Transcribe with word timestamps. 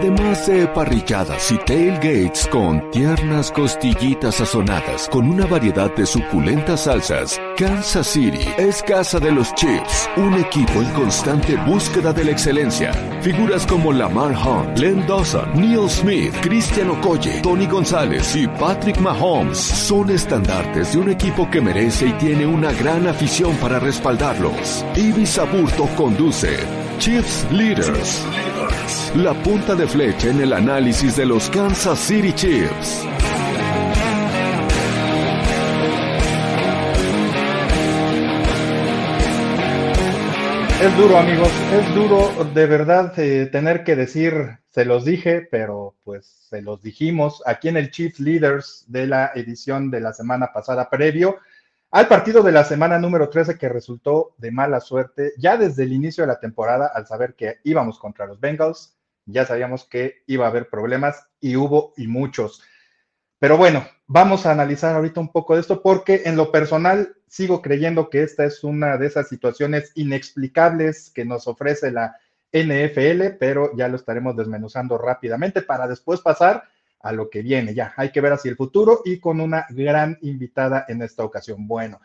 Además 0.00 0.46
de 0.46 0.66
parrilladas 0.68 1.52
y 1.52 1.58
tailgates 1.58 2.46
con 2.46 2.90
tiernas 2.90 3.52
costillitas 3.52 4.36
sazonadas 4.36 5.06
con 5.10 5.28
una 5.28 5.44
variedad 5.44 5.94
de 5.94 6.06
suculentas 6.06 6.84
salsas, 6.84 7.38
Kansas 7.58 8.06
City 8.06 8.48
es 8.56 8.82
casa 8.82 9.20
de 9.20 9.30
los 9.30 9.54
Chiefs, 9.56 10.08
un 10.16 10.32
equipo 10.36 10.80
en 10.80 10.90
constante 10.92 11.54
búsqueda 11.66 12.14
de 12.14 12.24
la 12.24 12.30
excelencia. 12.30 12.94
Figuras 13.20 13.66
como 13.66 13.92
Lamar 13.92 14.32
Hunt, 14.32 14.78
Glenn 14.78 15.06
Dawson, 15.06 15.52
Neil 15.54 15.90
Smith, 15.90 16.34
Christian 16.40 16.88
Okoye, 16.88 17.42
Tony 17.42 17.66
González 17.66 18.34
y 18.34 18.48
Patrick 18.48 18.98
Mahomes 19.00 19.58
son 19.58 20.08
estandartes 20.08 20.94
de 20.94 20.98
un 20.98 21.10
equipo 21.10 21.50
que 21.50 21.60
merece 21.60 22.06
y 22.06 22.12
tiene 22.14 22.46
una 22.46 22.72
gran 22.72 23.06
afición 23.06 23.54
para 23.56 23.78
respaldarlos. 23.78 24.82
Ibis 24.96 25.38
Aburto 25.38 25.86
conduce 25.94 26.79
Leaders. 27.00 28.22
La 29.16 29.32
punta 29.32 29.74
de 29.74 29.86
flecha 29.86 30.28
en 30.28 30.42
el 30.42 30.52
análisis 30.52 31.16
de 31.16 31.24
los 31.24 31.48
Kansas 31.48 31.98
City 31.98 32.30
Chiefs. 32.34 33.06
Es 40.82 40.96
duro, 40.98 41.16
amigos, 41.16 41.48
es 41.72 41.94
duro 41.94 42.44
de 42.52 42.66
verdad 42.66 43.18
eh, 43.18 43.46
tener 43.46 43.82
que 43.82 43.96
decir, 43.96 44.58
se 44.68 44.84
los 44.84 45.06
dije, 45.06 45.48
pero 45.50 45.96
pues 46.04 46.26
se 46.50 46.60
los 46.60 46.82
dijimos 46.82 47.42
aquí 47.46 47.68
en 47.68 47.78
el 47.78 47.90
Chiefs 47.90 48.20
Leaders 48.20 48.84
de 48.88 49.06
la 49.06 49.30
edición 49.34 49.90
de 49.90 50.00
la 50.00 50.12
semana 50.12 50.52
pasada 50.52 50.90
previo 50.90 51.38
al 51.92 52.06
partido 52.06 52.42
de 52.42 52.52
la 52.52 52.64
semana 52.64 52.98
número 52.98 53.28
13 53.28 53.58
que 53.58 53.68
resultó 53.68 54.34
de 54.38 54.52
mala 54.52 54.80
suerte 54.80 55.32
ya 55.38 55.56
desde 55.56 55.82
el 55.82 55.92
inicio 55.92 56.22
de 56.22 56.28
la 56.28 56.38
temporada 56.38 56.90
al 56.94 57.06
saber 57.06 57.34
que 57.34 57.58
íbamos 57.64 57.98
contra 57.98 58.26
los 58.26 58.38
Bengals, 58.38 58.96
ya 59.26 59.44
sabíamos 59.44 59.84
que 59.84 60.22
iba 60.26 60.46
a 60.46 60.50
haber 60.50 60.68
problemas 60.68 61.26
y 61.40 61.56
hubo 61.56 61.92
y 61.96 62.06
muchos. 62.06 62.62
Pero 63.40 63.56
bueno, 63.56 63.84
vamos 64.06 64.46
a 64.46 64.52
analizar 64.52 64.94
ahorita 64.94 65.18
un 65.18 65.32
poco 65.32 65.54
de 65.54 65.62
esto 65.62 65.82
porque 65.82 66.22
en 66.26 66.36
lo 66.36 66.52
personal 66.52 67.16
sigo 67.26 67.62
creyendo 67.62 68.08
que 68.08 68.22
esta 68.22 68.44
es 68.44 68.62
una 68.62 68.96
de 68.96 69.06
esas 69.06 69.28
situaciones 69.28 69.92
inexplicables 69.94 71.10
que 71.10 71.24
nos 71.24 71.48
ofrece 71.48 71.90
la 71.90 72.16
NFL, 72.52 73.36
pero 73.38 73.74
ya 73.76 73.88
lo 73.88 73.96
estaremos 73.96 74.36
desmenuzando 74.36 74.98
rápidamente 74.98 75.62
para 75.62 75.88
después 75.88 76.20
pasar 76.20 76.64
a 77.00 77.12
lo 77.12 77.30
que 77.30 77.42
viene. 77.42 77.74
Ya, 77.74 77.92
hay 77.96 78.10
que 78.10 78.20
ver 78.20 78.32
hacia 78.32 78.50
el 78.50 78.56
futuro 78.56 79.02
y 79.04 79.18
con 79.18 79.40
una 79.40 79.66
gran 79.70 80.18
invitada 80.22 80.84
en 80.88 81.02
esta 81.02 81.24
ocasión. 81.24 81.66
Bueno, 81.66 82.00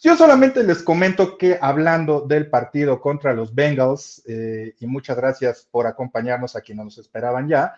yo 0.00 0.16
solamente 0.16 0.62
les 0.62 0.82
comento 0.82 1.36
que 1.36 1.58
hablando 1.60 2.22
del 2.22 2.48
partido 2.48 3.00
contra 3.00 3.34
los 3.34 3.54
Bengals, 3.54 4.22
eh, 4.26 4.74
y 4.80 4.86
muchas 4.86 5.16
gracias 5.16 5.68
por 5.70 5.86
acompañarnos 5.86 6.56
a 6.56 6.62
quienes 6.62 6.84
nos 6.84 6.98
esperaban 6.98 7.48
ya, 7.48 7.74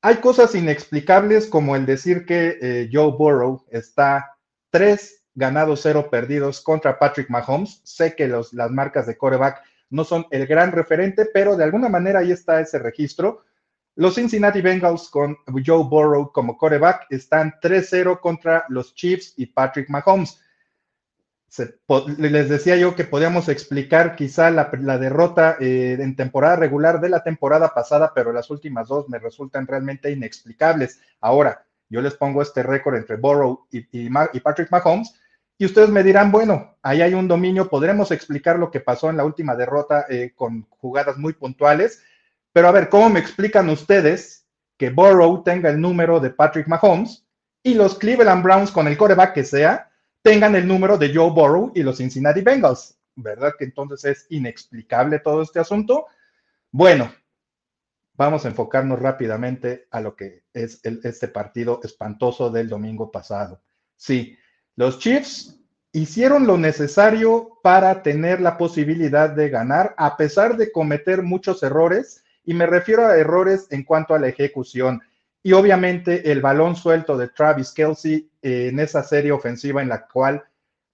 hay 0.00 0.16
cosas 0.16 0.54
inexplicables 0.54 1.48
como 1.48 1.74
el 1.74 1.84
decir 1.84 2.24
que 2.24 2.58
eh, 2.60 2.90
Joe 2.92 3.12
Burrow 3.12 3.64
está 3.70 4.36
tres 4.70 5.24
ganados, 5.34 5.80
cero 5.82 6.08
perdidos 6.10 6.60
contra 6.60 6.98
Patrick 6.98 7.28
Mahomes. 7.30 7.80
Sé 7.82 8.14
que 8.14 8.28
los, 8.28 8.52
las 8.52 8.70
marcas 8.70 9.06
de 9.06 9.16
coreback 9.16 9.62
no 9.90 10.04
son 10.04 10.26
el 10.30 10.46
gran 10.46 10.70
referente, 10.70 11.26
pero 11.32 11.56
de 11.56 11.64
alguna 11.64 11.88
manera 11.88 12.20
ahí 12.20 12.30
está 12.30 12.60
ese 12.60 12.78
registro. 12.78 13.42
Los 13.96 14.16
Cincinnati 14.16 14.60
Bengals 14.60 15.08
con 15.08 15.38
Joe 15.64 15.84
Burrow 15.84 16.30
como 16.30 16.58
coreback 16.58 17.06
están 17.08 17.54
3-0 17.62 18.20
contra 18.20 18.66
los 18.68 18.94
Chiefs 18.94 19.32
y 19.38 19.46
Patrick 19.46 19.88
Mahomes. 19.88 20.38
les 22.18 22.50
decía 22.50 22.76
yo 22.76 22.94
que 22.94 23.04
podíamos 23.04 23.48
explicar 23.48 24.14
quizá 24.14 24.50
la, 24.50 24.98
derrota 24.98 25.56
eh, 25.60 25.96
en 25.98 26.14
temporada 26.14 26.56
regular 26.56 27.00
de 27.00 27.08
la 27.08 27.22
temporada 27.22 27.72
pasada, 27.72 28.12
pero 28.14 28.32
las 28.32 28.50
últimas 28.50 28.88
dos 28.88 29.08
me 29.08 29.18
resultan 29.18 29.66
realmente 29.66 30.10
inexplicables. 30.10 31.00
Ahora, 31.22 31.64
yo 31.88 32.02
les 32.02 32.14
pongo 32.16 32.42
este 32.42 32.62
récord 32.62 32.96
entre 32.96 33.16
Burrow 33.16 33.66
y, 33.70 34.10
Patrick 34.40 34.70
Mahomes 34.70 35.14
y 35.56 35.64
ustedes 35.64 35.88
me 35.88 36.02
dirán, 36.02 36.30
bueno, 36.30 36.76
ahí 36.82 37.00
hay 37.00 37.14
un 37.14 37.28
dominio, 37.28 37.70
podremos 37.70 38.10
explicar 38.10 38.58
lo 38.58 38.70
que 38.70 38.80
pasó 38.80 39.08
en 39.08 39.16
la 39.16 39.24
última 39.24 39.56
derrota 39.56 40.04
eh, 40.10 40.32
con 40.34 40.66
jugadas 40.68 41.16
muy 41.16 41.32
puntuales 41.32 42.02
pero 42.56 42.68
a 42.68 42.72
ver, 42.72 42.88
¿cómo 42.88 43.10
me 43.10 43.20
explican 43.20 43.68
ustedes 43.68 44.46
que 44.78 44.88
Burrow 44.88 45.42
tenga 45.42 45.68
el 45.68 45.78
número 45.78 46.20
de 46.20 46.30
Patrick 46.30 46.66
Mahomes 46.68 47.22
y 47.62 47.74
los 47.74 47.98
Cleveland 47.98 48.42
Browns 48.42 48.70
con 48.70 48.88
el 48.88 48.96
coreback 48.96 49.34
que 49.34 49.44
sea 49.44 49.90
tengan 50.22 50.54
el 50.54 50.66
número 50.66 50.96
de 50.96 51.14
Joe 51.14 51.32
Burrow 51.32 51.72
y 51.74 51.82
los 51.82 51.98
Cincinnati 51.98 52.40
Bengals? 52.40 52.96
¿Verdad 53.14 53.52
que 53.58 53.66
entonces 53.66 54.06
es 54.06 54.26
inexplicable 54.30 55.18
todo 55.18 55.42
este 55.42 55.60
asunto? 55.60 56.06
Bueno, 56.70 57.12
vamos 58.14 58.46
a 58.46 58.48
enfocarnos 58.48 59.00
rápidamente 59.00 59.86
a 59.90 60.00
lo 60.00 60.16
que 60.16 60.44
es 60.54 60.80
este 60.82 61.28
partido 61.28 61.80
espantoso 61.84 62.48
del 62.48 62.70
domingo 62.70 63.10
pasado. 63.10 63.60
Sí, 63.96 64.34
los 64.76 64.98
Chiefs 64.98 65.60
hicieron 65.92 66.46
lo 66.46 66.56
necesario 66.56 67.58
para 67.62 68.02
tener 68.02 68.40
la 68.40 68.56
posibilidad 68.56 69.28
de 69.28 69.50
ganar, 69.50 69.94
a 69.98 70.16
pesar 70.16 70.56
de 70.56 70.72
cometer 70.72 71.22
muchos 71.22 71.62
errores 71.62 72.22
y 72.46 72.54
me 72.54 72.66
refiero 72.66 73.04
a 73.04 73.16
errores 73.16 73.66
en 73.70 73.82
cuanto 73.82 74.14
a 74.14 74.18
la 74.18 74.28
ejecución. 74.28 75.02
Y 75.42 75.52
obviamente 75.52 76.32
el 76.32 76.40
balón 76.40 76.76
suelto 76.76 77.18
de 77.18 77.28
Travis 77.28 77.72
Kelsey 77.72 78.30
eh, 78.40 78.68
en 78.68 78.80
esa 78.80 79.02
serie 79.02 79.32
ofensiva 79.32 79.82
en 79.82 79.88
la 79.88 80.06
cual 80.06 80.44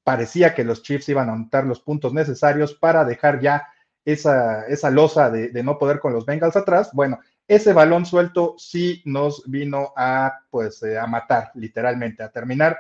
parecía 0.03 0.55
que 0.55 0.65
los 0.65 0.83
Chiefs 0.83 1.11
iban 1.11 1.29
a 1.29 1.35
anotar 1.35 1.65
los 1.65 1.81
puntos 1.81 2.13
necesarios 2.13 2.75
para 2.75 3.05
dejar 3.05 3.41
ya 3.41 3.69
esa, 4.05 4.67
esa 4.67 4.91
losa 4.91 5.31
de, 5.31 5.63
no 5.63 5.79
poder 5.79 6.01
con 6.01 6.13
los 6.13 6.27
Bengals 6.27 6.57
atrás. 6.57 6.91
Bueno, 6.93 7.21
ese 7.47 7.73
balón 7.73 8.05
suelto 8.05 8.55
sí 8.59 9.03
nos 9.05 9.49
vino 9.49 9.93
a, 9.97 10.41
pues, 10.51 10.83
eh, 10.83 10.99
a 10.99 11.07
matar, 11.07 11.51
literalmente, 11.55 12.23
a 12.23 12.31
terminar 12.31 12.79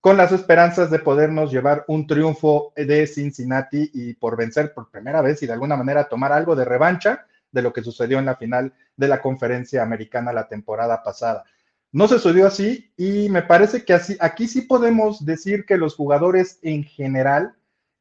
con 0.00 0.16
las 0.16 0.32
esperanzas 0.32 0.90
de 0.90 0.98
podernos 0.98 1.50
llevar 1.50 1.84
un 1.88 2.06
triunfo 2.06 2.72
de 2.76 3.06
Cincinnati 3.06 3.90
y 3.94 4.14
por 4.14 4.36
vencer 4.36 4.74
por 4.74 4.90
primera 4.90 5.22
vez 5.22 5.42
y 5.42 5.46
de 5.46 5.54
alguna 5.54 5.76
manera 5.76 6.08
tomar 6.08 6.32
algo 6.32 6.54
de 6.54 6.66
revancha 6.66 7.24
de 7.54 7.62
lo 7.62 7.72
que 7.72 7.82
sucedió 7.82 8.18
en 8.18 8.26
la 8.26 8.36
final 8.36 8.74
de 8.96 9.08
la 9.08 9.22
conferencia 9.22 9.82
americana 9.82 10.32
la 10.32 10.48
temporada 10.48 11.02
pasada. 11.02 11.44
No 11.92 12.08
se 12.08 12.18
sucedió 12.18 12.48
así 12.48 12.92
y 12.96 13.28
me 13.28 13.42
parece 13.42 13.84
que 13.84 13.94
así, 13.94 14.16
aquí 14.20 14.48
sí 14.48 14.62
podemos 14.62 15.24
decir 15.24 15.64
que 15.64 15.76
los 15.76 15.94
jugadores 15.94 16.58
en 16.62 16.82
general 16.82 17.54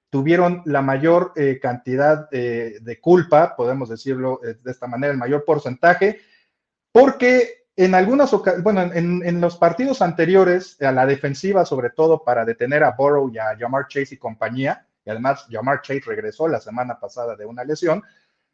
tuvieron 0.09 0.63
la 0.65 0.81
mayor 0.81 1.31
eh, 1.35 1.59
cantidad 1.61 2.27
eh, 2.31 2.79
de 2.81 2.99
culpa, 2.99 3.55
podemos 3.55 3.89
decirlo 3.89 4.41
eh, 4.43 4.55
de 4.63 4.71
esta 4.71 4.87
manera, 4.87 5.13
el 5.13 5.19
mayor 5.19 5.45
porcentaje, 5.45 6.21
porque 6.91 7.65
en 7.75 7.93
algunas 7.93 8.33
ocasiones, 8.33 8.63
bueno, 8.63 8.81
en, 8.81 9.23
en, 9.25 9.41
los 9.41 9.57
partidos 9.57 10.01
anteriores, 10.01 10.79
a 10.81 10.91
la 10.91 11.05
defensiva, 11.05 11.65
sobre 11.65 11.89
todo 11.91 12.23
para 12.23 12.45
detener 12.45 12.83
a 12.83 12.91
Burrow 12.91 13.29
y 13.31 13.37
a 13.37 13.55
Jamar 13.57 13.87
Chase 13.87 14.15
y 14.15 14.17
compañía, 14.17 14.87
y 15.05 15.09
además 15.09 15.47
Jamar 15.49 15.81
Chase 15.81 16.03
regresó 16.05 16.47
la 16.47 16.59
semana 16.59 16.99
pasada 16.99 17.35
de 17.35 17.45
una 17.45 17.63
lesión, 17.63 18.03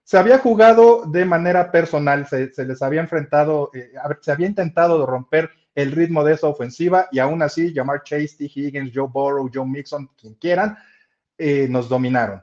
se 0.09 0.17
había 0.17 0.39
jugado 0.39 1.03
de 1.05 1.23
manera 1.23 1.71
personal, 1.71 2.25
se, 2.25 2.65
les 2.65 2.81
había 2.81 2.99
enfrentado, 2.99 3.69
eh, 3.75 3.91
se 4.21 4.31
había 4.31 4.47
intentado 4.47 5.05
romper 5.05 5.51
el 5.75 5.91
ritmo 5.91 6.23
de 6.23 6.33
esa 6.33 6.47
ofensiva 6.47 7.07
y 7.11 7.19
aún 7.19 7.43
así, 7.43 7.71
Jamar 7.75 8.01
Chase, 8.01 8.35
T. 8.35 8.45
Higgins, 8.45 8.91
Joe 8.91 9.07
Burrow, 9.07 9.51
Joe 9.53 9.67
Mixon, 9.67 10.09
quien 10.19 10.33
quieran, 10.33 10.75
eh, 11.37 11.67
nos 11.69 11.89
dominaron. 11.89 12.41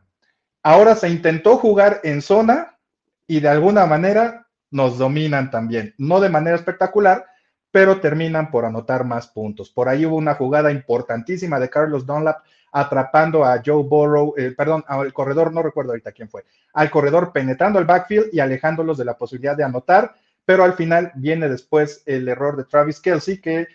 Ahora 0.63 0.95
se 0.95 1.09
intentó 1.09 1.57
jugar 1.57 2.01
en 2.05 2.23
zona 2.23 2.79
y 3.27 3.41
de 3.41 3.49
alguna 3.49 3.85
manera 3.85 4.47
nos 4.71 4.97
dominan 4.97 5.51
también, 5.51 5.93
no 5.99 6.21
de 6.21 6.29
manera 6.29 6.55
espectacular, 6.55 7.27
pero 7.73 7.99
terminan 7.99 8.53
por 8.53 8.65
anotar 8.65 9.03
más 9.03 9.27
puntos. 9.27 9.71
Por 9.71 9.89
ahí 9.89 10.07
hubo 10.07 10.15
una 10.15 10.37
jugada 10.37 10.71
importantísima 10.71 11.59
de 11.59 11.69
Carlos 11.69 12.07
Dunlap 12.07 12.45
atrapando 12.73 13.45
a 13.45 13.63
Joe 13.65 13.83
Burrow, 13.85 14.35
eh, 14.37 14.53
perdón, 14.57 14.85
al 14.87 15.13
corredor, 15.13 15.53
no 15.53 15.63
recuerdo 15.63 15.93
ahorita 15.93 16.13
quién 16.13 16.29
fue, 16.29 16.45
al 16.75 16.91
corredor 16.91 17.33
penetrando 17.33 17.79
el 17.79 17.85
backfield 17.85 18.29
y 18.33 18.41
alejándolos 18.41 18.99
de 18.99 19.05
la 19.05 19.17
posibilidad 19.17 19.57
de 19.57 19.65
anotar, 19.65 20.15
pero 20.45 20.63
al 20.63 20.75
final 20.75 21.13
viene 21.15 21.49
después 21.49 22.03
el 22.07 22.29
error 22.29 22.57
de 22.57 22.65
Travis 22.65 23.01
Kelsey, 23.01 23.41
que, 23.41 23.69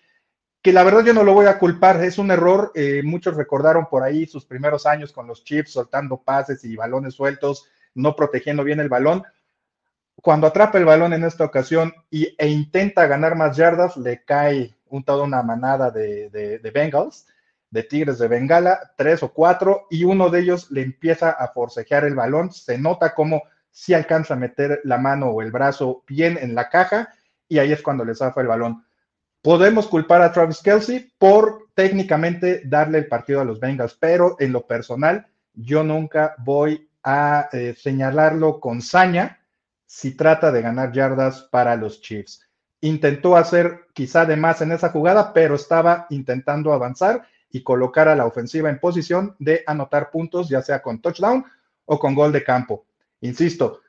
que 0.61 0.71
la 0.71 0.83
verdad 0.83 1.03
yo 1.03 1.13
no 1.13 1.23
lo 1.23 1.33
voy 1.33 1.47
a 1.47 1.57
culpar, 1.57 2.03
es 2.03 2.17
un 2.17 2.31
error, 2.31 2.71
eh, 2.75 3.01
muchos 3.03 3.35
recordaron 3.35 3.87
por 3.89 4.03
ahí 4.03 4.25
sus 4.25 4.45
primeros 4.45 4.85
años 4.85 5.11
con 5.11 5.27
los 5.27 5.43
Chiefs, 5.43 5.71
soltando 5.71 6.17
pases 6.17 6.63
y 6.63 6.75
balones 6.75 7.15
sueltos, 7.15 7.67
no 7.95 8.15
protegiendo 8.15 8.63
bien 8.63 8.79
el 8.79 8.89
balón. 8.89 9.23
Cuando 10.21 10.47
atrapa 10.47 10.77
el 10.77 10.85
balón 10.85 11.13
en 11.13 11.23
esta 11.23 11.43
ocasión 11.43 11.93
y, 12.09 12.35
e 12.37 12.47
intenta 12.47 13.07
ganar 13.07 13.35
más 13.35 13.57
yardas, 13.57 13.97
le 13.97 14.23
cae 14.23 14.75
un, 14.87 15.03
toda 15.03 15.23
una 15.23 15.41
manada 15.41 15.89
de, 15.89 16.29
de 16.29 16.71
Bengals 16.71 17.25
de 17.71 17.83
Tigres 17.83 18.19
de 18.19 18.27
Bengala, 18.27 18.91
tres 18.95 19.23
o 19.23 19.33
cuatro, 19.33 19.87
y 19.89 20.03
uno 20.03 20.29
de 20.29 20.41
ellos 20.41 20.69
le 20.69 20.83
empieza 20.83 21.31
a 21.31 21.47
forcejear 21.47 22.03
el 22.03 22.15
balón. 22.15 22.51
Se 22.51 22.77
nota 22.77 23.15
como 23.15 23.43
si 23.71 23.93
alcanza 23.93 24.35
a 24.35 24.37
meter 24.37 24.81
la 24.83 24.97
mano 24.97 25.29
o 25.29 25.41
el 25.41 25.51
brazo 25.51 26.03
bien 26.07 26.37
en 26.39 26.53
la 26.53 26.69
caja, 26.69 27.09
y 27.47 27.59
ahí 27.59 27.71
es 27.71 27.81
cuando 27.81 28.05
le 28.05 28.13
zafa 28.13 28.41
el 28.41 28.47
balón. 28.47 28.85
Podemos 29.41 29.87
culpar 29.87 30.21
a 30.21 30.31
Travis 30.31 30.61
Kelsey 30.61 31.13
por 31.17 31.69
técnicamente 31.73 32.61
darle 32.65 32.99
el 32.99 33.07
partido 33.07 33.41
a 33.41 33.45
los 33.45 33.59
Bengals, 33.59 33.95
pero 33.99 34.35
en 34.39 34.51
lo 34.51 34.67
personal, 34.67 35.25
yo 35.53 35.83
nunca 35.83 36.35
voy 36.37 36.89
a 37.03 37.49
eh, 37.51 37.73
señalarlo 37.75 38.59
con 38.59 38.81
saña 38.81 39.39
si 39.85 40.15
trata 40.15 40.51
de 40.51 40.61
ganar 40.61 40.91
yardas 40.91 41.41
para 41.51 41.75
los 41.75 42.01
Chiefs. 42.01 42.47
Intentó 42.81 43.35
hacer 43.35 43.87
quizá 43.93 44.25
de 44.25 44.35
más 44.35 44.61
en 44.61 44.71
esa 44.71 44.89
jugada, 44.89 45.33
pero 45.33 45.55
estaba 45.55 46.07
intentando 46.09 46.73
avanzar 46.73 47.27
y 47.51 47.63
colocar 47.63 48.07
a 48.07 48.15
la 48.15 48.25
ofensiva 48.25 48.69
en 48.69 48.79
posición 48.79 49.35
de 49.39 49.63
anotar 49.65 50.09
puntos, 50.09 50.49
ya 50.49 50.61
sea 50.61 50.81
con 50.81 51.01
touchdown 51.01 51.45
o 51.85 51.99
con 51.99 52.15
gol 52.15 52.31
de 52.31 52.43
campo. 52.43 52.85
Insisto, 53.21 53.81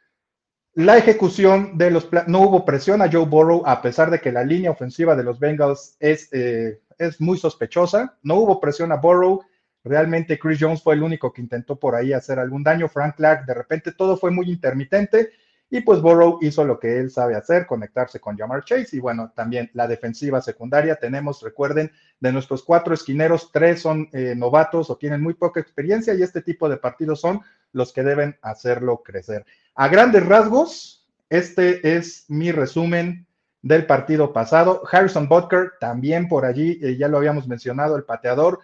la 0.75 0.97
ejecución 0.97 1.77
de 1.77 1.91
los 1.91 2.09
no 2.27 2.41
hubo 2.41 2.65
presión 2.65 3.03
a 3.03 3.11
Joe 3.11 3.27
Burrow 3.27 3.63
a 3.67 3.83
pesar 3.83 4.11
de 4.11 4.21
que 4.21 4.33
la 4.33 4.43
línea 4.43 4.71
ofensiva 4.71 5.15
de 5.15 5.23
los 5.23 5.39
Bengals 5.39 5.97
es, 6.01 6.29
eh, 6.33 6.81
es 6.99 7.21
muy 7.21 7.37
sospechosa. 7.37 8.17
No 8.23 8.37
hubo 8.37 8.61
presión 8.61 8.91
a 8.91 8.97
Burrow. 8.97 9.43
Realmente 9.85 10.39
Chris 10.39 10.59
Jones 10.61 10.83
fue 10.83 10.95
el 10.95 11.03
único 11.03 11.33
que 11.33 11.43
intentó 11.43 11.77
por 11.77 11.95
ahí 11.95 12.13
hacer 12.13 12.39
algún 12.39 12.63
daño. 12.63 12.89
Frank 12.89 13.17
Clark, 13.17 13.45
de 13.45 13.55
repente 13.55 13.93
todo 13.93 14.17
fue 14.17 14.31
muy 14.31 14.51
intermitente 14.51 15.31
y 15.75 15.81
pues 15.81 16.03
Burrow 16.03 16.37
hizo 16.43 16.67
lo 16.67 16.79
que 16.79 16.99
él 16.99 17.11
sabe 17.11 17.35
hacer, 17.35 17.67
conectarse 17.67 18.21
con 18.21 18.37
Jamar 18.37 18.63
Chase 18.63 18.95
y 18.95 19.01
bueno, 19.01 19.33
también 19.35 19.71
la 19.73 19.89
defensiva 19.89 20.43
secundaria. 20.43 20.97
Tenemos, 20.97 21.41
recuerden, 21.41 21.91
de 22.21 22.31
nuestros 22.31 22.63
cuatro 22.63 22.93
esquineros, 22.93 23.51
tres 23.51 23.81
son 23.81 24.07
eh, 24.13 24.35
novatos 24.37 24.91
o 24.91 24.99
tienen 24.99 25.23
muy 25.23 25.33
poca 25.33 25.61
experiencia 25.61 26.13
y 26.13 26.23
este 26.23 26.43
tipo 26.43 26.69
de 26.69 26.77
partidos 26.77 27.23
son 27.23 27.41
los 27.73 27.91
que 27.91 28.03
deben 28.03 28.37
hacerlo 28.43 29.03
crecer. 29.03 29.47
A 29.75 29.89
grandes 29.89 30.27
rasgos, 30.27 31.09
este 31.31 31.97
es 31.97 32.27
mi 32.29 32.53
resumen 32.53 33.27
del 33.63 33.87
partido 33.87 34.35
pasado. 34.35 34.83
Harrison 34.93 35.27
Butker, 35.27 35.73
también 35.81 36.29
por 36.29 36.45
allí, 36.45 36.81
eh, 36.83 36.99
ya 36.99 37.09
lo 37.09 37.17
habíamos 37.17 37.49
mencionado, 37.49 37.97
el 37.97 38.05
pateador 38.05 38.61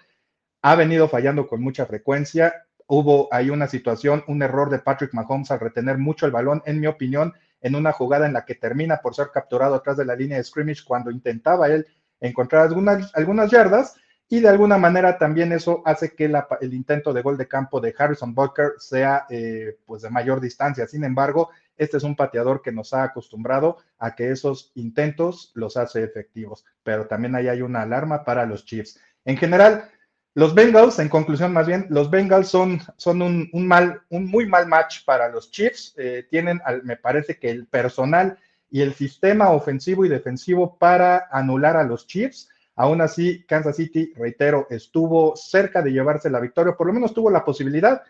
ha 0.60 0.75
venido 0.75 1.08
fallando 1.08 1.46
con 1.46 1.62
mucha 1.62 1.87
frecuencia. 1.87 2.66
Hubo 2.88 3.29
ahí 3.31 3.50
una 3.50 3.69
situación, 3.69 4.25
un 4.26 4.43
error 4.43 4.70
de 4.70 4.81
Patrick 4.81 5.14
Mahomes 5.14 5.50
al 5.50 5.61
retener 5.61 5.99
mucho 5.99 6.26
el 6.26 6.32
balón, 6.32 6.62
en 6.67 6.81
mi 6.81 6.87
opinión, 6.87 7.35
en 7.61 7.75
una 7.75 7.93
jugada 7.93 8.26
en 8.26 8.32
la 8.32 8.44
que 8.44 8.55
termina 8.55 8.99
por 9.02 9.14
ser 9.14 9.31
capturado 9.32 9.75
atrás 9.75 9.96
de 9.99 10.05
la 10.05 10.17
línea 10.17 10.38
de 10.38 10.44
scrimmage 10.44 10.85
cuando 10.87 11.11
intentaba 11.11 11.69
él 11.69 11.87
encontrar 12.20 12.62
algunas, 12.62 13.14
algunas 13.14 13.50
yardas 13.50 13.94
y 14.29 14.40
de 14.40 14.49
alguna 14.49 14.79
manera 14.79 15.17
también 15.19 15.52
eso 15.52 15.82
hace 15.85 16.14
que 16.14 16.31
el 16.61 16.75
intento 16.75 17.12
de 17.12 17.23
gol 17.23 17.38
de 17.38 17.49
campo 17.49 17.81
de 17.81 17.94
Harrison 17.96 18.35
Butker 18.35 18.73
sea 18.79 19.26
eh, 19.31 19.79
pues 19.87 20.02
de 20.02 20.11
mayor 20.11 20.41
distancia. 20.41 20.87
Sin 20.87 21.05
embargo, 21.05 21.50
este 21.76 21.96
es 21.96 22.02
un 22.02 22.17
pateador 22.17 22.61
que 22.61 22.73
nos 22.73 22.93
ha 22.93 23.05
acostumbrado 23.05 23.79
a 23.99 24.14
que 24.14 24.31
esos 24.31 24.73
intentos 24.75 25.52
los 25.55 25.76
hace 25.76 26.02
efectivos, 26.02 26.64
pero 26.82 27.06
también 27.06 27.34
ahí 27.37 27.49
hay 27.49 27.62
una 27.62 27.82
alarma 27.82 28.25
para 28.25 28.44
los 28.44 28.64
Chiefs. 28.67 29.00
En 29.25 29.37
general, 29.37 29.91
los 30.38 30.55
Bengals, 30.55 30.99
en 30.99 31.08
conclusión 31.08 31.52
más 31.52 31.67
bien, 31.67 31.87
los 31.90 32.11
Bengals 32.11 32.49
son, 32.49 32.81
son 32.96 33.23
un, 33.23 33.67
mal, 33.67 34.02
un 34.08 34.26
muy 34.26 34.46
mal 34.46 34.67
match 34.67 35.05
para 35.05 35.29
los 35.29 35.50
Chiefs. 35.50 35.94
Eh, 35.99 36.26
tienen, 36.31 36.61
me 36.85 36.96
parece 36.96 37.38
que 37.38 37.50
el 37.50 37.67
personal 37.67 38.38
y 38.70 38.82
el 38.82 38.94
sistema 38.94 39.50
ofensivo 39.50 40.05
y 40.05 40.08
defensivo 40.08 40.79
para 40.79 41.29
anular 41.31 41.76
a 41.76 41.85
los 41.85 42.06
Chiefs 42.06 42.49
Aún 42.79 43.00
así, 43.00 43.44
Kansas 43.44 43.75
City, 43.75 44.12
reitero, 44.14 44.69
estuvo 44.70 45.35
cerca 45.35 45.82
de 45.82 45.90
llevarse 45.90 46.31
la 46.31 46.38
victoria, 46.38 46.76
por 46.76 46.87
lo 46.87 46.93
menos 46.93 47.12
tuvo 47.12 47.29
la 47.29 47.44
posibilidad, 47.44 48.05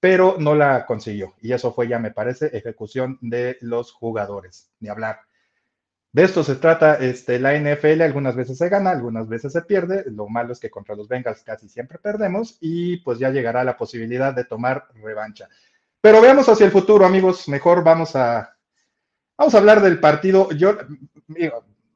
pero 0.00 0.36
no 0.38 0.54
la 0.54 0.86
consiguió. 0.86 1.34
Y 1.42 1.52
eso 1.52 1.74
fue 1.74 1.86
ya, 1.86 1.98
me 1.98 2.10
parece, 2.10 2.46
ejecución 2.56 3.18
de 3.20 3.58
los 3.60 3.92
jugadores. 3.92 4.70
Ni 4.80 4.88
hablar. 4.88 5.20
De 6.12 6.24
esto 6.24 6.42
se 6.42 6.56
trata 6.56 6.96
este, 6.96 7.38
la 7.38 7.54
NFL, 7.56 8.02
algunas 8.02 8.34
veces 8.34 8.58
se 8.58 8.68
gana, 8.68 8.90
algunas 8.90 9.28
veces 9.28 9.52
se 9.52 9.62
pierde. 9.62 10.04
Lo 10.10 10.28
malo 10.28 10.52
es 10.52 10.58
que 10.58 10.70
contra 10.70 10.96
los 10.96 11.08
Bengals 11.08 11.42
casi 11.44 11.68
siempre 11.68 11.98
perdemos 11.98 12.58
y 12.60 12.96
pues 12.98 13.18
ya 13.18 13.30
llegará 13.30 13.62
la 13.62 13.76
posibilidad 13.76 14.34
de 14.34 14.44
tomar 14.44 14.88
revancha. 14.94 15.48
Pero 16.00 16.20
veamos 16.20 16.48
hacia 16.48 16.66
el 16.66 16.72
futuro, 16.72 17.06
amigos. 17.06 17.48
Mejor 17.48 17.84
vamos 17.84 18.16
a, 18.16 18.56
vamos 19.38 19.54
a 19.54 19.58
hablar 19.58 19.82
del 19.82 20.00
partido. 20.00 20.50
Yo, 20.50 20.76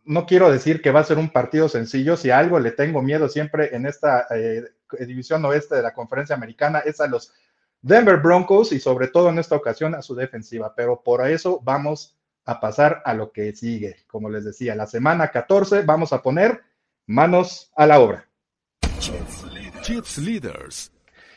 no 0.05 0.27
quiero 0.27 0.53
decir 0.53 0.81
que 0.81 0.91
va 0.93 1.01
a 1.01 1.05
ser 1.05 1.19
un 1.19 1.31
partido 1.31 1.69
sencillo, 1.69 2.17
si 2.17 2.31
algo 2.31 2.61
le 2.61 2.73
tengo 2.73 3.03
miedo 3.03 3.29
siempre 3.29 3.75
en 3.75 3.87
esta 3.87 4.27
eh, 4.31 4.63
división 5.01 5.45
oeste 5.45 5.77
de 5.77 5.83
la 5.83 5.95
conferencia 5.95 6.37
americana 6.37 6.81
es 6.81 7.01
a 7.01 7.07
los 7.07 7.33
Denver 7.81 8.19
Broncos 8.19 8.73
y 8.73 8.81
sobre 8.81 9.09
todo 9.09 9.31
en 9.31 9.39
esta 9.39 9.57
ocasión 9.57 9.95
a 9.95 10.03
su 10.03 10.15
defensiva, 10.15 10.75
pero 10.75 11.03
por 11.03 11.27
eso 11.27 11.61
vamos 11.63 12.17
a 12.45 12.61
pasar 12.61 13.03
a 13.05 13.15
lo 13.15 13.33
que 13.33 13.55
sigue. 13.55 13.97
Como 14.07 14.29
les 14.29 14.45
decía, 14.45 14.75
la 14.75 14.87
semana 14.87 15.29
14 15.29 15.83
vamos 15.83 16.13
a 16.13 16.23
poner 16.23 16.63
manos 17.07 17.73
a 17.77 17.87
la 17.87 18.01
obra. 18.01 18.29
Chiefs 19.83 20.19
Leaders. 20.19 20.93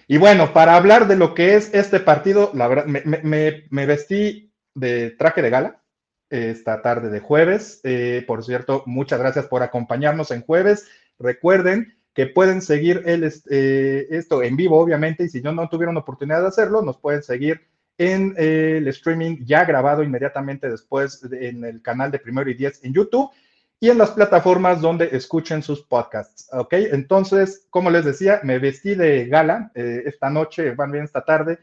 Y 0.07 0.18
bueno, 0.18 0.54
para 0.54 0.75
hablar 0.75 1.07
de 1.07 1.18
lo 1.18 1.33
que 1.33 1.56
es 1.56 1.74
este 1.74 2.00
partido, 2.00 2.51
la 2.54 2.68
verdad, 2.68 2.86
me 2.86 3.86
vestí 3.86 4.54
de 4.74 5.12
traje 5.12 5.42
de 5.42 5.50
gala, 5.50 5.81
esta 6.30 6.81
tarde 6.81 7.09
de 7.09 7.19
jueves. 7.19 7.81
Eh, 7.83 8.24
por 8.27 8.44
cierto, 8.44 8.83
muchas 8.86 9.19
gracias 9.19 9.48
por 9.48 9.63
acompañarnos 9.63 10.31
en 10.31 10.42
jueves. 10.42 10.88
Recuerden 11.19 11.98
que 12.13 12.27
pueden 12.27 12.62
seguir 12.62 13.04
el, 13.06 13.31
eh, 13.50 14.07
esto 14.09 14.42
en 14.44 14.56
vivo, 14.56 14.80
obviamente, 14.80 15.24
y 15.25 15.30
si 15.30 15.42
no, 15.42 15.51
no 15.51 15.69
tuvieron 15.69 15.98
oportunidad 15.98 16.42
de 16.42 16.48
hacerlo, 16.48 16.81
nos 16.81 16.98
pueden 16.98 17.24
seguir 17.24 17.68
en 17.97 18.35
eh, 18.38 18.75
el 18.77 18.88
streaming 18.89 19.45
ya 19.45 19.65
grabado 19.65 20.03
inmediatamente 20.03 20.69
después 20.69 21.25
en 21.31 21.63
el 21.63 21.81
canal 21.81 22.11
de 22.11 22.19
Primero 22.19 22.49
y 22.49 22.53
Diez 22.53 22.83
en 22.83 22.94
YouTube 22.94 23.31
y 23.79 23.89
en 23.89 23.97
las 23.97 24.11
plataformas 24.11 24.81
donde 24.81 25.09
escuchen 25.11 25.61
sus 25.61 25.81
podcasts. 25.83 26.47
¿Ok? 26.51 26.73
Entonces, 26.73 27.67
como 27.69 27.89
les 27.89 28.05
decía, 28.05 28.39
me 28.44 28.59
vestí 28.59 28.95
de 28.95 29.27
gala 29.27 29.71
esta 29.75 30.29
noche, 30.29 30.71
van 30.71 30.91
bien 30.91 31.03
esta 31.03 31.23
tarde 31.23 31.59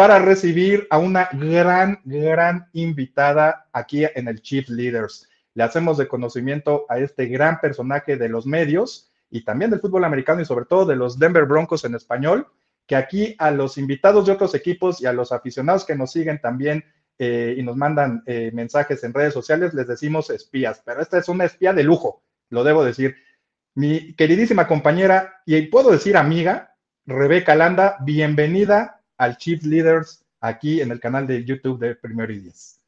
para 0.00 0.18
recibir 0.18 0.86
a 0.88 0.96
una 0.96 1.28
gran, 1.32 2.00
gran 2.04 2.68
invitada 2.72 3.66
aquí 3.72 4.04
en 4.14 4.28
el 4.28 4.40
Chief 4.40 4.66
Leaders. 4.70 5.28
Le 5.52 5.62
hacemos 5.62 5.98
de 5.98 6.08
conocimiento 6.08 6.86
a 6.88 6.98
este 6.98 7.26
gran 7.26 7.60
personaje 7.60 8.16
de 8.16 8.30
los 8.30 8.46
medios 8.46 9.10
y 9.30 9.44
también 9.44 9.70
del 9.70 9.80
fútbol 9.80 10.04
americano 10.04 10.40
y 10.40 10.46
sobre 10.46 10.64
todo 10.64 10.86
de 10.86 10.96
los 10.96 11.18
Denver 11.18 11.44
Broncos 11.44 11.84
en 11.84 11.94
español, 11.94 12.46
que 12.90 12.96
aquí 12.96 13.36
a 13.38 13.52
los 13.52 13.78
invitados 13.78 14.26
de 14.26 14.32
otros 14.32 14.52
equipos 14.56 15.00
y 15.00 15.06
a 15.06 15.12
los 15.12 15.30
aficionados 15.30 15.84
que 15.84 15.94
nos 15.94 16.10
siguen 16.10 16.40
también 16.40 16.84
eh, 17.20 17.54
y 17.56 17.62
nos 17.62 17.76
mandan 17.76 18.24
eh, 18.26 18.50
mensajes 18.52 19.04
en 19.04 19.14
redes 19.14 19.32
sociales, 19.32 19.72
les 19.74 19.86
decimos 19.86 20.28
espías, 20.28 20.82
pero 20.84 21.00
esta 21.00 21.16
es 21.16 21.28
una 21.28 21.44
espía 21.44 21.72
de 21.72 21.84
lujo, 21.84 22.24
lo 22.48 22.64
debo 22.64 22.82
decir. 22.82 23.14
Mi 23.76 24.12
queridísima 24.14 24.66
compañera 24.66 25.40
y 25.46 25.62
puedo 25.68 25.92
decir 25.92 26.16
amiga, 26.16 26.74
Rebeca 27.06 27.54
Landa, 27.54 27.96
bienvenida 28.00 29.00
al 29.16 29.36
Chief 29.36 29.62
Leaders 29.62 30.24
aquí 30.40 30.80
en 30.80 30.90
el 30.90 30.98
canal 30.98 31.28
de 31.28 31.44
YouTube 31.44 31.78
de 31.78 31.94
Primero 31.94 32.32
y 32.32 32.40
Diez. 32.40 32.80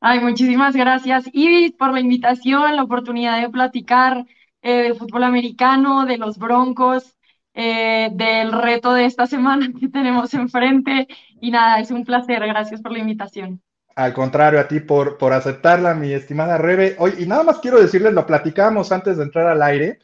Ay, 0.00 0.20
muchísimas 0.20 0.74
gracias, 0.74 1.24
Ibis, 1.34 1.72
por 1.72 1.92
la 1.92 2.00
invitación, 2.00 2.76
la 2.76 2.84
oportunidad 2.84 3.38
de 3.42 3.50
platicar 3.50 4.24
eh, 4.62 4.94
fútbol 4.94 5.24
americano, 5.24 6.06
de 6.06 6.16
los 6.16 6.38
Broncos, 6.38 7.14
eh, 7.60 8.10
del 8.12 8.52
reto 8.52 8.92
de 8.94 9.04
esta 9.04 9.26
semana 9.26 9.68
que 9.80 9.88
tenemos 9.88 10.32
enfrente. 10.34 11.06
Y 11.40 11.50
nada, 11.50 11.80
es 11.80 11.90
un 11.90 12.04
placer. 12.04 12.40
Gracias 12.46 12.80
por 12.80 12.92
la 12.92 12.98
invitación. 12.98 13.60
Al 13.96 14.14
contrario, 14.14 14.60
a 14.60 14.68
ti 14.68 14.80
por, 14.80 15.18
por 15.18 15.32
aceptarla, 15.32 15.94
mi 15.94 16.12
estimada 16.12 16.56
Rebe. 16.58 16.96
Hoy, 16.98 17.14
y 17.18 17.26
nada 17.26 17.42
más 17.42 17.58
quiero 17.58 17.80
decirles, 17.80 18.14
lo 18.14 18.26
platicamos 18.26 18.92
antes 18.92 19.16
de 19.16 19.24
entrar 19.24 19.46
al 19.46 19.62
aire 19.62 19.98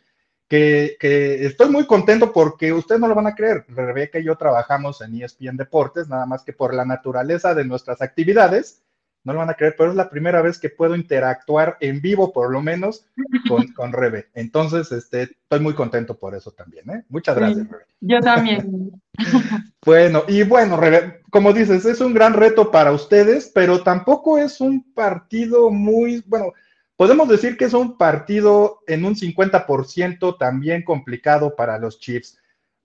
que, 0.49 1.47
estoy 1.47 1.71
muy 1.71 1.87
contento 1.87 2.33
porque 2.33 2.73
ustedes 2.73 3.01
no 3.01 3.09
lo 3.09 3.15
van 3.15 3.27
a 3.27 3.35
creer. 3.35 3.65
Rebeca 3.69 4.19
y 4.19 4.25
yo 4.25 4.37
trabajamos 4.37 5.01
en 5.01 5.21
ESPN 5.21 5.57
Deportes, 5.57 6.09
nada 6.09 6.27
más 6.27 6.45
que 6.45 6.53
por 6.53 6.75
la 6.75 6.85
naturaleza 6.85 7.55
de 7.55 7.65
nuestras 7.65 8.01
actividades, 8.03 8.83
no 9.27 9.33
lo 9.33 9.41
van 9.41 9.51
a 9.51 9.55
creer, 9.55 9.75
pero 9.77 9.91
es 9.91 9.97
la 9.97 10.09
primera 10.09 10.41
vez 10.41 10.59
que 10.59 10.71
puedo 10.71 10.95
interactuar 10.95 11.77
en 11.81 12.01
vivo, 12.01 12.33
por 12.33 12.53
lo 12.53 12.63
menos, 12.63 13.05
con, 13.49 13.67
con 13.73 13.93
Rebe. 13.93 14.29
Entonces, 14.35 14.93
este, 14.93 15.23
estoy 15.23 15.59
muy 15.59 15.75
contento 15.75 16.17
por 16.17 16.37
eso 16.37 16.53
también. 16.53 16.89
¿eh? 16.91 17.05
Muchas 17.09 17.35
gracias, 17.35 17.69
Rebe. 17.69 17.85
Yo 18.01 18.21
también. 18.21 18.93
bueno, 19.85 20.23
y 20.29 20.45
bueno, 20.45 20.77
Rebe, 20.77 21.23
como 21.31 21.53
dices, 21.53 21.85
es 21.85 22.01
un 22.01 22.15
gran 22.15 22.35
reto 22.35 22.71
para 22.71 22.93
ustedes, 22.93 23.51
pero 23.53 23.83
tampoco 23.83 24.39
es 24.39 24.61
un 24.61 24.95
partido 24.95 25.71
muy, 25.71 26.23
bueno, 26.27 26.53
Podemos 26.97 27.29
decir 27.29 27.59
que 27.59 27.67
es 27.67 27.75
un 27.75 27.99
partido 27.99 28.81
en 28.87 29.05
un 29.05 29.15
50% 29.15 30.39
también 30.39 30.83
complicado 30.83 31.55
para 31.55 31.79
los 31.79 32.01
Chiefs, 32.01 32.39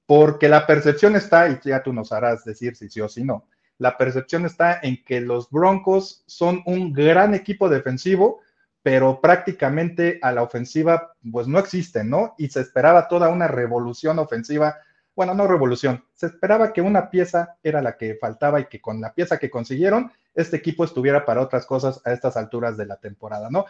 porque 0.05 0.49
la 0.49 0.67
percepción 0.67 1.15
está, 1.15 1.47
y 1.47 1.57
ya 1.63 1.81
tú 1.81 1.93
nos 1.93 2.11
harás 2.11 2.43
decir 2.43 2.75
si 2.75 2.89
sí 2.89 2.99
o 2.99 3.07
si 3.07 3.23
no, 3.23 3.45
la 3.81 3.97
percepción 3.97 4.45
está 4.45 4.79
en 4.83 5.03
que 5.03 5.21
los 5.21 5.49
Broncos 5.49 6.23
son 6.27 6.61
un 6.67 6.93
gran 6.93 7.33
equipo 7.33 7.67
defensivo, 7.67 8.39
pero 8.83 9.19
prácticamente 9.19 10.19
a 10.21 10.31
la 10.31 10.43
ofensiva 10.43 11.15
pues 11.31 11.47
no 11.47 11.57
existen, 11.57 12.07
¿no? 12.07 12.35
Y 12.37 12.49
se 12.49 12.61
esperaba 12.61 13.07
toda 13.07 13.29
una 13.29 13.47
revolución 13.47 14.19
ofensiva, 14.19 14.75
bueno, 15.15 15.33
no 15.33 15.47
revolución, 15.47 16.05
se 16.13 16.27
esperaba 16.27 16.73
que 16.73 16.81
una 16.81 17.09
pieza 17.09 17.57
era 17.63 17.81
la 17.81 17.97
que 17.97 18.13
faltaba 18.21 18.59
y 18.59 18.65
que 18.65 18.79
con 18.79 19.01
la 19.01 19.15
pieza 19.15 19.39
que 19.39 19.49
consiguieron, 19.49 20.11
este 20.35 20.57
equipo 20.57 20.85
estuviera 20.85 21.25
para 21.25 21.41
otras 21.41 21.65
cosas 21.65 22.03
a 22.05 22.13
estas 22.13 22.37
alturas 22.37 22.77
de 22.77 22.85
la 22.85 22.97
temporada, 22.97 23.49
¿no? 23.49 23.65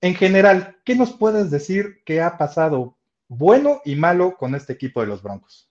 En 0.00 0.14
general, 0.14 0.78
¿qué 0.84 0.96
nos 0.96 1.12
puedes 1.12 1.50
decir 1.50 2.02
que 2.06 2.22
ha 2.22 2.38
pasado 2.38 2.96
bueno 3.28 3.82
y 3.84 3.94
malo 3.94 4.38
con 4.38 4.54
este 4.54 4.72
equipo 4.72 5.02
de 5.02 5.08
los 5.08 5.22
Broncos? 5.22 5.68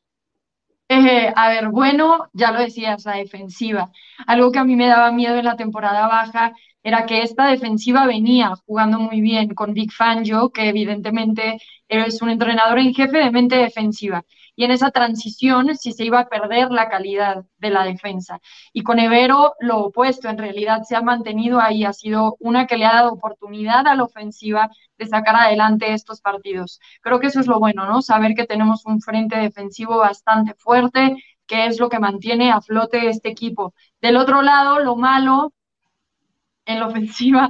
A 1.36 1.50
ver, 1.50 1.70
bueno, 1.70 2.30
ya 2.34 2.52
lo 2.52 2.60
decías, 2.60 3.06
la 3.06 3.14
defensiva. 3.16 3.92
Algo 4.28 4.52
que 4.52 4.60
a 4.60 4.64
mí 4.64 4.76
me 4.76 4.88
daba 4.88 5.12
miedo 5.12 5.36
en 5.38 5.46
la 5.46 5.56
temporada 5.56 6.08
baja 6.08 6.54
era 6.84 7.06
que 7.06 7.22
esta 7.24 7.48
defensiva 7.48 8.06
venía 8.06 8.54
jugando 8.66 9.00
muy 9.00 9.22
bien 9.22 9.50
con 9.56 9.74
Big 9.74 9.92
Fangio, 9.92 10.52
que 10.52 10.70
evidentemente 10.70 11.58
es 11.88 12.22
un 12.22 12.30
entrenador 12.30 12.80
en 12.80 12.94
jefe 12.94 13.18
de 13.18 13.32
mente 13.32 13.56
defensiva. 13.56 14.24
Y 14.56 14.66
en 14.66 14.72
esa 14.72 14.92
transición 14.92 15.76
si 15.76 15.92
se 15.94 16.06
iba 16.06 16.20
a 16.20 16.28
perder 16.28 16.72
la 16.72 16.90
calidad 16.90 17.46
de 17.58 17.70
la 17.70 17.84
defensa. 17.84 18.40
Y 18.72 18.84
con 18.84 19.00
Evero 19.00 19.54
lo 19.60 19.80
opuesto, 19.86 20.30
en 20.30 20.38
realidad 20.38 20.84
se 20.84 20.96
ha 20.96 21.02
mantenido 21.02 21.60
ahí, 21.60 21.86
ha 21.86 21.94
sido 21.94 22.36
una 22.40 22.68
que 22.68 22.78
le 22.78 22.86
ha 22.86 22.94
dado 22.94 23.14
oportunidad 23.14 23.88
a 23.88 23.96
la 23.96 24.04
ofensiva 24.04 24.70
de 24.98 25.08
sacar 25.08 25.36
adelante 25.36 25.94
estos 25.94 26.22
partidos. 26.22 26.80
Creo 27.02 27.20
que 27.20 27.28
eso 27.28 27.40
es 27.40 27.48
lo 27.48 27.60
bueno, 27.60 27.86
¿no? 27.86 28.02
Saber 28.02 28.36
que 28.36 28.46
tenemos 28.46 28.86
un 28.86 29.02
frente 29.02 29.38
defensivo 29.38 29.98
bastante 29.98 30.54
fuerte, 30.56 31.16
que 31.48 31.66
es 31.66 31.80
lo 31.80 31.90
que 31.90 32.00
mantiene 32.00 32.52
a 32.52 32.62
flote 32.62 33.10
este 33.10 33.30
equipo. 33.30 33.74
Del 34.02 34.18
otro 34.18 34.42
lado, 34.42 34.80
lo 34.80 34.96
malo 34.96 35.54
en 36.66 36.80
la 36.80 36.88
ofensiva, 36.88 37.50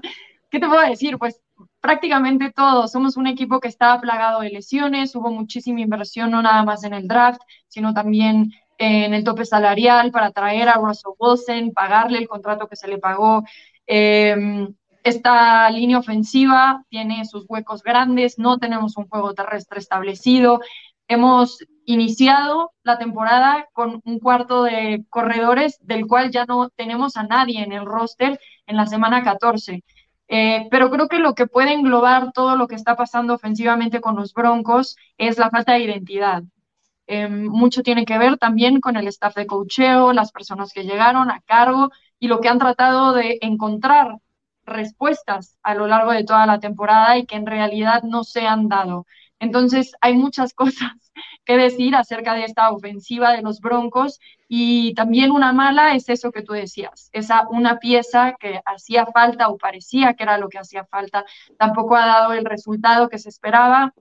¿qué 0.50 0.60
te 0.60 0.68
puedo 0.68 0.82
decir? 0.82 1.18
Pues 1.18 1.42
prácticamente 1.84 2.50
todos. 2.50 2.94
Somos 2.94 3.18
un 3.18 3.28
equipo 3.28 3.60
que 3.60 3.68
está 3.68 4.00
plagado 4.00 4.40
de 4.40 4.50
lesiones, 4.50 5.14
hubo 5.18 5.30
muchísima 5.32 5.82
inversión 5.82 6.32
no 6.32 6.42
nada 6.42 6.64
más 6.64 6.86
en 6.86 6.94
el 6.94 7.10
draft, 7.10 7.42
sino 7.68 7.94
también 7.94 8.54
en 8.78 9.14
el 9.14 9.26
tope 9.26 9.44
salarial 9.44 10.10
para 10.10 10.32
traer 10.32 10.70
a 10.70 10.76
Russell 10.76 11.12
Wilson, 11.20 11.74
pagarle 11.74 12.20
el 12.20 12.30
contrato 12.30 12.70
que 12.70 12.78
se 12.78 12.88
le 12.88 13.00
pagó. 13.00 13.44
Em, 13.86 14.74
esta 15.04 15.70
línea 15.72 15.98
ofensiva 16.00 16.86
tiene 16.90 17.26
sus 17.26 17.44
huecos 17.50 17.84
grandes, 17.84 18.40
no 18.40 18.60
tenemos 18.60 18.96
un 18.96 19.10
juego 19.10 19.34
terrestre 19.34 19.80
establecido. 19.80 20.62
Hemos 21.10 21.60
iniciado 21.86 22.72
la 22.84 22.98
temporada 22.98 23.68
con 23.74 24.00
un 24.06 24.20
cuarto 24.20 24.64
de 24.64 25.04
corredores 25.10 25.78
del 25.82 26.08
cual 26.08 26.32
ya 26.32 26.46
no 26.46 26.70
tenemos 26.70 27.18
a 27.18 27.24
nadie 27.24 27.62
en 27.62 27.74
el 27.74 27.86
roster 27.86 28.40
en 28.68 28.78
la 28.78 28.86
semana 28.86 29.22
14. 29.22 29.84
Eh, 30.36 30.68
pero 30.72 30.90
creo 30.90 31.08
que 31.08 31.20
lo 31.20 31.36
que 31.36 31.46
puede 31.46 31.74
englobar 31.74 32.32
todo 32.32 32.56
lo 32.56 32.68
que 32.68 32.74
está 32.74 32.96
pasando 32.96 33.36
ofensivamente 33.36 34.02
con 34.02 34.16
los 34.16 34.34
Broncos 34.34 34.98
es 35.20 35.38
la 35.38 35.52
falta 35.52 35.74
de 35.74 35.82
identidad. 35.82 36.42
Eh, 37.06 37.28
mucho 37.28 37.84
tiene 37.84 38.04
que 38.04 38.18
ver 38.18 38.40
también 38.40 38.82
con 38.82 38.98
el 38.98 39.08
staff 39.10 39.36
de 39.36 39.46
cocheo, 39.46 40.12
las 40.12 40.32
personas 40.32 40.74
que 40.74 40.86
llegaron 40.86 41.30
a 41.30 41.42
cargo 41.42 41.92
y 42.18 42.30
lo 42.30 42.42
que 42.42 42.50
han 42.50 42.58
tratado 42.58 43.14
de 43.14 43.38
encontrar 43.42 44.18
respuestas 44.66 45.60
a 45.62 45.76
lo 45.76 45.86
largo 45.86 46.12
de 46.12 46.24
toda 46.24 46.48
la 46.48 46.60
temporada 46.60 47.16
y 47.20 47.28
que 47.28 47.36
en 47.36 47.46
realidad 47.46 48.02
no 48.02 48.24
se 48.24 48.48
han 48.48 48.68
dado. 48.68 49.06
Entonces, 49.44 49.92
hay 50.00 50.16
muchas 50.16 50.54
cosas 50.62 50.94
que 51.44 51.58
decir 51.58 51.96
acerca 51.96 52.34
de 52.34 52.46
esta 52.46 52.72
ofensiva 52.72 53.34
de 53.34 53.42
los 53.42 53.60
Broncos 53.60 54.20
y 54.48 54.94
también 54.94 55.32
una 55.32 55.52
mala 55.52 55.96
es 55.96 56.08
eso 56.08 56.32
que 56.32 56.44
tú 56.44 56.54
decías, 56.54 57.10
esa 57.12 57.48
una 57.50 57.78
pieza 57.80 58.36
que 58.40 58.62
hacía 58.66 59.06
falta 59.08 59.50
o 59.50 59.58
parecía 59.58 60.14
que 60.14 60.24
era 60.24 60.38
lo 60.38 60.48
que 60.48 60.60
hacía 60.60 60.86
falta, 60.86 61.26
tampoco 61.60 61.98
ha 61.98 62.06
dado 62.06 62.34
el 62.34 62.46
resultado 62.46 63.10
que 63.10 63.20
se 63.20 63.30
esperaba, 63.30 63.94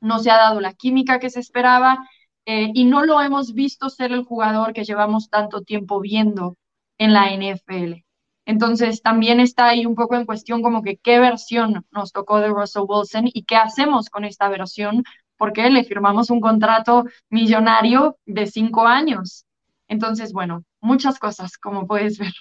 no 0.00 0.18
se 0.18 0.30
ha 0.30 0.36
dado 0.36 0.60
la 0.60 0.74
química 0.74 1.18
que 1.18 1.30
se 1.30 1.40
esperaba 1.40 2.06
eh, 2.44 2.70
y 2.74 2.84
no 2.84 3.04
lo 3.04 3.22
hemos 3.22 3.54
visto 3.54 3.88
ser 3.88 4.12
el 4.12 4.24
jugador 4.24 4.74
que 4.74 4.84
llevamos 4.84 5.30
tanto 5.30 5.62
tiempo 5.62 6.00
viendo 6.00 6.56
en 6.98 7.14
la 7.14 7.30
NFL. 7.32 8.07
Entonces, 8.48 9.02
también 9.02 9.40
está 9.40 9.68
ahí 9.68 9.84
un 9.84 9.94
poco 9.94 10.16
en 10.16 10.24
cuestión 10.24 10.62
como 10.62 10.82
que 10.82 10.96
qué 10.96 11.20
versión 11.20 11.84
nos 11.90 12.12
tocó 12.12 12.40
de 12.40 12.48
Russell 12.48 12.84
Wilson 12.88 13.24
y 13.26 13.44
qué 13.44 13.56
hacemos 13.56 14.08
con 14.08 14.24
esta 14.24 14.48
versión, 14.48 15.04
porque 15.36 15.68
le 15.68 15.84
firmamos 15.84 16.30
un 16.30 16.40
contrato 16.40 17.04
millonario 17.28 18.16
de 18.24 18.46
cinco 18.46 18.86
años. 18.86 19.44
Entonces, 19.86 20.32
bueno, 20.32 20.64
muchas 20.80 21.18
cosas, 21.18 21.58
como 21.58 21.86
puedes 21.86 22.18
ver. 22.18 22.32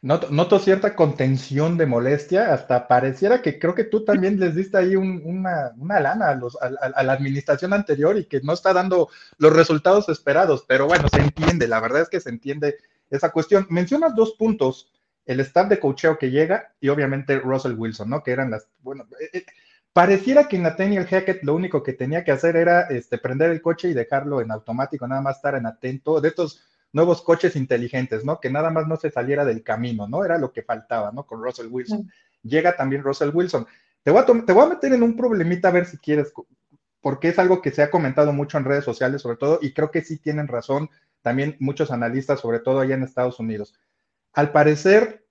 Noto, 0.00 0.58
cierta 0.58 0.96
contención 0.96 1.78
de 1.78 1.86
molestia, 1.86 2.52
hasta 2.52 2.88
pareciera 2.88 3.40
que 3.42 3.60
creo 3.60 3.76
que 3.76 3.84
tú 3.84 4.04
también 4.04 4.40
les 4.40 4.56
diste 4.56 4.76
ahí 4.76 4.96
una, 4.96 5.72
lana 6.00 6.30
a, 6.30 6.34
los, 6.34 6.58
a, 6.60 7.00
la 7.04 7.12
administración 7.12 7.72
anterior 7.72 8.18
y 8.18 8.24
que 8.24 8.40
no 8.40 8.54
está 8.54 8.72
dando 8.72 9.08
los 9.38 9.52
resultados 9.52 10.08
esperados, 10.08 10.64
pero 10.66 10.88
bueno, 10.88 11.06
se 11.08 11.20
entiende, 11.20 11.68
la 11.68 11.78
verdad 11.78 12.02
es 12.02 12.08
que 12.08 12.18
se 12.18 12.30
entiende 12.30 12.78
esa 13.08 13.30
cuestión. 13.30 13.68
Mencionas 13.70 14.16
dos 14.16 14.32
puntos 14.32 14.88
el 15.24 15.40
staff 15.40 15.68
de 15.68 15.78
cocheo 15.78 16.18
que 16.18 16.30
llega 16.30 16.72
y 16.80 16.88
obviamente 16.88 17.38
Russell 17.38 17.74
Wilson, 17.76 18.10
¿no? 18.10 18.22
Que 18.22 18.32
eran 18.32 18.50
las, 18.50 18.68
bueno, 18.80 19.06
eh, 19.20 19.38
eh, 19.38 19.46
pareciera 19.92 20.48
que 20.48 20.58
Nathaniel 20.58 21.06
Hackett 21.06 21.42
lo 21.44 21.54
único 21.54 21.82
que 21.82 21.92
tenía 21.92 22.24
que 22.24 22.32
hacer 22.32 22.56
era 22.56 22.82
este, 22.82 23.18
prender 23.18 23.50
el 23.50 23.62
coche 23.62 23.88
y 23.88 23.94
dejarlo 23.94 24.40
en 24.40 24.50
automático, 24.50 25.06
nada 25.06 25.20
más 25.20 25.36
estar 25.36 25.54
en 25.54 25.66
atento 25.66 26.20
de 26.20 26.28
estos 26.28 26.64
nuevos 26.92 27.22
coches 27.22 27.56
inteligentes, 27.56 28.24
¿no? 28.24 28.40
Que 28.40 28.50
nada 28.50 28.70
más 28.70 28.86
no 28.86 28.96
se 28.96 29.10
saliera 29.10 29.44
del 29.44 29.62
camino, 29.62 30.08
¿no? 30.08 30.24
Era 30.24 30.38
lo 30.38 30.52
que 30.52 30.62
faltaba, 30.62 31.10
¿no? 31.12 31.24
Con 31.24 31.42
Russell 31.42 31.68
Wilson. 31.70 32.10
Llega 32.42 32.76
también 32.76 33.02
Russell 33.02 33.30
Wilson. 33.32 33.66
Te 34.02 34.10
voy, 34.10 34.20
a 34.20 34.26
te 34.26 34.52
voy 34.52 34.64
a 34.64 34.68
meter 34.68 34.92
en 34.92 35.02
un 35.02 35.16
problemita 35.16 35.68
a 35.68 35.72
ver 35.72 35.86
si 35.86 35.96
quieres, 35.96 36.32
porque 37.00 37.28
es 37.28 37.38
algo 37.38 37.62
que 37.62 37.70
se 37.70 37.82
ha 37.82 37.90
comentado 37.90 38.32
mucho 38.32 38.58
en 38.58 38.64
redes 38.64 38.84
sociales, 38.84 39.22
sobre 39.22 39.36
todo, 39.36 39.58
y 39.62 39.72
creo 39.72 39.90
que 39.90 40.02
sí 40.02 40.18
tienen 40.18 40.48
razón 40.48 40.90
también 41.22 41.56
muchos 41.60 41.92
analistas, 41.92 42.40
sobre 42.40 42.58
todo 42.58 42.80
allá 42.80 42.96
en 42.96 43.04
Estados 43.04 43.38
Unidos 43.38 43.74
al 44.32 44.52
parecer, 44.52 45.26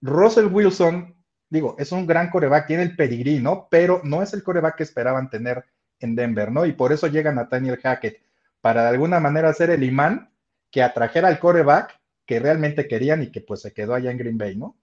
Russell 0.00 0.46
Wilson, 0.46 1.14
digo, 1.48 1.76
es 1.78 1.92
un 1.92 2.06
gran 2.06 2.30
coreback, 2.30 2.66
tiene 2.66 2.82
el 2.82 2.96
pedigrí, 2.96 3.40
¿no? 3.40 3.68
Pero 3.70 4.00
no 4.04 4.22
es 4.22 4.32
el 4.32 4.42
coreback 4.42 4.76
que 4.76 4.82
esperaban 4.82 5.30
tener 5.30 5.64
en 6.00 6.16
Denver, 6.16 6.50
¿no? 6.50 6.66
Y 6.66 6.72
por 6.72 6.92
eso 6.92 7.06
llega 7.06 7.32
Nathaniel 7.32 7.78
Hackett, 7.80 8.22
para 8.60 8.82
de 8.82 8.88
alguna 8.90 9.20
manera 9.20 9.52
ser 9.52 9.70
el 9.70 9.82
imán 9.82 10.30
que 10.70 10.82
atrajera 10.82 11.28
al 11.28 11.38
coreback 11.38 12.00
que 12.24 12.40
realmente 12.40 12.88
querían 12.88 13.22
y 13.22 13.30
que 13.30 13.40
pues 13.40 13.60
se 13.60 13.72
quedó 13.72 13.94
allá 13.94 14.10
en 14.10 14.18
Green 14.18 14.38
Bay, 14.38 14.56
¿no? 14.56 14.76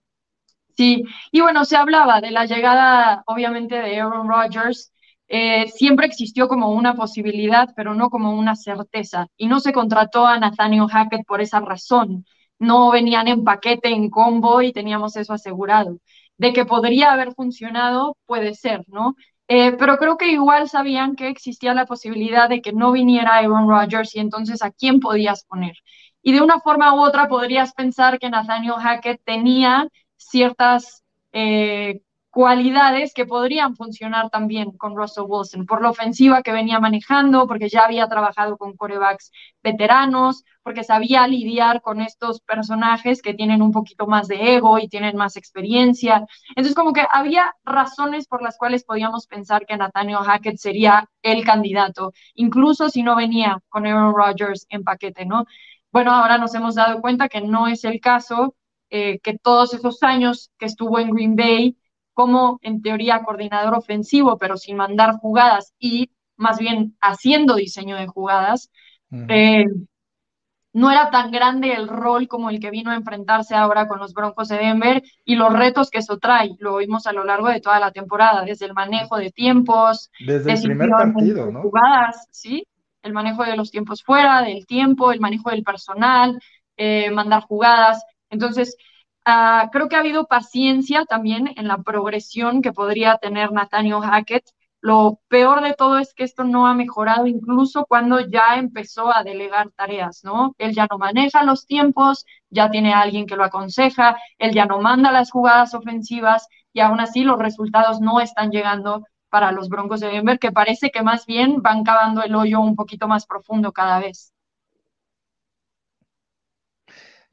Sí, 0.77 1.03
y 1.31 1.41
bueno, 1.41 1.65
se 1.65 1.75
hablaba 1.75 2.21
de 2.21 2.31
la 2.31 2.45
llegada, 2.45 3.23
obviamente, 3.25 3.75
de 3.75 3.99
Aaron 3.99 4.29
Rodgers. 4.29 4.93
Eh, 5.27 5.67
siempre 5.69 6.05
existió 6.05 6.47
como 6.47 6.71
una 6.71 6.95
posibilidad, 6.95 7.69
pero 7.75 7.93
no 7.95 8.09
como 8.09 8.33
una 8.33 8.55
certeza. 8.55 9.27
Y 9.35 9.47
no 9.47 9.59
se 9.59 9.73
contrató 9.73 10.25
a 10.25 10.39
Nathaniel 10.39 10.87
Hackett 10.87 11.25
por 11.25 11.41
esa 11.41 11.59
razón 11.59 12.25
no 12.59 12.91
venían 12.91 13.27
en 13.27 13.43
paquete, 13.43 13.89
en 13.89 14.09
combo 14.09 14.61
y 14.61 14.73
teníamos 14.73 15.15
eso 15.15 15.33
asegurado. 15.33 15.99
De 16.37 16.53
que 16.53 16.65
podría 16.65 17.11
haber 17.13 17.33
funcionado, 17.33 18.17
puede 18.25 18.53
ser, 18.55 18.83
¿no? 18.87 19.15
Eh, 19.47 19.73
pero 19.73 19.97
creo 19.97 20.17
que 20.17 20.29
igual 20.31 20.69
sabían 20.69 21.15
que 21.15 21.27
existía 21.29 21.73
la 21.73 21.85
posibilidad 21.87 22.47
de 22.49 22.61
que 22.61 22.71
no 22.71 22.91
viniera 22.91 23.35
Aaron 23.35 23.67
Rodgers 23.67 24.15
y 24.15 24.19
entonces 24.19 24.61
a 24.61 24.71
quién 24.71 24.99
podías 24.99 25.43
poner. 25.45 25.73
Y 26.21 26.33
de 26.33 26.41
una 26.41 26.59
forma 26.59 26.93
u 26.93 27.01
otra 27.01 27.27
podrías 27.27 27.73
pensar 27.73 28.19
que 28.19 28.29
Nathaniel 28.29 28.75
Hackett 28.79 29.21
tenía 29.23 29.87
ciertas 30.17 31.03
eh, 31.31 32.01
cualidades 32.39 33.13
que 33.13 33.25
podrían 33.25 33.75
funcionar 33.75 34.29
también 34.29 34.71
con 34.77 34.95
Russell 34.95 35.25
Wilson, 35.27 35.65
por 35.65 35.81
la 35.81 35.89
ofensiva 35.89 36.41
que 36.41 36.53
venía 36.53 36.79
manejando, 36.79 37.45
porque 37.47 37.67
ya 37.67 37.81
había 37.81 38.07
trabajado 38.07 38.55
con 38.57 38.77
corebacks 38.77 39.33
veteranos, 39.61 40.45
porque 40.63 40.85
sabía 40.85 41.27
lidiar 41.27 41.81
con 41.81 41.99
estos 41.99 42.39
personajes 42.39 43.21
que 43.21 43.33
tienen 43.33 43.61
un 43.61 43.73
poquito 43.73 44.07
más 44.07 44.29
de 44.29 44.55
ego 44.55 44.79
y 44.79 44.87
tienen 44.87 45.17
más 45.17 45.35
experiencia. 45.35 46.25
Entonces, 46.51 46.75
como 46.75 46.93
que 46.93 47.05
había 47.11 47.53
razones 47.65 48.25
por 48.25 48.41
las 48.41 48.57
cuales 48.57 48.85
podíamos 48.85 49.27
pensar 49.27 49.65
que 49.65 49.75
Nathaniel 49.75 50.19
Hackett 50.19 50.59
sería 50.59 51.09
el 51.21 51.43
candidato, 51.43 52.13
incluso 52.35 52.87
si 52.87 53.03
no 53.03 53.17
venía 53.17 53.59
con 53.67 53.85
Aaron 53.85 54.15
Rodgers 54.15 54.65
en 54.69 54.85
paquete, 54.85 55.25
¿no? 55.25 55.43
Bueno, 55.91 56.13
ahora 56.13 56.37
nos 56.37 56.55
hemos 56.55 56.75
dado 56.75 57.01
cuenta 57.01 57.27
que 57.27 57.41
no 57.41 57.67
es 57.67 57.83
el 57.83 57.99
caso, 57.99 58.55
eh, 58.91 59.19
que 59.19 59.37
todos 59.37 59.73
esos 59.73 60.01
años 60.03 60.51
que 60.57 60.67
estuvo 60.67 60.99
en 60.99 61.09
Green 61.09 61.35
Bay, 61.35 61.75
como 62.19 62.59
en 62.63 62.81
teoría 62.81 63.23
coordinador 63.23 63.75
ofensivo, 63.75 64.37
pero 64.37 64.57
sin 64.57 64.75
mandar 64.75 65.19
jugadas 65.21 65.73
y 65.79 66.11
más 66.35 66.59
bien 66.59 66.97
haciendo 66.99 67.55
diseño 67.55 67.95
de 67.95 68.07
jugadas, 68.07 68.69
eh, 69.29 69.63
no 70.73 70.91
era 70.91 71.11
tan 71.11 71.31
grande 71.31 71.71
el 71.71 71.87
rol 71.87 72.27
como 72.27 72.49
el 72.49 72.59
que 72.59 72.71
vino 72.71 72.91
a 72.91 72.97
enfrentarse 72.97 73.55
ahora 73.55 73.87
con 73.87 73.99
los 73.99 74.13
Broncos 74.13 74.49
de 74.49 74.57
Denver 74.57 75.01
y 75.23 75.35
los 75.35 75.53
retos 75.53 75.89
que 75.89 75.99
eso 75.99 76.17
trae. 76.17 76.57
Lo 76.59 76.75
vimos 76.75 77.07
a 77.07 77.13
lo 77.13 77.23
largo 77.23 77.47
de 77.47 77.61
toda 77.61 77.79
la 77.79 77.91
temporada, 77.91 78.43
desde 78.43 78.65
el 78.65 78.73
manejo 78.73 79.15
de 79.15 79.31
tiempos, 79.31 80.11
desde 80.19 80.51
el 80.51 80.61
primer 80.61 80.89
partido, 80.89 81.49
¿no? 81.49 81.61
Jugadas, 81.61 82.27
sí, 82.31 82.67
el 83.01 83.13
manejo 83.13 83.45
de 83.45 83.55
los 83.55 83.71
tiempos 83.71 84.03
fuera, 84.03 84.41
del 84.41 84.65
tiempo, 84.65 85.13
el 85.13 85.21
manejo 85.21 85.51
del 85.51 85.63
personal, 85.63 86.37
eh, 86.75 87.11
mandar 87.11 87.43
jugadas. 87.43 88.03
Entonces, 88.29 88.75
Ah, 89.31 89.69
creo 89.71 89.87
que 89.89 89.95
ha 89.95 89.99
habido 89.99 90.25
paciencia 90.25 91.05
también 91.05 91.53
en 91.55 91.67
la 91.67 91.77
progresión 91.77 92.63
que 92.63 92.73
podría 92.73 93.17
tener 93.19 93.51
Nathaniel 93.51 94.01
Hackett. 94.01 94.43
Lo 94.81 95.19
peor 95.27 95.61
de 95.61 95.75
todo 95.75 95.99
es 95.99 96.15
que 96.15 96.23
esto 96.23 96.43
no 96.45 96.65
ha 96.65 96.73
mejorado 96.73 97.27
incluso 97.27 97.85
cuando 97.85 98.19
ya 98.21 98.55
empezó 98.55 99.15
a 99.15 99.23
delegar 99.23 99.69
tareas, 99.75 100.23
¿no? 100.23 100.55
Él 100.57 100.73
ya 100.73 100.87
no 100.89 100.97
maneja 100.97 101.43
los 101.43 101.67
tiempos, 101.67 102.25
ya 102.49 102.71
tiene 102.71 102.91
a 102.91 103.01
alguien 103.01 103.27
que 103.27 103.35
lo 103.35 103.43
aconseja, 103.43 104.17
él 104.39 104.51
ya 104.51 104.65
no 104.65 104.79
manda 104.79 105.11
las 105.11 105.29
jugadas 105.29 105.75
ofensivas 105.75 106.47
y 106.73 106.79
aún 106.79 106.99
así 106.99 107.23
los 107.23 107.37
resultados 107.37 108.01
no 108.01 108.21
están 108.21 108.49
llegando 108.49 109.03
para 109.29 109.51
los 109.51 109.69
Broncos 109.69 109.99
de 109.99 110.07
Denver, 110.07 110.39
que 110.39 110.51
parece 110.51 110.89
que 110.89 111.03
más 111.03 111.27
bien 111.27 111.61
van 111.61 111.83
cavando 111.83 112.23
el 112.23 112.33
hoyo 112.33 112.61
un 112.61 112.75
poquito 112.75 113.07
más 113.07 113.27
profundo 113.27 113.73
cada 113.73 113.99
vez. 113.99 114.33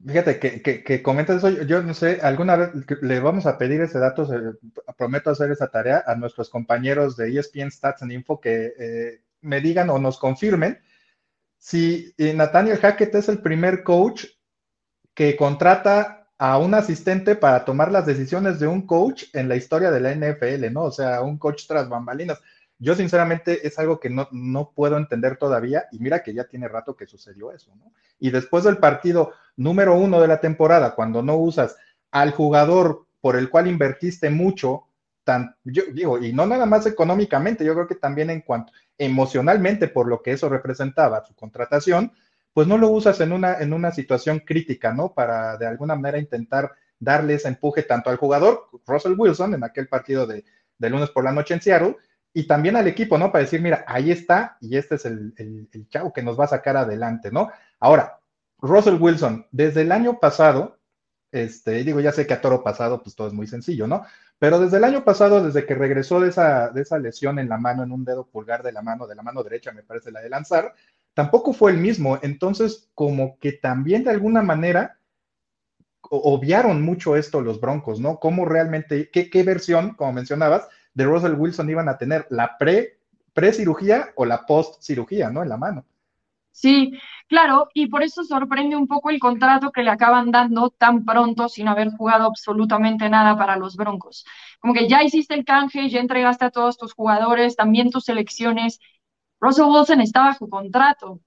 Fíjate 0.05 0.39
que, 0.39 0.83
que, 0.83 1.01
comentas 1.01 1.37
eso, 1.37 1.49
yo, 1.63 1.81
no 1.81 1.93
sé, 1.95 2.19
alguna 2.21 2.55
vez 2.55 2.69
le 3.01 3.19
vamos 3.19 3.47
a 3.47 3.57
pedir 3.57 3.81
ese 3.81 3.97
dato, 3.97 4.27
prometo 4.95 5.31
hacer 5.31 5.51
esa 5.51 5.69
tarea 5.69 6.03
a 6.05 6.15
nuestros 6.15 6.49
compañeros 6.51 7.17
de 7.17 7.35
ESPN 7.35 7.71
Stats 7.71 8.03
and 8.03 8.11
Info 8.11 8.39
que 8.39 8.73
eh, 8.77 9.21
me 9.41 9.59
digan 9.59 9.89
o 9.89 9.97
nos 9.97 10.19
confirmen 10.19 10.79
si 11.57 12.13
eh, 12.17 12.33
Nathaniel 12.33 12.77
Hackett 12.77 13.15
es 13.15 13.27
el 13.27 13.39
primer 13.41 13.83
coach 13.83 14.25
que 15.15 15.35
contrata 15.35 16.29
a 16.37 16.59
un 16.59 16.75
asistente 16.75 17.35
para 17.35 17.65
tomar 17.65 17.91
las 17.91 18.05
decisiones 18.05 18.59
de 18.59 18.67
un 18.67 18.85
coach 18.85 19.25
en 19.33 19.49
la 19.49 19.55
historia 19.55 19.89
de 19.89 19.99
la 19.99 20.11
NFL, 20.13 20.71
¿no? 20.71 20.83
O 20.83 20.91
sea, 20.91 21.21
un 21.21 21.39
coach 21.39 21.65
tras 21.67 21.89
bambalinas. 21.89 22.39
Yo 22.79 22.95
sinceramente 22.95 23.65
es 23.67 23.79
algo 23.79 23.99
que 23.99 24.09
no, 24.09 24.27
no 24.31 24.71
puedo 24.71 24.97
entender 24.97 25.37
todavía 25.37 25.85
y 25.91 25.99
mira 25.99 26.21
que 26.21 26.33
ya 26.33 26.43
tiene 26.43 26.67
rato 26.67 26.95
que 26.95 27.07
sucedió 27.07 27.51
eso, 27.51 27.75
¿no? 27.75 27.91
Y 28.19 28.29
después 28.29 28.63
del 28.63 28.77
partido 28.77 29.33
número 29.55 29.95
uno 29.95 30.21
de 30.21 30.27
la 30.27 30.39
temporada, 30.39 30.93
cuando 30.93 31.23
no 31.23 31.37
usas 31.37 31.75
al 32.11 32.31
jugador 32.31 33.07
por 33.19 33.35
el 33.35 33.49
cual 33.49 33.67
invertiste 33.67 34.29
mucho, 34.29 34.83
tan, 35.23 35.55
yo 35.63 35.83
digo, 35.91 36.19
y 36.23 36.31
no 36.33 36.45
nada 36.45 36.65
más 36.65 36.85
económicamente, 36.85 37.65
yo 37.65 37.73
creo 37.73 37.87
que 37.87 37.95
también 37.95 38.29
en 38.29 38.41
cuanto 38.41 38.71
emocionalmente 38.97 39.87
por 39.87 40.07
lo 40.07 40.21
que 40.21 40.31
eso 40.31 40.47
representaba, 40.47 41.25
su 41.25 41.35
contratación, 41.35 42.13
pues 42.53 42.67
no 42.67 42.77
lo 42.77 42.89
usas 42.89 43.19
en 43.21 43.31
una, 43.31 43.59
en 43.59 43.73
una 43.73 43.91
situación 43.91 44.39
crítica, 44.39 44.93
¿no? 44.93 45.13
Para 45.13 45.57
de 45.57 45.67
alguna 45.67 45.95
manera 45.95 46.17
intentar 46.17 46.71
darle 46.99 47.35
ese 47.35 47.49
empuje 47.49 47.83
tanto 47.83 48.09
al 48.09 48.17
jugador, 48.17 48.69
Russell 48.85 49.15
Wilson, 49.17 49.53
en 49.53 49.63
aquel 49.63 49.87
partido 49.87 50.25
de, 50.25 50.45
de 50.77 50.89
lunes 50.89 51.09
por 51.09 51.23
la 51.23 51.31
noche 51.31 51.53
en 51.53 51.61
Seattle, 51.61 51.97
y 52.33 52.45
también 52.45 52.75
al 52.75 52.87
equipo, 52.87 53.17
¿no? 53.17 53.31
Para 53.31 53.43
decir, 53.43 53.61
mira, 53.61 53.83
ahí 53.87 54.11
está 54.11 54.57
y 54.61 54.77
este 54.77 54.95
es 54.95 55.05
el, 55.05 55.33
el, 55.37 55.89
chavo 55.89 56.13
que 56.13 56.21
nos 56.21 56.39
va 56.39 56.45
a 56.45 56.49
sacar 56.49 56.77
adelante, 56.77 57.31
¿no? 57.31 57.49
Ahora, 57.79 58.19
Russell 58.59 58.97
Wilson, 58.99 59.47
desde 59.51 59.81
el 59.81 59.91
año 59.91 60.19
pasado, 60.19 60.77
este, 61.31 61.83
digo, 61.83 61.99
ya 61.99 62.11
sé 62.11 62.25
que 62.25 62.33
a 62.33 62.41
toro 62.41 62.63
pasado, 62.63 63.01
pues 63.01 63.15
todo 63.15 63.27
es 63.27 63.33
muy 63.33 63.47
sencillo, 63.47 63.87
¿no? 63.87 64.05
Pero 64.39 64.59
desde 64.59 64.77
el 64.77 64.83
año 64.83 65.03
pasado, 65.03 65.43
desde 65.43 65.65
que 65.65 65.75
regresó 65.75 66.19
de 66.19 66.29
esa, 66.29 66.69
de 66.69 66.81
esa 66.81 66.99
lesión 66.99 67.39
en 67.39 67.49
la 67.49 67.57
mano, 67.57 67.83
en 67.83 67.91
un 67.91 68.05
dedo 68.05 68.25
pulgar 68.25 68.63
de 68.63 68.71
la 68.71 68.81
mano, 68.81 69.07
de 69.07 69.15
la 69.15 69.23
mano 69.23 69.43
derecha, 69.43 69.71
me 69.71 69.83
parece, 69.83 70.11
la 70.11 70.21
de 70.21 70.29
lanzar, 70.29 70.73
tampoco 71.13 71.53
fue 71.53 71.71
el 71.71 71.77
mismo. 71.77 72.19
Entonces, 72.21 72.89
como 72.93 73.39
que 73.39 73.53
también 73.53 74.03
de 74.03 74.11
alguna 74.11 74.41
manera 74.43 74.99
obviaron 76.09 76.81
mucho 76.81 77.15
esto 77.15 77.41
los 77.41 77.59
Broncos, 77.59 77.99
¿no? 77.99 78.19
¿Cómo 78.19 78.45
realmente, 78.45 79.09
qué, 79.11 79.29
qué 79.29 79.43
versión, 79.43 79.95
como 79.95 80.13
mencionabas, 80.13 80.67
de 80.97 81.05
Russell 81.05 81.35
Wilson 81.37 81.69
iban 81.69 81.87
a 81.89 81.97
tener 81.97 82.25
la 82.31 82.57
pre, 82.57 82.97
pre-cirugía 83.31 84.09
o 84.15 84.25
la 84.25 84.47
post-cirugía, 84.47 85.29
¿no? 85.29 85.43
En 85.43 85.49
la 85.49 85.55
mano. 85.57 85.85
Sí, 86.49 86.91
claro, 87.27 87.69
y 87.75 87.85
por 87.85 88.01
eso 88.01 88.23
sorprende 88.23 88.75
un 88.75 88.87
poco 88.87 89.11
el 89.11 89.19
contrato 89.19 89.71
que 89.71 89.83
le 89.83 89.91
acaban 89.91 90.31
dando 90.31 90.71
tan 90.71 91.05
pronto 91.05 91.49
sin 91.49 91.67
haber 91.67 91.91
jugado 91.91 92.25
absolutamente 92.25 93.09
nada 93.09 93.37
para 93.37 93.57
los 93.57 93.75
Broncos. 93.75 94.25
Como 94.59 94.73
que 94.73 94.89
ya 94.89 95.03
hiciste 95.03 95.35
el 95.35 95.45
canje, 95.45 95.87
ya 95.87 95.99
entregaste 95.99 96.45
a 96.45 96.49
todos 96.49 96.79
tus 96.79 96.93
jugadores, 96.93 97.55
también 97.55 97.91
tus 97.91 98.05
selecciones. 98.05 98.79
Russell 99.39 99.65
Wilson 99.65 100.01
está 100.01 100.21
bajo 100.21 100.49
contrato. 100.49 101.21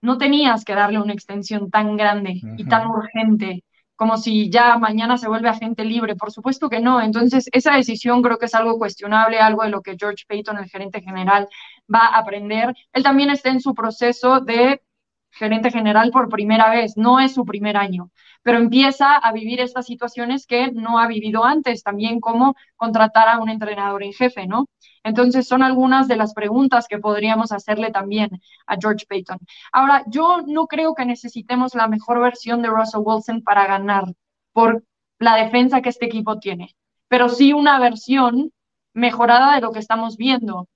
No 0.00 0.16
tenías 0.16 0.64
que 0.64 0.76
darle 0.76 1.00
una 1.00 1.12
extensión 1.12 1.70
tan 1.72 1.96
grande 1.96 2.40
y 2.56 2.64
tan 2.66 2.86
urgente 2.86 3.64
como 3.98 4.16
si 4.16 4.48
ya 4.48 4.78
mañana 4.78 5.18
se 5.18 5.26
vuelve 5.26 5.48
agente 5.48 5.84
libre. 5.84 6.14
Por 6.14 6.30
supuesto 6.30 6.70
que 6.70 6.78
no. 6.78 7.00
Entonces, 7.02 7.48
esa 7.52 7.74
decisión 7.74 8.22
creo 8.22 8.38
que 8.38 8.46
es 8.46 8.54
algo 8.54 8.78
cuestionable, 8.78 9.40
algo 9.40 9.64
de 9.64 9.70
lo 9.70 9.82
que 9.82 9.96
George 9.98 10.24
Payton, 10.28 10.56
el 10.58 10.70
gerente 10.70 11.02
general, 11.02 11.48
va 11.92 12.06
a 12.06 12.18
aprender. 12.18 12.72
Él 12.92 13.02
también 13.02 13.30
está 13.30 13.50
en 13.50 13.60
su 13.60 13.74
proceso 13.74 14.40
de 14.40 14.80
gerente 15.30 15.70
general 15.70 16.10
por 16.10 16.28
primera 16.28 16.70
vez, 16.70 16.96
no 16.96 17.20
es 17.20 17.34
su 17.34 17.44
primer 17.44 17.76
año, 17.76 18.10
pero 18.42 18.58
empieza 18.58 19.16
a 19.16 19.32
vivir 19.32 19.60
estas 19.60 19.86
situaciones 19.86 20.46
que 20.46 20.72
no 20.72 20.98
ha 20.98 21.06
vivido 21.06 21.44
antes, 21.44 21.82
también 21.82 22.20
como 22.20 22.54
contratar 22.76 23.28
a 23.28 23.38
un 23.38 23.48
entrenador 23.48 24.02
en 24.02 24.12
jefe, 24.12 24.46
¿no? 24.46 24.66
Entonces 25.04 25.46
son 25.46 25.62
algunas 25.62 26.08
de 26.08 26.16
las 26.16 26.34
preguntas 26.34 26.86
que 26.88 26.98
podríamos 26.98 27.52
hacerle 27.52 27.90
también 27.90 28.30
a 28.66 28.76
George 28.80 29.06
Payton. 29.08 29.38
Ahora, 29.72 30.04
yo 30.06 30.42
no 30.46 30.66
creo 30.66 30.94
que 30.94 31.04
necesitemos 31.04 31.74
la 31.74 31.88
mejor 31.88 32.20
versión 32.20 32.62
de 32.62 32.68
Russell 32.68 33.02
Wilson 33.04 33.42
para 33.42 33.66
ganar 33.66 34.04
por 34.52 34.84
la 35.18 35.36
defensa 35.36 35.82
que 35.82 35.88
este 35.90 36.06
equipo 36.06 36.38
tiene, 36.38 36.74
pero 37.08 37.28
sí 37.28 37.52
una 37.52 37.78
versión 37.78 38.52
mejorada 38.94 39.54
de 39.54 39.60
lo 39.60 39.72
que 39.72 39.78
estamos 39.78 40.16
viendo, 40.16 40.68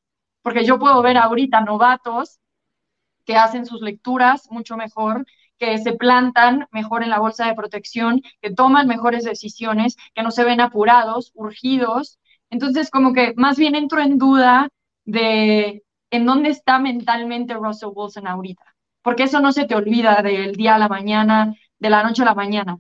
porque 0.42 0.64
yo 0.64 0.78
puedo 0.78 1.00
ver 1.02 1.16
ahorita 1.16 1.60
novatos 1.60 2.38
que 3.32 3.38
hacen 3.38 3.64
sus 3.64 3.80
lecturas 3.80 4.50
mucho 4.50 4.76
mejor, 4.76 5.24
que 5.58 5.78
se 5.78 5.94
plantan 5.94 6.66
mejor 6.70 7.02
en 7.02 7.08
la 7.08 7.18
bolsa 7.18 7.46
de 7.46 7.54
protección, 7.54 8.20
que 8.42 8.52
toman 8.52 8.86
mejores 8.86 9.24
decisiones, 9.24 9.96
que 10.14 10.22
no 10.22 10.30
se 10.30 10.44
ven 10.44 10.60
apurados, 10.60 11.32
urgidos. 11.34 12.18
Entonces, 12.50 12.90
como 12.90 13.14
que 13.14 13.32
más 13.36 13.56
bien 13.56 13.74
entro 13.74 14.02
en 14.02 14.18
duda 14.18 14.68
de 15.06 15.82
en 16.10 16.26
dónde 16.26 16.50
está 16.50 16.78
mentalmente 16.78 17.54
Russell 17.54 17.88
Wilson 17.94 18.26
ahorita, 18.26 18.64
porque 19.00 19.22
eso 19.22 19.40
no 19.40 19.50
se 19.52 19.64
te 19.64 19.76
olvida 19.76 20.20
del 20.22 20.54
día 20.54 20.74
a 20.74 20.78
la 20.78 20.88
mañana, 20.88 21.54
de 21.78 21.88
la 21.90 22.02
noche 22.02 22.20
a 22.22 22.26
la 22.26 22.34
mañana. 22.34 22.76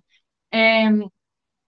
Em, 0.50 1.08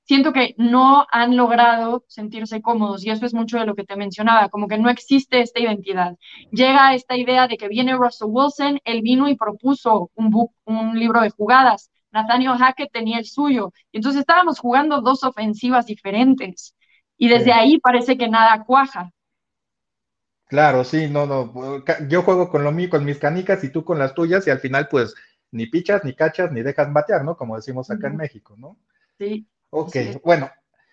siento 0.05 0.33
que 0.33 0.55
no 0.59 1.07
han 1.11 1.37
logrado 1.37 2.05
sentirse 2.09 2.61
cómodos 2.63 3.05
y 3.05 3.11
eso 3.11 3.27
es 3.27 3.35
mucho 3.35 3.59
de 3.59 3.67
lo 3.67 3.75
que 3.75 3.85
te 3.85 3.97
mencionaba, 3.97 4.49
como 4.49 4.69
que 4.69 4.79
no 4.79 4.91
existe 4.91 5.41
esta 5.41 5.61
identidad. 5.61 6.17
Llega 6.51 6.95
esta 6.95 7.17
idea 7.17 7.49
de 7.49 7.57
que 7.57 7.69
viene 7.69 7.97
Russell 7.97 8.29
Wilson, 8.31 8.81
él 8.85 9.03
vino 9.03 9.29
y 9.29 9.37
propuso 9.37 10.11
un, 10.15 10.31
book, 10.31 10.53
un 10.65 10.99
libro 10.99 11.21
de 11.21 11.31
jugadas, 11.31 11.91
Nathaniel 12.13 12.59
Hackett 12.59 12.93
tenía 12.93 13.19
el 13.19 13.25
suyo, 13.25 13.73
y 13.91 13.99
entonces 13.99 14.21
estábamos 14.21 14.61
jugando 14.61 15.01
dos 15.01 15.25
ofensivas 15.25 15.87
diferentes 15.87 16.75
y 17.17 17.29
desde 17.29 17.53
ahí 17.53 17.79
parece 17.79 18.17
que 18.17 18.29
nada 18.29 18.65
cuaja. 18.65 19.11
Claro, 20.47 20.85
sí, 20.85 21.09
no, 21.09 21.27
no, 21.27 21.83
yo 22.09 22.23
juego 22.23 22.51
con 22.51 22.63
lo 22.63 22.71
mío, 22.71 22.91
con 22.91 23.05
mis 23.05 23.19
canicas 23.19 23.65
y 23.65 23.71
tú 23.71 23.85
con 23.85 23.99
las 23.99 24.15
tuyas 24.15 24.47
y 24.47 24.51
al 24.51 24.61
final 24.61 24.89
pues 24.89 25.15
ni 25.51 25.67
pichas, 25.67 26.05
ni 26.05 26.15
cachas, 26.15 26.53
ni 26.53 26.63
dejas 26.63 26.93
batear, 26.93 27.25
¿no? 27.25 27.37
Como 27.37 27.57
decimos 27.57 27.91
acá 27.91 28.09
en 28.09 28.17
México, 28.17 28.55
¿no? 28.59 28.77
Sí. 29.19 29.47
Ok, 29.77 29.97
bueno. 30.23 30.51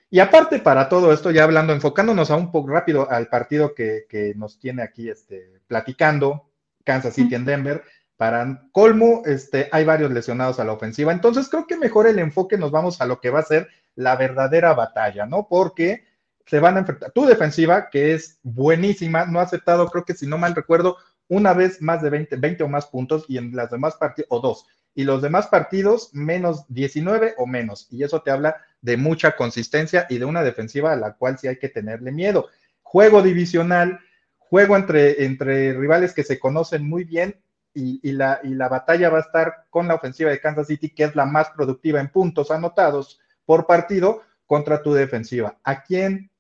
Y 0.10 0.20
aparte 0.20 0.60
para 0.60 0.90
todo 0.90 1.14
esto, 1.14 1.30
ya 1.30 1.44
hablando, 1.44 1.72
enfocándonos 1.72 2.32
a 2.32 2.36
un 2.36 2.52
poco 2.52 2.70
rápido 2.70 3.10
al 3.10 3.28
partido 3.28 3.76
que, 3.76 4.34
nos 4.36 4.60
tiene 4.60 4.82
aquí 4.82 5.08
este, 5.08 5.62
platicando, 5.68 6.50
Kansas 6.84 7.14
City 7.14 7.36
en 7.36 7.46
Denver, 7.46 7.84
para 8.18 8.64
colmo, 8.72 9.22
este, 9.26 9.70
hay 9.72 9.86
varios 9.86 10.12
lesionados 10.12 10.60
a 10.60 10.66
la 10.66 10.74
ofensiva. 10.74 11.12
Entonces 11.12 11.48
creo 11.48 11.68
que 11.68 11.78
mejor 11.78 12.08
el 12.08 12.18
enfoque 12.18 12.58
nos 12.58 12.72
vamos 12.72 13.02
a 13.02 13.06
lo 13.06 13.22
que 13.22 13.30
va 13.30 13.40
a 13.40 13.44
ser 13.44 13.70
la 13.96 14.16
verdadera 14.16 14.74
batalla, 14.74 15.28
¿no? 15.28 15.48
Porque 15.48 16.04
se 16.48 16.60
van 16.60 16.76
a 16.76 16.80
enfrentar. 16.80 17.12
Tu 17.12 17.26
defensiva, 17.26 17.90
que 17.90 18.14
es 18.14 18.40
buenísima, 18.42 19.26
no 19.28 19.40
ha 19.40 19.44
aceptado, 19.44 19.88
creo 19.90 20.06
que 20.06 20.16
si 20.16 20.26
no 20.26 20.40
mal 20.40 20.56
recuerdo, 20.56 20.98
una 21.28 21.54
vez 21.54 21.82
más 21.82 22.02
de 22.02 22.10
20, 22.10 22.36
20 22.36 22.64
o 22.64 22.68
más 22.68 22.88
puntos 22.88 23.26
y 23.28 23.38
en 23.38 23.56
las 23.56 23.70
demás 23.70 23.96
partidos, 23.96 24.28
o 24.32 24.40
dos, 24.40 24.66
y 24.94 25.04
los 25.04 25.22
demás 25.22 25.48
partidos 25.48 26.10
menos 26.14 26.66
19 26.68 27.36
o 27.38 27.48
menos. 27.48 27.88
Y 27.92 28.04
eso 28.04 28.22
te 28.22 28.32
habla 28.32 28.58
de 28.82 28.98
mucha 28.98 29.36
consistencia 29.36 30.06
y 30.10 30.18
de 30.18 30.26
una 30.26 30.44
defensiva 30.44 30.92
a 30.92 30.98
la 30.98 31.14
cual 31.14 31.38
sí 31.38 31.48
hay 31.48 31.58
que 31.58 31.70
tenerle 31.70 32.12
miedo. 32.12 32.50
Juego 32.82 33.22
divisional, 33.22 34.00
juego 34.38 34.76
entre, 34.76 35.24
entre 35.24 35.74
rivales 35.74 36.14
que 36.14 36.24
se 36.24 36.40
conocen 36.40 36.88
muy 36.88 37.04
bien 37.04 37.42
y, 37.74 38.12
la, 38.12 38.42
y 38.44 38.50
la 38.50 38.68
batalla 38.68 39.10
va 39.10 39.20
a 39.20 39.22
estar 39.22 39.66
con 39.70 39.88
la 39.88 39.96
ofensiva 39.96 40.30
de 40.30 40.42
Kansas 40.42 40.68
City, 40.68 40.90
que 40.90 41.06
es 41.06 41.16
la 41.16 41.26
más 41.26 41.52
productiva 41.52 42.02
en 42.02 42.10
puntos 42.10 42.52
anotados 42.52 43.22
por 43.46 43.66
partido 43.66 44.22
contra 44.46 44.84
tu 44.84 44.94
defensiva. 44.94 45.58
¿A 45.64 45.84
quién 45.84 46.32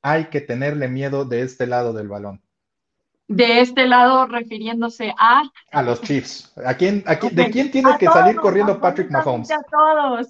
hay 0.00 0.26
que 0.26 0.40
tenerle 0.40 0.88
miedo 0.88 1.26
de 1.26 1.42
este 1.42 1.66
lado 1.66 1.92
del 1.92 2.08
balón? 2.08 2.40
De 3.28 3.60
este 3.60 3.86
lado 3.86 4.26
refiriéndose 4.26 5.14
a... 5.18 5.42
A 5.70 5.82
los 5.82 6.00
Chiefs. 6.02 6.52
¿A 6.64 6.74
quién, 6.74 7.04
¿De 7.32 7.50
quién 7.50 7.70
tiene 7.70 7.96
que 7.98 8.06
salir 8.06 8.36
corriendo 8.36 8.80
Patrick 8.80 9.10
Mahomes? 9.10 9.50
A 9.50 9.60
todos. 9.70 10.28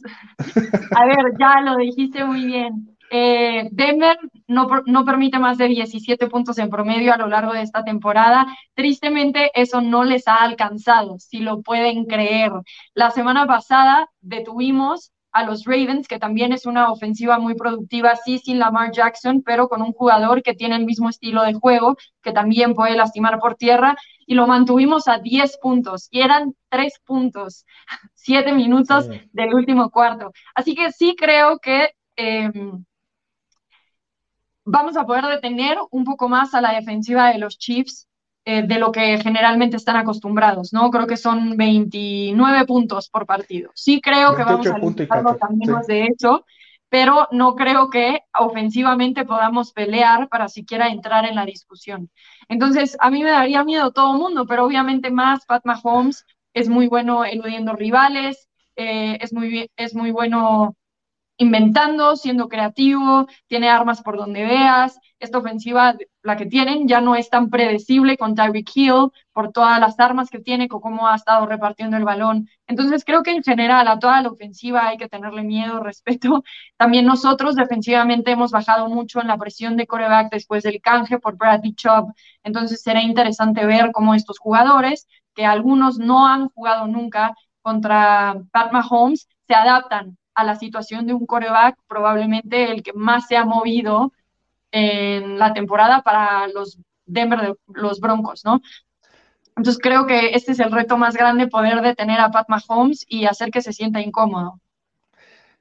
A 0.91 1.07
ver, 1.07 1.33
ya 1.39 1.61
lo 1.61 1.77
dijiste 1.77 2.25
muy 2.25 2.45
bien. 2.45 2.97
Eh, 3.11 3.69
Denver 3.71 4.19
no, 4.49 4.69
no, 4.85 5.05
permite 5.05 5.39
más 5.39 5.57
de 5.57 5.69
17 5.69 6.27
puntos 6.27 6.59
en 6.59 6.69
promedio 6.69 7.15
a 7.15 7.17
lo 7.17 7.27
largo 7.27 7.53
de 7.53 7.63
esta 7.63 7.85
temporada. 7.85 8.47
Tristemente, 8.75 9.51
eso 9.55 9.81
no 9.81 10.05
les 10.05 10.29
ha 10.29 10.37
alcanzado, 10.37 11.19
si 11.19 11.39
lo 11.39 11.63
pueden 11.63 12.05
creer. 12.05 12.53
La 12.95 13.11
semana 13.11 13.47
pasada 13.47 14.11
detuvimos 14.21 15.13
a 15.38 15.44
los 15.44 15.64
Ravens, 15.64 16.09
que 16.09 16.18
también 16.18 16.53
es 16.53 16.66
una 16.66 16.90
ofensiva 16.90 17.38
muy 17.38 17.55
productiva, 17.55 18.16
sí, 18.16 18.38
sin 18.38 18.59
Lamar 18.59 18.90
Jackson, 18.90 19.42
pero 19.42 19.68
con 19.68 19.83
un 19.83 19.92
jugador 19.92 20.42
que 20.42 20.53
tiene 20.53 20.74
el 20.74 20.85
mismo 20.85 21.09
estilo 21.09 21.44
de 21.44 21.55
juego, 21.55 21.96
que 22.22 22.33
también 22.33 22.74
puede 22.74 22.96
lastimar 22.96 23.38
por 23.38 23.55
tierra, 23.55 23.96
y 24.27 24.35
lo 24.35 24.48
mantuvimos 24.48 25.07
a 25.07 25.18
10 25.18 25.59
puntos, 25.59 26.09
y 26.11 26.22
eran 26.22 26.55
3 26.70 26.94
puntos, 27.05 27.64
7 28.14 28.53
minutos 28.53 29.09
del 29.33 29.55
último 29.55 29.90
cuarto. 29.90 30.33
Así 30.57 30.74
que 30.74 30.90
sí 30.90 31.14
creo 31.16 31.61
que 31.61 31.90
em, 32.16 32.85
vamos 34.64 34.96
a 34.96 35.07
poder 35.07 35.24
detener 35.27 35.79
un 35.92 36.03
poco 36.05 36.29
más 36.29 36.53
a 36.53 36.61
la 36.61 36.72
defensiva 36.72 37.31
de 37.31 37.38
los 37.38 37.59
Chiefs. 37.59 38.08
Eh, 38.51 38.63
de 38.63 38.79
lo 38.79 38.91
que 38.91 39.19
generalmente 39.19 39.77
están 39.77 39.97
acostumbrados, 39.97 40.73
¿no? 40.73 40.91
Creo 40.91 41.07
que 41.07 41.19
son 41.19 41.59
29 41.59 42.65
puntos 42.65 43.11
por 43.11 43.27
partido. 43.27 43.71
Sí 43.75 44.01
creo 44.01 44.35
que 44.35 44.43
vamos 44.43 44.67
a 44.67 44.79
limitarlo 44.79 45.37
también 45.37 45.71
más 45.71 45.87
de 45.87 46.07
eso, 46.07 46.47
pero 46.89 47.29
no 47.31 47.55
creo 47.57 47.91
que 47.91 48.21
ofensivamente 48.39 49.27
podamos 49.27 49.73
pelear 49.75 50.31
para 50.31 50.49
siquiera 50.49 50.89
entrar 50.89 51.27
en 51.27 51.35
la 51.35 51.45
discusión. 51.45 52.09
Entonces, 52.49 52.97
a 53.01 53.11
mí 53.11 53.23
me 53.23 53.33
daría 53.33 53.65
miedo 53.65 53.91
todo 53.91 54.15
el 54.15 54.19
mundo, 54.19 54.47
pero 54.47 54.65
obviamente 54.65 55.11
más 55.11 55.45
Pat 55.45 55.67
Mahomes 55.67 56.25
es 56.55 56.71
muy 56.71 56.87
bueno 56.87 57.27
eludiendo 57.27 57.75
rivales, 57.75 58.49
eh, 58.77 59.19
es, 59.21 59.35
muy, 59.35 59.71
es 59.77 59.95
muy 59.95 60.11
bueno 60.11 60.75
inventando, 61.38 62.16
siendo 62.16 62.48
creativo, 62.48 63.27
tiene 63.46 63.68
armas 63.70 64.03
por 64.03 64.16
donde 64.18 64.44
veas. 64.44 64.98
Esta 65.20 65.38
ofensiva, 65.38 65.96
la 66.22 66.37
que 66.37 66.46
tienen, 66.46 66.87
ya 66.87 67.01
no 67.01 67.14
es 67.14 67.31
tan 67.31 67.48
predecible 67.48 68.16
con 68.16 68.35
Tyreek 68.35 68.68
Hill 68.74 69.11
por 69.33 69.53
todas 69.53 69.81
las 69.81 69.98
armas 70.01 70.31
que 70.31 70.40
tiene, 70.40 70.68
con 70.68 70.81
cómo 70.81 71.09
ha 71.09 71.14
estado 71.14 71.46
repartiendo 71.46 71.96
el 71.96 72.05
balón. 72.05 72.48
Entonces 72.66 73.05
creo 73.05 73.22
que 73.22 73.31
en 73.31 73.42
general 73.42 73.88
a 73.88 73.98
toda 73.98 74.20
la 74.20 74.29
ofensiva 74.31 74.88
hay 74.88 74.96
que 74.96 75.09
tenerle 75.09 75.42
miedo, 75.42 75.81
respeto. 75.83 76.42
También 76.77 77.07
nosotros 77.07 77.55
defensivamente 77.57 78.33
hemos 78.33 78.51
bajado 78.51 78.88
mucho 78.88 79.20
en 79.20 79.29
la 79.29 79.38
presión 79.38 79.77
de 79.77 79.87
coreback 79.87 80.31
después 80.31 80.64
del 80.64 80.81
canje 80.81 81.18
por 81.18 81.37
Bradley 81.37 81.74
Chubb. 81.74 82.12
Entonces 82.42 82.83
será 82.83 83.01
interesante 83.03 83.64
ver 83.64 83.90
cómo 83.92 84.14
estos 84.14 84.38
jugadores, 84.38 85.07
que 85.35 85.46
algunos 85.46 85.98
no 85.98 86.27
han 86.27 86.48
jugado 86.48 86.87
nunca 86.88 87.35
contra 87.62 88.37
Pat 88.51 88.72
Mahomes, 88.72 89.29
se 89.46 89.55
adaptan 89.55 90.18
a 90.38 90.44
la 90.44 90.57
situación 90.57 91.07
de 91.07 91.14
un 91.14 91.27
coreback, 91.27 91.77
probablemente 91.88 92.70
el 92.70 92.83
que 92.83 92.92
más 92.92 93.27
se 93.27 93.37
ha 93.37 93.44
movido 93.44 94.12
en 94.70 95.38
la 95.38 95.53
temporada 95.53 96.03
para 96.03 96.46
los 96.48 96.79
Denver, 97.05 97.57
los 97.66 98.01
Broncos, 98.01 98.44
¿no? 98.44 98.61
Entonces 99.57 99.81
creo 99.83 100.07
que 100.07 100.31
este 100.35 100.53
es 100.53 100.61
el 100.61 100.70
reto 100.70 100.96
más 100.96 101.16
grande, 101.16 101.48
poder 101.48 101.81
detener 101.83 102.20
a 102.20 102.31
Pat 102.31 102.48
Mahomes 102.48 103.05
y 103.09 103.27
hacer 103.27 103.51
que 103.51 103.62
se 103.62 103.72
sienta 103.72 104.01
incómodo. 104.01 104.61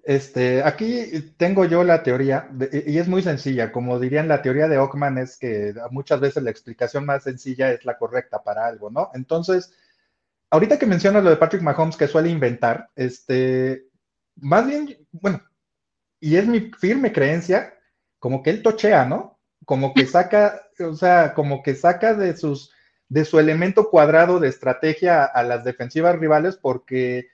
Este, 0.03 0.63
aquí 0.63 1.33
tengo 1.35 1.65
yo 1.65 1.83
la 1.83 2.03
teoría, 2.03 2.47
y 2.71 2.97
es 2.97 3.07
muy 3.07 3.23
sencilla, 3.23 3.71
como 3.71 3.99
dirían, 3.99 4.27
la 4.27 4.41
teoría 4.41 4.67
de 4.67 4.77
Ockman 4.77 5.17
es 5.17 5.37
que 5.37 5.73
muchas 5.91 6.19
veces 6.19 6.43
la 6.43 6.51
explicación 6.51 7.05
más 7.05 7.23
sencilla 7.23 7.71
es 7.71 7.83
la 7.83 7.97
correcta 7.97 8.43
para 8.43 8.67
algo, 8.67 8.89
¿no? 8.89 9.09
Entonces, 9.13 9.73
ahorita 10.49 10.79
que 10.79 10.85
mencionas 10.85 11.23
lo 11.23 11.29
de 11.29 11.35
Patrick 11.35 11.61
Mahomes 11.61 11.97
que 11.97 12.07
suele 12.07 12.29
inventar, 12.29 12.89
este, 12.95 13.86
más 14.39 14.67
bien, 14.67 14.97
bueno, 15.11 15.41
y 16.19 16.37
es 16.37 16.47
mi 16.47 16.71
firme 16.71 17.11
creencia, 17.11 17.73
como 18.19 18.41
que 18.41 18.49
él 18.49 18.63
tochea, 18.63 19.05
¿no? 19.05 19.39
Como 19.65 19.93
que 19.93 20.05
saca, 20.05 20.61
o 20.79 20.93
sea, 20.93 21.33
como 21.33 21.61
que 21.63 21.75
saca 21.75 22.13
de 22.13 22.35
sus, 22.35 22.71
de 23.09 23.25
su 23.25 23.39
elemento 23.39 23.89
cuadrado 23.89 24.39
de 24.39 24.49
estrategia 24.49 25.25
a, 25.25 25.43
las 25.43 25.63
defensivas 25.63 26.17
rivales, 26.17 26.57
porque, 26.57 27.27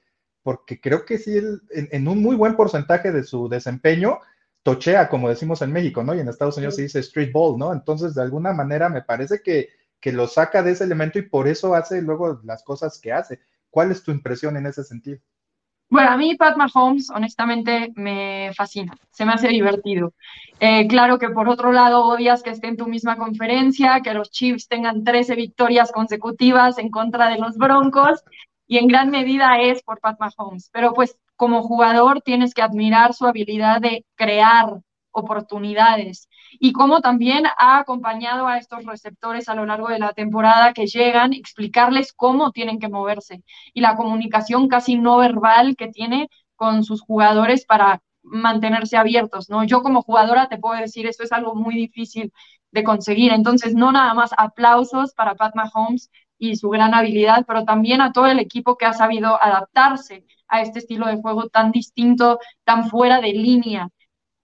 porque 0.44 0.80
creo 0.80 1.06
que 1.06 1.18
sí, 1.18 1.40
en, 1.72 2.08
un 2.08 2.22
muy 2.22 2.36
buen 2.36 2.56
porcentaje 2.56 3.12
de 3.12 3.24
su 3.24 3.50
desempeño, 3.50 4.20
tochea, 4.64 5.10
como 5.10 5.30
decimos 5.30 5.62
en 5.62 5.72
México, 5.72 6.04
¿no? 6.04 6.16
Y 6.16 6.20
en 6.20 6.30
Estados 6.30 6.58
Unidos 6.58 6.76
se 6.76 6.84
dice 6.84 7.00
street 7.00 7.32
ball, 7.34 7.58
¿no? 7.58 7.74
Entonces, 7.74 8.16
de 8.16 8.22
alguna 8.22 8.54
manera, 8.54 8.90
me 8.90 9.02
parece 9.02 9.42
que, 9.42 9.70
que 10.00 10.14
lo 10.14 10.28
saca 10.28 10.64
de 10.64 10.72
ese 10.72 10.86
elemento 10.86 11.20
y 11.20 11.24
por 11.24 11.48
eso 11.48 11.76
hace 11.76 12.02
luego 12.02 12.40
las 12.44 12.64
cosas 12.64 13.00
que 13.00 13.12
hace. 13.12 13.40
¿Cuál 13.70 13.92
es 13.92 14.04
tu 14.04 14.12
impresión 14.12 14.56
en 14.56 14.68
ese 14.68 14.84
sentido? 14.84 15.20
Bueno, 15.94 16.10
a 16.10 16.18
mí 16.18 16.36
Pat 16.36 16.58
Mahomes, 16.58 17.12
honestamente, 17.12 17.92
me 17.94 18.50
fascina, 18.56 18.96
se 19.12 19.26
me 19.26 19.34
hace 19.34 19.50
divertido. 19.50 20.14
Eh, 20.60 20.88
claro 20.88 21.20
que 21.20 21.30
por 21.30 21.48
otro 21.48 21.72
lado 21.72 22.06
odias 22.06 22.42
que 22.42 22.50
esté 22.50 22.66
en 22.66 22.78
tu 22.78 22.88
misma 22.88 23.16
conferencia, 23.16 24.02
que 24.02 24.16
los 24.16 24.32
Chiefs 24.32 24.68
tengan 24.68 25.04
13 25.04 25.36
victorias 25.36 25.92
consecutivas 25.92 26.80
en 26.80 26.90
contra 26.90 27.30
de 27.30 27.38
los 27.38 27.58
Broncos, 27.58 28.24
y 28.66 28.80
en 28.80 28.88
gran 28.88 29.12
medida 29.12 29.62
es 29.62 29.84
por 29.84 30.00
Pat 30.00 30.20
Mahomes. 30.20 30.72
Pero 30.74 30.94
pues 30.96 31.16
como 31.36 31.62
jugador 31.62 32.22
tienes 32.22 32.56
que 32.56 32.64
admirar 32.64 33.14
su 33.14 33.28
habilidad 33.28 33.80
de 33.80 34.04
crear 34.16 34.80
oportunidades 35.12 36.28
y 36.60 36.72
cómo 36.72 37.02
también 37.02 37.46
ha 37.46 37.80
acompañado 37.80 38.48
a 38.48 38.58
estos 38.58 38.86
receptores 38.86 39.50
a 39.50 39.56
lo 39.56 39.66
largo 39.66 39.88
de 39.90 40.00
la 40.00 40.14
temporada 40.14 40.74
que 40.74 40.88
llegan, 40.88 41.34
explicarles 41.34 42.14
cómo 42.14 42.52
tienen 42.52 42.80
que 42.80 42.90
moverse 42.90 43.44
y 43.74 43.82
la 43.82 43.96
comunicación 43.96 44.68
casi 44.68 44.96
no 44.96 45.18
verbal 45.18 45.76
que 45.76 45.88
tiene 45.88 46.30
con 46.56 46.84
sus 46.84 47.02
jugadores 47.02 47.66
para 47.66 48.02
mantenerse 48.24 48.98
abiertos, 48.98 49.50
¿no? 49.50 49.64
Yo 49.66 49.82
como 49.84 50.02
jugadora 50.02 50.48
te 50.48 50.58
puedo 50.58 50.80
decir, 50.80 51.06
esto 51.08 51.24
es 51.24 51.32
algo 51.32 51.56
muy 51.56 51.76
difícil 51.76 52.32
de 52.72 52.84
conseguir, 52.84 53.34
entonces 53.34 53.76
no 53.76 53.92
nada 53.92 54.14
más 54.14 54.32
aplausos 54.38 55.14
para 55.14 55.36
Pat 55.36 55.56
Mahomes 55.56 56.10
y 56.40 56.56
su 56.56 56.70
gran 56.70 56.94
habilidad, 56.94 57.46
pero 57.48 57.66
también 57.66 58.02
a 58.02 58.12
todo 58.12 58.28
el 58.28 58.40
equipo 58.40 58.78
que 58.78 58.86
ha 58.86 58.94
sabido 58.94 59.42
adaptarse 59.42 60.26
a 60.48 60.62
este 60.62 60.80
estilo 60.80 61.08
de 61.08 61.22
juego 61.22 61.50
tan 61.50 61.72
distinto, 61.72 62.40
tan 62.64 62.90
fuera 62.90 63.22
de 63.22 63.34
línea, 63.34 63.90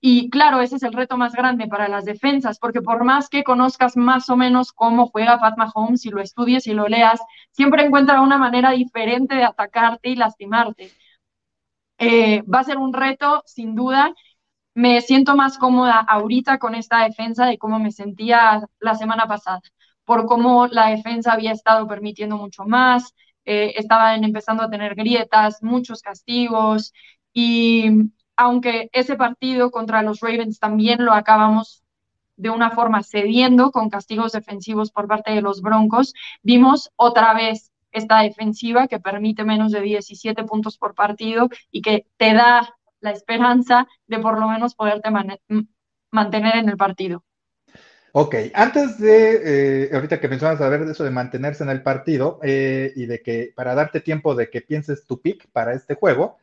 y 0.02 0.30
claro, 0.30 0.62
ese 0.62 0.78
es 0.78 0.84
el 0.84 0.94
reto 0.94 1.18
más 1.18 1.34
grande 1.34 1.68
para 1.68 1.90
las 1.90 2.06
defensas, 2.06 2.58
porque 2.60 2.82
por 2.82 3.04
más 3.04 3.28
que 3.30 3.44
conozcas 3.44 3.98
más 3.98 4.30
o 4.30 4.38
menos 4.38 4.72
cómo 4.72 5.08
juega 5.08 5.40
Pat 5.40 5.58
Mahomes, 5.58 6.02
si 6.02 6.10
lo 6.10 6.22
estudies 6.22 6.68
y 6.68 6.74
lo 6.74 6.88
leas, 6.88 7.20
siempre 7.52 7.84
encuentra 7.84 8.22
una 8.22 8.38
manera 8.38 8.72
diferente 8.72 9.36
de 9.36 9.44
atacarte 9.44 10.10
y 10.10 10.16
lastimarte. 10.16 10.92
Eh, 11.98 12.42
va 12.44 12.60
a 12.60 12.64
ser 12.64 12.78
un 12.78 12.94
reto, 12.94 13.44
sin 13.46 13.76
duda. 13.76 14.14
Me 14.74 15.02
siento 15.02 15.36
más 15.36 15.58
cómoda 15.58 16.00
ahorita 16.00 16.60
con 16.60 16.76
esta 16.76 17.04
defensa 17.04 17.46
de 17.46 17.58
cómo 17.58 17.80
me 17.80 17.92
sentía 17.92 18.62
la 18.80 18.96
semana 18.96 19.28
pasada, 19.28 19.62
por 20.06 20.26
cómo 20.26 20.68
la 20.68 20.88
defensa 20.90 21.34
había 21.34 21.52
estado 21.52 21.88
permitiendo 21.88 22.38
mucho 22.38 22.64
más, 22.66 23.14
eh, 23.46 23.74
estaban 23.78 24.24
empezando 24.24 24.64
a 24.64 24.70
tener 24.70 24.96
grietas, 24.96 25.62
muchos 25.62 26.02
castigos 26.02 26.94
y 27.34 27.90
aunque 28.40 28.90
ese 28.94 29.18
partido 29.18 29.70
contra 29.70 30.02
los 30.02 30.22
Ravens 30.22 30.60
también 30.60 31.04
lo 31.04 31.12
acabamos 31.12 31.84
de 32.38 32.50
una 32.50 32.72
forma 32.72 33.04
cediendo 33.04 33.72
con 33.72 33.90
castigos 33.90 34.32
defensivos 34.32 34.92
por 34.92 35.10
parte 35.10 35.32
de 35.32 35.42
los 35.42 35.62
Broncos, 35.62 36.14
vimos 36.42 36.90
otra 36.96 37.34
vez 37.34 37.74
esta 37.92 38.22
defensiva 38.22 38.88
que 38.88 39.02
permite 39.02 39.44
menos 39.44 39.74
de 39.74 39.82
17 39.82 40.46
puntos 40.46 40.78
por 40.78 40.96
partido 40.96 41.50
y 41.70 41.82
que 41.82 42.06
te 42.16 42.34
da 42.34 42.74
la 43.02 43.12
esperanza 43.12 43.90
de 44.08 44.20
por 44.20 44.40
lo 44.40 44.48
menos 44.48 44.74
poderte 44.74 45.10
mantener 46.10 46.56
en 46.56 46.70
el 46.70 46.78
partido. 46.78 47.26
Ok, 48.14 48.36
antes 48.54 48.98
de, 49.00 49.84
eh, 49.84 49.90
ahorita 49.94 50.22
que 50.22 50.30
mencionas 50.30 50.62
a 50.62 50.70
ver 50.70 50.84
eso 50.84 51.04
de 51.04 51.12
mantenerse 51.12 51.66
en 51.66 51.72
el 51.72 51.84
partido 51.84 52.40
eh, 52.42 52.94
y 52.96 53.06
de 53.06 53.22
que 53.22 53.52
para 53.54 53.76
darte 53.76 54.00
tiempo 54.00 54.34
de 54.34 54.50
que 54.50 54.62
pienses 54.62 55.06
tu 55.06 55.22
pick 55.22 55.50
para 55.52 55.74
este 55.74 55.96
juego, 55.96 56.38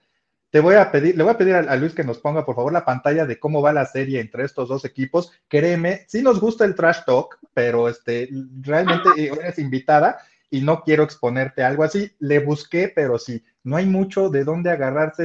te 0.56 0.60
voy 0.60 0.76
a 0.76 0.90
pedir, 0.90 1.14
le 1.14 1.22
voy 1.22 1.34
a 1.34 1.36
pedir 1.36 1.54
a, 1.54 1.76
Luis 1.76 1.92
que 1.92 2.02
nos 2.02 2.16
ponga 2.16 2.46
por 2.46 2.54
favor 2.54 2.72
la 2.72 2.86
pantalla 2.86 3.26
de 3.26 3.38
cómo 3.38 3.60
va 3.60 3.74
la 3.74 3.84
serie 3.84 4.20
entre 4.20 4.42
estos 4.42 4.70
dos 4.70 4.86
equipos. 4.86 5.30
Créeme, 5.48 6.06
sí 6.08 6.22
nos 6.22 6.40
gusta 6.40 6.64
el 6.64 6.74
trash 6.74 7.04
talk, 7.04 7.38
pero 7.52 7.90
este, 7.90 8.30
realmente 8.62 9.10
eres 9.18 9.58
invitada 9.58 10.16
y 10.48 10.62
no 10.62 10.80
quiero 10.82 11.02
exponerte 11.02 11.62
algo 11.62 11.84
así. 11.84 12.10
Le 12.20 12.38
busqué, 12.38 12.90
pero 12.96 13.18
sí, 13.18 13.44
no 13.64 13.76
hay 13.76 13.84
mucho 13.84 14.30
de 14.30 14.44
dónde 14.44 14.70
agarrarse. 14.70 15.24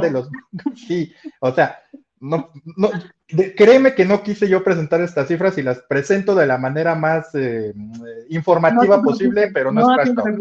De 0.00 0.10
los... 0.10 0.30
Sí, 0.76 1.12
o 1.40 1.52
sea, 1.52 1.82
no, 2.18 2.48
no, 2.78 2.88
créeme 3.54 3.94
que 3.94 4.06
no 4.06 4.22
quise 4.22 4.48
yo 4.48 4.64
presentar 4.64 5.02
estas 5.02 5.28
cifras 5.28 5.58
y 5.58 5.62
las 5.62 5.80
presento 5.80 6.34
de 6.34 6.46
la 6.46 6.56
manera 6.56 6.94
más 6.94 7.34
eh, 7.34 7.74
informativa 8.30 9.02
posible, 9.02 9.50
pero 9.52 9.70
no, 9.72 9.82
es 9.82 9.94
trash 9.94 10.14
talk. 10.14 10.40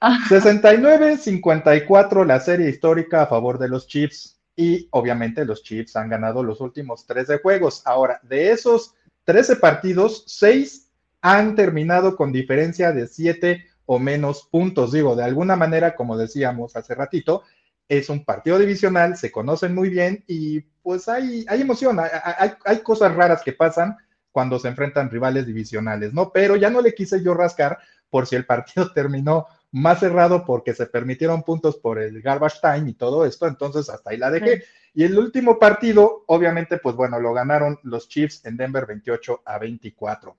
69-54 0.00 2.24
la 2.24 2.40
serie 2.40 2.70
histórica 2.70 3.22
a 3.22 3.26
favor 3.26 3.58
de 3.58 3.68
los 3.68 3.86
Chiefs 3.86 4.40
y 4.56 4.88
obviamente 4.90 5.44
los 5.44 5.62
Chiefs 5.62 5.94
han 5.96 6.08
ganado 6.08 6.42
los 6.42 6.60
últimos 6.60 7.06
13 7.06 7.38
juegos. 7.38 7.82
Ahora, 7.84 8.18
de 8.22 8.50
esos 8.50 8.94
13 9.24 9.56
partidos, 9.56 10.24
6 10.26 10.88
han 11.20 11.54
terminado 11.54 12.16
con 12.16 12.32
diferencia 12.32 12.92
de 12.92 13.06
7 13.06 13.66
o 13.84 13.98
menos 13.98 14.48
puntos. 14.50 14.92
Digo, 14.92 15.14
de 15.16 15.24
alguna 15.24 15.56
manera, 15.56 15.94
como 15.94 16.16
decíamos 16.16 16.76
hace 16.76 16.94
ratito, 16.94 17.42
es 17.88 18.08
un 18.08 18.24
partido 18.24 18.58
divisional, 18.58 19.16
se 19.16 19.30
conocen 19.30 19.74
muy 19.74 19.90
bien 19.90 20.24
y 20.26 20.60
pues 20.82 21.08
hay, 21.08 21.44
hay 21.48 21.60
emoción, 21.60 22.00
hay, 22.00 22.52
hay 22.64 22.78
cosas 22.78 23.14
raras 23.14 23.42
que 23.42 23.52
pasan 23.52 23.96
cuando 24.30 24.58
se 24.58 24.68
enfrentan 24.68 25.10
rivales 25.10 25.46
divisionales, 25.46 26.14
¿no? 26.14 26.30
Pero 26.32 26.56
ya 26.56 26.70
no 26.70 26.80
le 26.80 26.94
quise 26.94 27.22
yo 27.22 27.34
rascar 27.34 27.78
por 28.08 28.26
si 28.26 28.36
el 28.36 28.46
partido 28.46 28.90
terminó 28.94 29.46
más 29.72 30.00
cerrado 30.00 30.44
porque 30.44 30.74
se 30.74 30.86
permitieron 30.86 31.42
puntos 31.42 31.76
por 31.76 31.98
el 31.98 32.20
garbage 32.22 32.60
time 32.60 32.90
y 32.90 32.94
todo 32.94 33.24
esto, 33.24 33.46
entonces 33.46 33.88
hasta 33.88 34.10
ahí 34.10 34.16
la 34.16 34.30
dejé. 34.30 34.64
Y 34.92 35.04
el 35.04 35.16
último 35.18 35.58
partido, 35.58 36.24
obviamente, 36.26 36.78
pues 36.78 36.96
bueno, 36.96 37.20
lo 37.20 37.32
ganaron 37.32 37.78
los 37.84 38.08
Chiefs 38.08 38.44
en 38.44 38.56
Denver 38.56 38.86
28 38.86 39.42
a 39.44 39.58
24. 39.58 40.36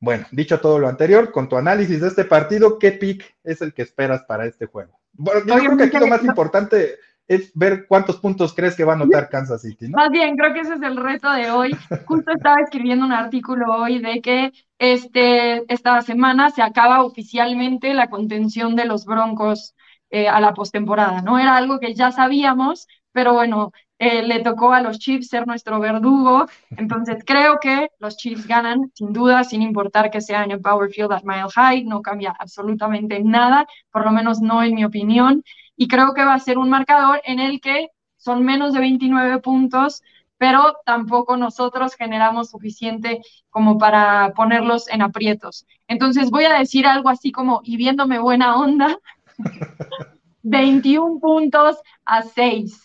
Bueno, 0.00 0.26
dicho 0.32 0.60
todo 0.60 0.78
lo 0.78 0.88
anterior, 0.88 1.32
con 1.32 1.48
tu 1.48 1.56
análisis 1.56 2.00
de 2.00 2.08
este 2.08 2.26
partido, 2.26 2.78
¿qué 2.78 2.92
pick 2.92 3.24
es 3.42 3.62
el 3.62 3.72
que 3.72 3.82
esperas 3.82 4.22
para 4.24 4.44
este 4.44 4.66
juego? 4.66 5.00
Bueno, 5.14 5.40
yo 5.46 5.54
creo 5.54 5.76
que 5.78 5.84
aquí 5.84 5.98
lo 5.98 6.08
más 6.08 6.22
importante 6.22 6.96
es 7.26 7.52
ver 7.54 7.86
cuántos 7.86 8.18
puntos 8.18 8.52
crees 8.54 8.76
que 8.76 8.84
va 8.84 8.92
a 8.92 8.96
anotar 8.96 9.30
Kansas 9.30 9.62
City, 9.62 9.88
¿no? 9.88 9.96
Más 9.96 10.10
bien, 10.10 10.36
creo 10.36 10.52
que 10.52 10.60
ese 10.60 10.74
es 10.74 10.82
el 10.82 10.96
reto 10.96 11.30
de 11.32 11.50
hoy. 11.50 11.74
Justo 12.04 12.32
estaba 12.32 12.56
escribiendo 12.62 13.06
un 13.06 13.12
artículo 13.12 13.64
hoy 13.76 13.98
de 13.98 14.20
que 14.20 14.52
este, 14.78 15.64
esta 15.72 16.00
semana 16.02 16.50
se 16.50 16.62
acaba 16.62 17.04
oficialmente 17.04 17.94
la 17.94 18.10
contención 18.10 18.76
de 18.76 18.86
los 18.86 19.04
Broncos 19.04 19.74
eh, 20.10 20.28
a 20.28 20.40
la 20.40 20.54
postemporada, 20.54 21.22
¿no? 21.22 21.38
Era 21.38 21.56
algo 21.56 21.80
que 21.80 21.94
ya 21.94 22.12
sabíamos, 22.12 22.86
pero 23.12 23.34
bueno, 23.34 23.72
eh, 23.98 24.22
le 24.22 24.40
tocó 24.40 24.72
a 24.72 24.82
los 24.82 24.98
Chiefs 24.98 25.28
ser 25.28 25.46
nuestro 25.46 25.80
verdugo, 25.80 26.46
entonces 26.76 27.22
creo 27.26 27.58
que 27.60 27.88
los 27.98 28.16
Chiefs 28.16 28.46
ganan 28.46 28.90
sin 28.94 29.12
duda, 29.12 29.44
sin 29.44 29.62
importar 29.62 30.10
que 30.10 30.20
sea 30.20 30.44
en 30.44 30.50
el 30.50 30.60
Power 30.60 30.90
Field 30.90 31.12
at 31.12 31.22
Mile 31.24 31.48
High, 31.54 31.84
no 31.84 32.02
cambia 32.02 32.34
absolutamente 32.38 33.22
nada, 33.22 33.66
por 33.90 34.04
lo 34.04 34.12
menos 34.12 34.40
no 34.40 34.62
en 34.62 34.74
mi 34.74 34.84
opinión, 34.84 35.42
y 35.76 35.88
creo 35.88 36.12
que 36.14 36.24
va 36.24 36.34
a 36.34 36.38
ser 36.40 36.58
un 36.58 36.70
marcador 36.70 37.20
en 37.24 37.40
el 37.40 37.60
que 37.60 37.88
son 38.16 38.44
menos 38.44 38.72
de 38.72 38.80
29 38.80 39.40
puntos, 39.40 40.02
pero 40.44 40.76
tampoco 40.84 41.38
nosotros 41.38 41.94
generamos 41.94 42.50
suficiente 42.50 43.22
como 43.48 43.78
para 43.78 44.34
ponerlos 44.36 44.90
en 44.90 45.00
aprietos. 45.00 45.66
Entonces 45.88 46.30
voy 46.30 46.44
a 46.44 46.58
decir 46.58 46.86
algo 46.86 47.08
así 47.08 47.32
como, 47.32 47.62
y 47.64 47.78
viéndome 47.78 48.18
buena 48.18 48.54
onda, 48.56 48.98
21 50.42 51.18
puntos 51.18 51.78
a 52.04 52.24
6. 52.24 52.78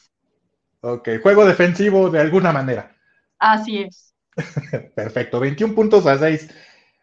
Ok, 0.80 1.10
juego 1.22 1.43
defensivo 1.43 2.10
de 2.10 2.22
alguna 2.22 2.54
manera. 2.54 2.95
Así 3.38 3.80
es. 3.80 4.13
Perfecto, 4.95 5.41
21 5.41 5.76
puntos 5.76 6.08
a 6.08 6.17
6. 6.17 6.50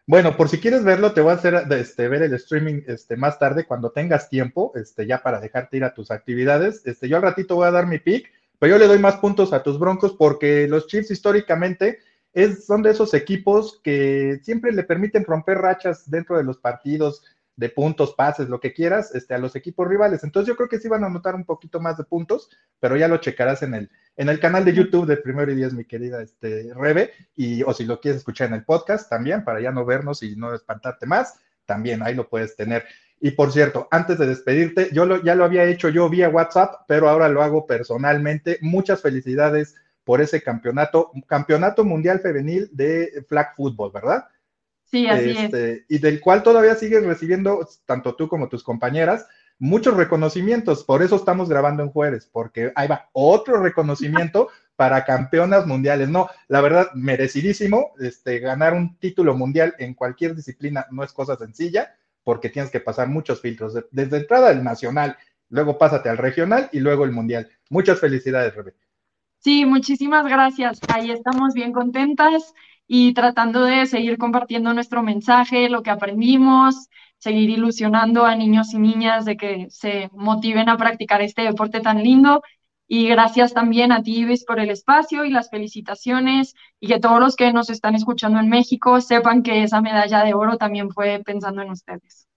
Bueno, 0.07 0.35
por 0.37 0.49
si 0.49 0.59
quieres 0.59 0.83
verlo, 0.83 1.13
te 1.13 1.21
voy 1.21 1.33
a 1.33 1.35
hacer 1.35 1.67
este, 1.69 2.07
ver 2.07 2.23
el 2.23 2.33
streaming 2.33 2.81
este, 2.87 3.15
más 3.15 3.37
tarde 3.37 3.67
cuando 3.67 3.91
tengas 3.91 4.27
tiempo, 4.27 4.71
este, 4.73 5.05
ya 5.05 5.21
para 5.21 5.39
dejarte 5.39 5.77
ir 5.77 5.83
a 5.83 5.93
tus 5.93 6.09
actividades. 6.09 6.83
Este, 6.87 7.07
yo 7.07 7.17
al 7.17 7.21
ratito 7.21 7.53
voy 7.53 7.67
a 7.67 7.71
dar 7.71 7.85
mi 7.85 7.99
pick 7.99 8.31
pero 8.59 8.73
yo 8.73 8.79
le 8.79 8.87
doy 8.87 8.99
más 8.99 9.17
puntos 9.17 9.53
a 9.53 9.63
tus 9.63 9.79
Broncos 9.79 10.15
porque 10.17 10.67
los 10.67 10.87
Chiefs 10.87 11.11
históricamente 11.11 11.99
es, 12.33 12.65
son 12.65 12.83
de 12.83 12.91
esos 12.91 13.13
equipos 13.13 13.79
que 13.83 14.39
siempre 14.43 14.71
le 14.71 14.83
permiten 14.83 15.25
romper 15.25 15.57
rachas 15.57 16.09
dentro 16.09 16.37
de 16.37 16.43
los 16.43 16.57
partidos 16.57 17.23
de 17.57 17.69
puntos, 17.69 18.13
pases, 18.13 18.49
lo 18.49 18.59
que 18.59 18.71
quieras, 18.71 19.13
este, 19.15 19.33
a 19.33 19.39
los 19.39 19.55
equipos 19.55 19.87
rivales. 19.87 20.23
Entonces 20.23 20.47
yo 20.47 20.55
creo 20.55 20.69
que 20.69 20.79
sí 20.79 20.87
van 20.87 21.03
a 21.03 21.07
anotar 21.07 21.33
un 21.33 21.43
poquito 21.43 21.79
más 21.79 21.97
de 21.97 22.03
puntos, 22.03 22.49
pero 22.79 22.95
ya 22.95 23.07
lo 23.07 23.17
checarás 23.17 23.63
en 23.63 23.73
el, 23.73 23.89
en 24.15 24.29
el 24.29 24.39
canal 24.39 24.63
de 24.63 24.73
YouTube 24.73 25.07
de 25.07 25.17
Primero 25.17 25.51
y 25.51 25.55
Diez, 25.55 25.73
mi 25.73 25.83
querida 25.83 26.21
este, 26.21 26.71
Rebe, 26.75 27.11
y, 27.35 27.63
o 27.63 27.73
si 27.73 27.85
lo 27.85 27.99
quieres 27.99 28.19
escuchar 28.19 28.49
en 28.49 28.53
el 28.53 28.63
podcast 28.63 29.09
también, 29.09 29.43
para 29.43 29.59
ya 29.59 29.71
no 29.71 29.85
vernos 29.85 30.21
y 30.21 30.35
no 30.35 30.53
espantarte 30.53 31.07
más, 31.07 31.39
también 31.65 32.03
ahí 32.03 32.13
lo 32.13 32.29
puedes 32.29 32.55
tener. 32.55 32.85
Y 33.19 33.31
por 33.31 33.51
cierto, 33.51 33.87
antes 33.89 34.19
de 34.19 34.27
despedirte, 34.27 34.89
yo 34.93 35.05
lo, 35.05 35.23
ya 35.23 35.33
lo 35.33 35.43
había 35.43 35.65
hecho 35.65 35.89
yo 35.89 36.09
vía 36.09 36.29
WhatsApp, 36.29 36.81
pero 36.87 37.09
ahora 37.09 37.29
lo 37.29 37.41
hago 37.41 37.65
personalmente. 37.65 38.59
Muchas 38.61 39.01
felicidades 39.01 39.75
por 40.03 40.21
ese 40.21 40.41
campeonato, 40.41 41.11
campeonato 41.25 41.83
mundial 41.83 42.19
femenil 42.19 42.69
de 42.71 43.25
flag 43.27 43.55
football, 43.55 43.91
¿verdad? 43.91 44.25
Sí, 44.85 45.07
así 45.07 45.31
es. 45.31 45.39
Este, 45.39 45.85
y 45.89 45.97
del 45.97 46.21
cual 46.21 46.43
todavía 46.43 46.75
sigues 46.75 47.03
recibiendo, 47.03 47.67
tanto 47.85 48.15
tú 48.15 48.27
como 48.29 48.47
tus 48.47 48.63
compañeras, 48.63 49.27
muchos 49.57 49.97
reconocimientos. 49.97 50.83
Por 50.83 51.01
eso 51.01 51.15
estamos 51.15 51.49
grabando 51.49 51.83
en 51.83 51.89
Jueves, 51.89 52.29
porque 52.31 52.71
ahí 52.75 52.87
va 52.87 53.09
otro 53.13 53.61
reconocimiento 53.61 54.49
para 54.75 55.03
campeonas 55.05 55.65
mundiales. 55.65 56.07
No, 56.07 56.29
la 56.47 56.61
verdad, 56.61 56.91
merecidísimo. 56.93 57.93
Este, 57.99 58.39
ganar 58.39 58.73
un 58.75 58.97
título 58.99 59.35
mundial 59.35 59.75
en 59.79 59.95
cualquier 59.95 60.35
disciplina 60.35 60.85
no 60.91 61.03
es 61.03 61.11
cosa 61.11 61.35
sencilla 61.35 61.95
porque 62.27 62.49
tienes 62.49 62.69
que 62.69 62.81
pasar 62.81 63.07
muchos 63.07 63.39
filtros. 63.39 63.73
Desde 63.89 64.17
entrada 64.17 64.51
el 64.51 64.61
nacional, 64.61 65.15
luego 65.47 65.77
pásate 65.77 66.09
al 66.09 66.17
regional 66.17 66.67
y 66.73 66.81
luego 66.81 67.05
el 67.05 67.13
mundial. 67.13 67.47
Muchas 67.69 68.01
felicidades, 68.01 68.53
Rebe. 68.53 68.73
Sí, 69.39 69.63
muchísimas 69.63 70.25
gracias. 70.25 70.81
Ahí 70.93 71.09
estamos 71.09 71.53
bien 71.53 71.71
contentas 71.71 72.53
y 72.85 73.13
tratando 73.13 73.63
de 73.63 73.85
seguir 73.85 74.17
compartiendo 74.17 74.73
nuestro 74.73 75.03
mensaje, 75.03 75.69
lo 75.69 75.83
que 75.83 75.89
aprendimos, 75.89 76.89
seguir 77.17 77.49
ilusionando 77.49 78.25
a 78.25 78.35
niños 78.35 78.73
y 78.73 78.79
niñas 78.79 79.23
de 79.23 79.37
que 79.37 79.67
se 79.69 80.09
motiven 80.11 80.67
a 80.67 80.75
practicar 80.75 81.21
este 81.21 81.43
deporte 81.43 81.79
tan 81.79 82.03
lindo 82.03 82.43
y 82.87 83.09
gracias 83.09 83.53
también 83.53 83.91
a 83.91 84.01
ti, 84.01 84.21
Ives, 84.21 84.45
por 84.45 84.59
el 84.59 84.69
espacio 84.69 85.25
y 85.25 85.29
las 85.29 85.49
felicitaciones 85.49 86.55
y 86.79 86.87
que 86.87 86.99
todos 86.99 87.19
los 87.19 87.35
que 87.35 87.51
nos 87.51 87.69
están 87.69 87.95
escuchando 87.95 88.39
en 88.39 88.47
México 88.47 89.01
sepan 89.01 89.43
que 89.43 89.63
esa 89.63 89.81
medalla 89.81 90.23
de 90.23 90.33
oro 90.33 90.57
también 90.57 90.89
fue 90.91 91.21
pensando 91.25 91.61
en 91.61 91.71
ustedes. 91.71 92.27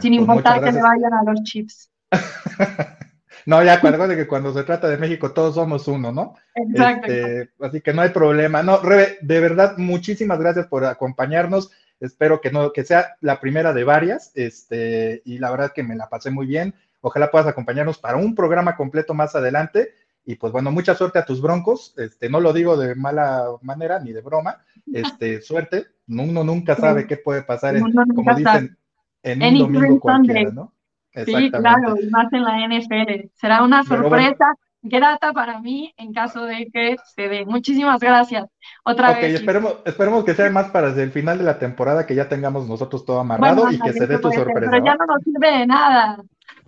Sin 0.00 0.12
pues 0.12 0.20
importar 0.20 0.62
que 0.62 0.72
le 0.72 0.82
vayan 0.82 1.14
a 1.14 1.22
los 1.24 1.42
chips. 1.44 1.90
no, 3.46 3.64
ya 3.64 3.74
acuerdo 3.74 4.06
de 4.06 4.16
que 4.16 4.26
cuando 4.26 4.52
se 4.52 4.64
trata 4.64 4.88
de 4.88 4.98
México 4.98 5.32
todos 5.32 5.54
somos 5.54 5.88
uno, 5.88 6.12
¿no? 6.12 6.34
Exacto. 6.54 7.10
Este, 7.10 7.50
así 7.60 7.80
que 7.80 7.94
no 7.94 8.02
hay 8.02 8.10
problema. 8.10 8.62
No, 8.62 8.78
Rebe, 8.82 9.16
de 9.22 9.40
verdad, 9.40 9.78
muchísimas 9.78 10.38
gracias 10.38 10.66
por 10.66 10.84
acompañarnos. 10.84 11.70
Espero 12.00 12.42
que 12.42 12.50
no, 12.50 12.72
que 12.72 12.84
sea 12.84 13.16
la 13.22 13.40
primera 13.40 13.72
de 13.72 13.84
varias. 13.84 14.32
Este, 14.34 15.22
y 15.24 15.38
la 15.38 15.50
verdad 15.50 15.72
que 15.74 15.82
me 15.82 15.96
la 15.96 16.10
pasé 16.10 16.30
muy 16.30 16.46
bien 16.46 16.74
Ojalá 17.06 17.30
puedas 17.30 17.46
acompañarnos 17.46 17.98
para 17.98 18.16
un 18.16 18.34
programa 18.34 18.74
completo 18.74 19.14
más 19.14 19.36
adelante. 19.36 19.94
Y 20.24 20.34
pues 20.34 20.52
bueno, 20.52 20.72
mucha 20.72 20.96
suerte 20.96 21.20
a 21.20 21.24
tus 21.24 21.40
broncos. 21.40 21.94
Este, 21.98 22.28
no 22.28 22.40
lo 22.40 22.52
digo 22.52 22.76
de 22.76 22.96
mala 22.96 23.44
manera 23.62 24.00
ni 24.00 24.12
de 24.12 24.22
broma. 24.22 24.58
Este, 24.92 25.40
suerte. 25.40 25.86
Uno 26.08 26.42
nunca 26.42 26.74
sabe 26.74 27.06
qué 27.06 27.16
puede 27.16 27.42
pasar, 27.42 27.76
en, 27.76 27.92
como 28.12 28.34
dicen, 28.34 28.76
en 29.22 29.40
un 29.40 29.72
domingo 29.72 30.00
cualquiera, 30.00 30.50
¿no? 30.50 30.72
Sí, 31.12 31.50
claro, 31.52 31.96
y 32.00 32.10
más 32.10 32.32
en 32.32 32.42
la 32.42 32.66
NFL. 32.66 33.28
Será 33.34 33.62
una 33.62 33.84
sorpresa 33.84 34.44
grata 34.82 35.32
para 35.32 35.60
mí 35.60 35.94
en 35.96 36.12
caso 36.12 36.44
de 36.44 36.68
que 36.72 36.96
se 37.14 37.28
dé. 37.28 37.46
Muchísimas 37.46 38.00
gracias. 38.00 38.46
Otra 38.84 39.12
vez. 39.14 39.32
Esperemos, 39.32 39.76
esperemos 39.84 40.24
que 40.24 40.34
sea 40.34 40.50
más 40.50 40.70
para 40.70 40.88
el 40.88 41.12
final 41.12 41.38
de 41.38 41.44
la 41.44 41.60
temporada 41.60 42.04
que 42.04 42.16
ya 42.16 42.28
tengamos 42.28 42.68
nosotros 42.68 43.04
todo 43.04 43.20
amarrado 43.20 43.70
y 43.70 43.78
que 43.78 43.92
se 43.92 44.08
dé 44.08 44.18
tu 44.18 44.32
sorpresa. 44.32 44.70
Pero 44.72 44.84
ya 44.84 44.96
no 44.96 45.06
nos 45.06 45.22
sirve 45.22 45.58
de 45.58 45.66
nada. 45.68 46.18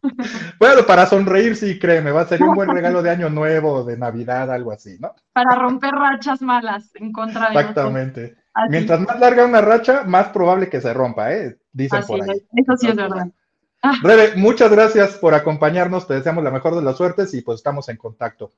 Bueno, 0.59 0.85
para 0.87 1.07
sonreír, 1.07 1.57
sí, 1.57 1.79
créeme, 1.79 2.11
va 2.11 2.23
a 2.23 2.27
ser 2.27 2.43
un 2.43 2.55
buen 2.55 2.69
regalo 2.69 3.03
de 3.03 3.11
Año 3.11 3.31
Nuevo, 3.31 3.85
de 3.85 3.97
Navidad, 3.97 4.51
algo 4.51 4.73
así, 4.73 4.97
¿no? 5.01 5.15
Para 5.33 5.55
romper 5.55 5.95
rachas 5.95 6.43
malas 6.43 6.91
en 6.95 7.13
contra 7.13 7.51
de 7.51 7.59
Exactamente. 7.59 8.37
Mientras 8.69 9.01
más 9.01 9.21
larga 9.21 9.47
una 9.47 9.61
racha, 9.61 10.03
más 10.05 10.29
probable 10.29 10.69
que 10.69 10.81
se 10.81 10.93
rompa, 10.93 11.33
¿eh? 11.33 11.57
Dicen 11.73 12.03
por 12.07 12.21
ahí. 12.23 12.43
Eso 12.57 12.77
sí 12.77 12.89
es 12.89 12.97
verdad. 12.97 13.29
Rebe, 14.03 14.35
muchas 14.37 14.71
gracias 14.71 15.17
por 15.19 15.35
acompañarnos, 15.35 16.09
te 16.09 16.15
deseamos 16.15 16.43
la 16.43 16.51
mejor 16.51 16.75
de 16.75 16.83
las 16.83 16.97
suertes 16.97 17.33
y 17.35 17.43
pues 17.43 17.59
estamos 17.59 17.89
en 17.89 17.97
contacto. 17.97 18.51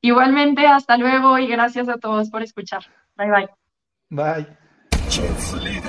Igualmente, 0.00 0.66
hasta 0.66 0.96
luego 0.96 1.38
y 1.38 1.48
gracias 1.48 1.88
a 1.88 1.96
todos 1.96 2.30
por 2.30 2.42
escuchar. 2.42 2.84
Bye 3.16 3.30
bye. 3.30 3.48
Bye. 4.10 4.46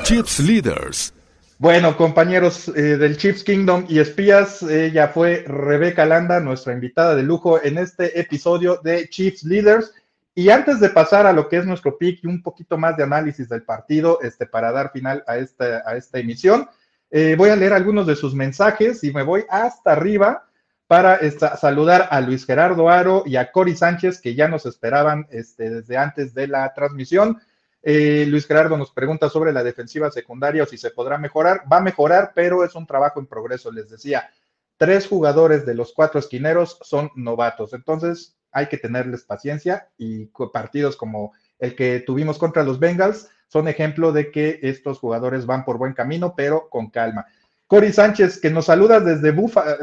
Chips 0.03 0.39
Leaders. 0.39 1.13
Bueno, 1.59 1.97
compañeros 1.97 2.69
eh, 2.69 2.95
del 2.95 3.17
Chips 3.17 3.43
Kingdom 3.43 3.83
y 3.89 3.99
espías, 3.99 4.63
ella 4.63 5.09
fue 5.09 5.43
Rebeca 5.45 6.05
Landa, 6.05 6.39
nuestra 6.39 6.71
invitada 6.71 7.15
de 7.15 7.23
lujo 7.23 7.61
en 7.61 7.77
este 7.77 8.17
episodio 8.17 8.79
de 8.81 9.09
Chiefs 9.09 9.43
Leaders. 9.43 9.93
Y 10.33 10.51
antes 10.51 10.79
de 10.79 10.89
pasar 10.89 11.27
a 11.27 11.33
lo 11.33 11.49
que 11.49 11.57
es 11.57 11.65
nuestro 11.65 11.97
pick 11.97 12.23
y 12.23 12.27
un 12.27 12.41
poquito 12.41 12.77
más 12.77 12.95
de 12.95 13.03
análisis 13.03 13.49
del 13.49 13.63
partido, 13.63 14.21
este, 14.21 14.45
para 14.45 14.71
dar 14.71 14.93
final 14.93 15.21
a 15.27 15.35
esta, 15.35 15.83
a 15.85 15.97
esta 15.97 16.19
emisión, 16.19 16.65
eh, 17.11 17.35
voy 17.37 17.49
a 17.49 17.57
leer 17.57 17.73
algunos 17.73 18.07
de 18.07 18.15
sus 18.15 18.33
mensajes 18.33 19.03
y 19.03 19.11
me 19.11 19.23
voy 19.23 19.43
hasta 19.49 19.91
arriba 19.91 20.47
para 20.87 21.19
saludar 21.57 22.07
a 22.09 22.21
Luis 22.21 22.45
Gerardo 22.45 22.87
Aro 22.87 23.23
y 23.25 23.35
a 23.35 23.51
Cory 23.51 23.75
Sánchez, 23.75 24.21
que 24.21 24.33
ya 24.33 24.47
nos 24.47 24.65
esperaban 24.65 25.27
este, 25.29 25.69
desde 25.69 25.97
antes 25.97 26.33
de 26.33 26.47
la 26.47 26.73
transmisión. 26.73 27.37
Eh, 27.81 28.25
Luis 28.27 28.45
Gerardo 28.45 28.77
nos 28.77 28.91
pregunta 28.91 29.29
sobre 29.29 29.53
la 29.53 29.63
defensiva 29.63 30.11
secundaria 30.11 30.63
o 30.63 30.65
si 30.65 30.77
se 30.77 30.91
podrá 30.91 31.17
mejorar. 31.17 31.63
Va 31.71 31.77
a 31.77 31.81
mejorar, 31.81 32.31
pero 32.35 32.63
es 32.63 32.75
un 32.75 32.85
trabajo 32.85 33.19
en 33.19 33.27
progreso. 33.27 33.71
Les 33.71 33.89
decía, 33.89 34.29
tres 34.77 35.07
jugadores 35.07 35.65
de 35.65 35.75
los 35.75 35.93
cuatro 35.93 36.19
esquineros 36.19 36.77
son 36.81 37.11
novatos. 37.15 37.73
Entonces 37.73 38.37
hay 38.51 38.67
que 38.67 38.77
tenerles 38.77 39.23
paciencia 39.23 39.89
y 39.97 40.25
partidos 40.51 40.95
como 40.95 41.33
el 41.59 41.75
que 41.75 41.99
tuvimos 41.99 42.37
contra 42.37 42.63
los 42.63 42.79
Bengals 42.79 43.29
son 43.47 43.67
ejemplo 43.67 44.11
de 44.11 44.31
que 44.31 44.59
estos 44.61 44.99
jugadores 44.99 45.45
van 45.45 45.65
por 45.65 45.77
buen 45.77 45.93
camino, 45.93 46.33
pero 46.35 46.69
con 46.69 46.89
calma. 46.89 47.25
Cory 47.67 47.91
Sánchez, 47.91 48.39
que 48.39 48.49
nos 48.49 48.65
saluda 48.65 48.99
desde, 48.99 49.31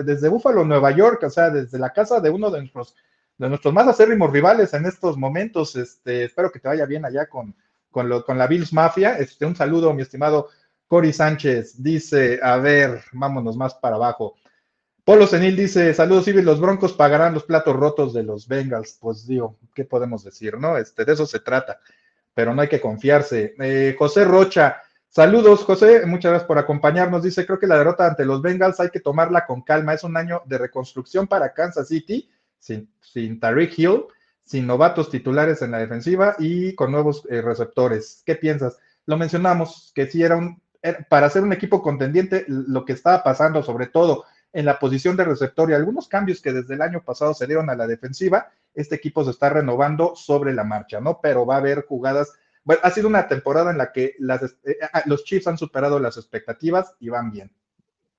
desde 0.04 0.28
Búfalo, 0.28 0.64
Nueva 0.64 0.90
York, 0.92 1.22
o 1.24 1.30
sea, 1.30 1.50
desde 1.50 1.78
la 1.78 1.92
casa 1.92 2.20
de 2.20 2.30
uno 2.30 2.50
de 2.50 2.60
nuestros, 2.60 2.96
de 3.38 3.48
nuestros 3.48 3.74
más 3.74 3.86
acérrimos 3.86 4.32
rivales 4.32 4.72
en 4.74 4.86
estos 4.86 5.16
momentos. 5.16 5.76
Este, 5.76 6.24
espero 6.24 6.50
que 6.50 6.58
te 6.58 6.68
vaya 6.68 6.86
bien 6.86 7.04
allá 7.04 7.26
con, 7.28 7.54
con, 7.96 8.38
la 8.38 8.46
Bills 8.46 8.74
Mafia. 8.74 9.16
Este, 9.18 9.46
un 9.46 9.56
saludo, 9.56 9.94
mi 9.94 10.02
estimado 10.02 10.48
Cory 10.86 11.14
Sánchez. 11.14 11.82
Dice, 11.82 12.38
a 12.42 12.58
ver, 12.58 13.02
vámonos 13.12 13.56
más 13.56 13.74
para 13.74 13.96
abajo. 13.96 14.36
Polo 15.02 15.26
Senil 15.26 15.56
dice, 15.56 15.94
saludos 15.94 16.26
Civil, 16.26 16.44
los 16.44 16.60
Broncos 16.60 16.92
pagarán 16.92 17.32
los 17.32 17.44
platos 17.44 17.74
rotos 17.74 18.12
de 18.12 18.22
los 18.22 18.46
Bengals. 18.46 18.98
Pues 19.00 19.26
digo, 19.26 19.56
¿qué 19.74 19.84
podemos 19.84 20.24
decir, 20.24 20.58
no? 20.58 20.76
Este, 20.76 21.06
de 21.06 21.12
eso 21.14 21.24
se 21.24 21.40
trata, 21.40 21.80
pero 22.34 22.54
no 22.54 22.60
hay 22.60 22.68
que 22.68 22.80
confiarse. 22.80 23.54
Eh, 23.60 23.96
José 23.98 24.24
Rocha, 24.24 24.82
saludos 25.08 25.64
José, 25.64 26.04
muchas 26.04 26.32
gracias 26.32 26.48
por 26.48 26.58
acompañarnos. 26.58 27.22
Dice, 27.22 27.46
creo 27.46 27.58
que 27.58 27.66
la 27.66 27.78
derrota 27.78 28.06
ante 28.06 28.26
los 28.26 28.42
Bengals 28.42 28.78
hay 28.80 28.90
que 28.90 29.00
tomarla 29.00 29.46
con 29.46 29.62
calma. 29.62 29.94
Es 29.94 30.04
un 30.04 30.18
año 30.18 30.42
de 30.44 30.58
reconstrucción 30.58 31.26
para 31.26 31.54
Kansas 31.54 31.88
City, 31.88 32.28
sin, 32.58 32.90
sin 33.00 33.40
Tariq 33.40 33.78
Hill 33.78 34.02
sin 34.46 34.66
novatos 34.66 35.10
titulares 35.10 35.60
en 35.60 35.72
la 35.72 35.78
defensiva 35.78 36.36
y 36.38 36.74
con 36.74 36.90
nuevos 36.90 37.26
eh, 37.28 37.42
receptores. 37.42 38.22
¿Qué 38.24 38.36
piensas? 38.36 38.78
lo 39.06 39.16
mencionamos, 39.16 39.92
que 39.94 40.06
si 40.06 40.22
era 40.22 40.36
un, 40.36 40.60
para 41.08 41.30
ser 41.30 41.42
un 41.42 41.52
equipo 41.52 41.80
contendiente, 41.80 42.44
lo 42.48 42.84
que 42.84 42.92
estaba 42.92 43.22
pasando, 43.22 43.62
sobre 43.62 43.86
todo 43.86 44.24
en 44.52 44.64
la 44.64 44.78
posición 44.78 45.16
de 45.16 45.24
receptor 45.24 45.70
y 45.70 45.74
algunos 45.74 46.08
cambios 46.08 46.40
que 46.40 46.52
desde 46.52 46.74
el 46.74 46.82
año 46.82 47.02
pasado 47.02 47.34
se 47.34 47.46
dieron 47.46 47.70
a 47.70 47.76
la 47.76 47.86
defensiva, 47.86 48.50
este 48.74 48.96
equipo 48.96 49.24
se 49.24 49.30
está 49.30 49.48
renovando 49.48 50.14
sobre 50.16 50.52
la 50.52 50.64
marcha, 50.64 51.00
¿no? 51.00 51.20
Pero 51.22 51.46
va 51.46 51.56
a 51.56 51.58
haber 51.58 51.84
jugadas. 51.86 52.32
Bueno, 52.64 52.80
ha 52.84 52.90
sido 52.90 53.08
una 53.08 53.28
temporada 53.28 53.70
en 53.70 53.78
la 53.78 53.92
que 53.92 54.16
eh, 54.16 54.78
ah, 54.92 55.02
los 55.06 55.24
Chiefs 55.24 55.46
han 55.46 55.58
superado 55.58 55.98
las 55.98 56.16
expectativas 56.16 56.94
y 56.98 57.08
van 57.08 57.30
bien, 57.30 57.52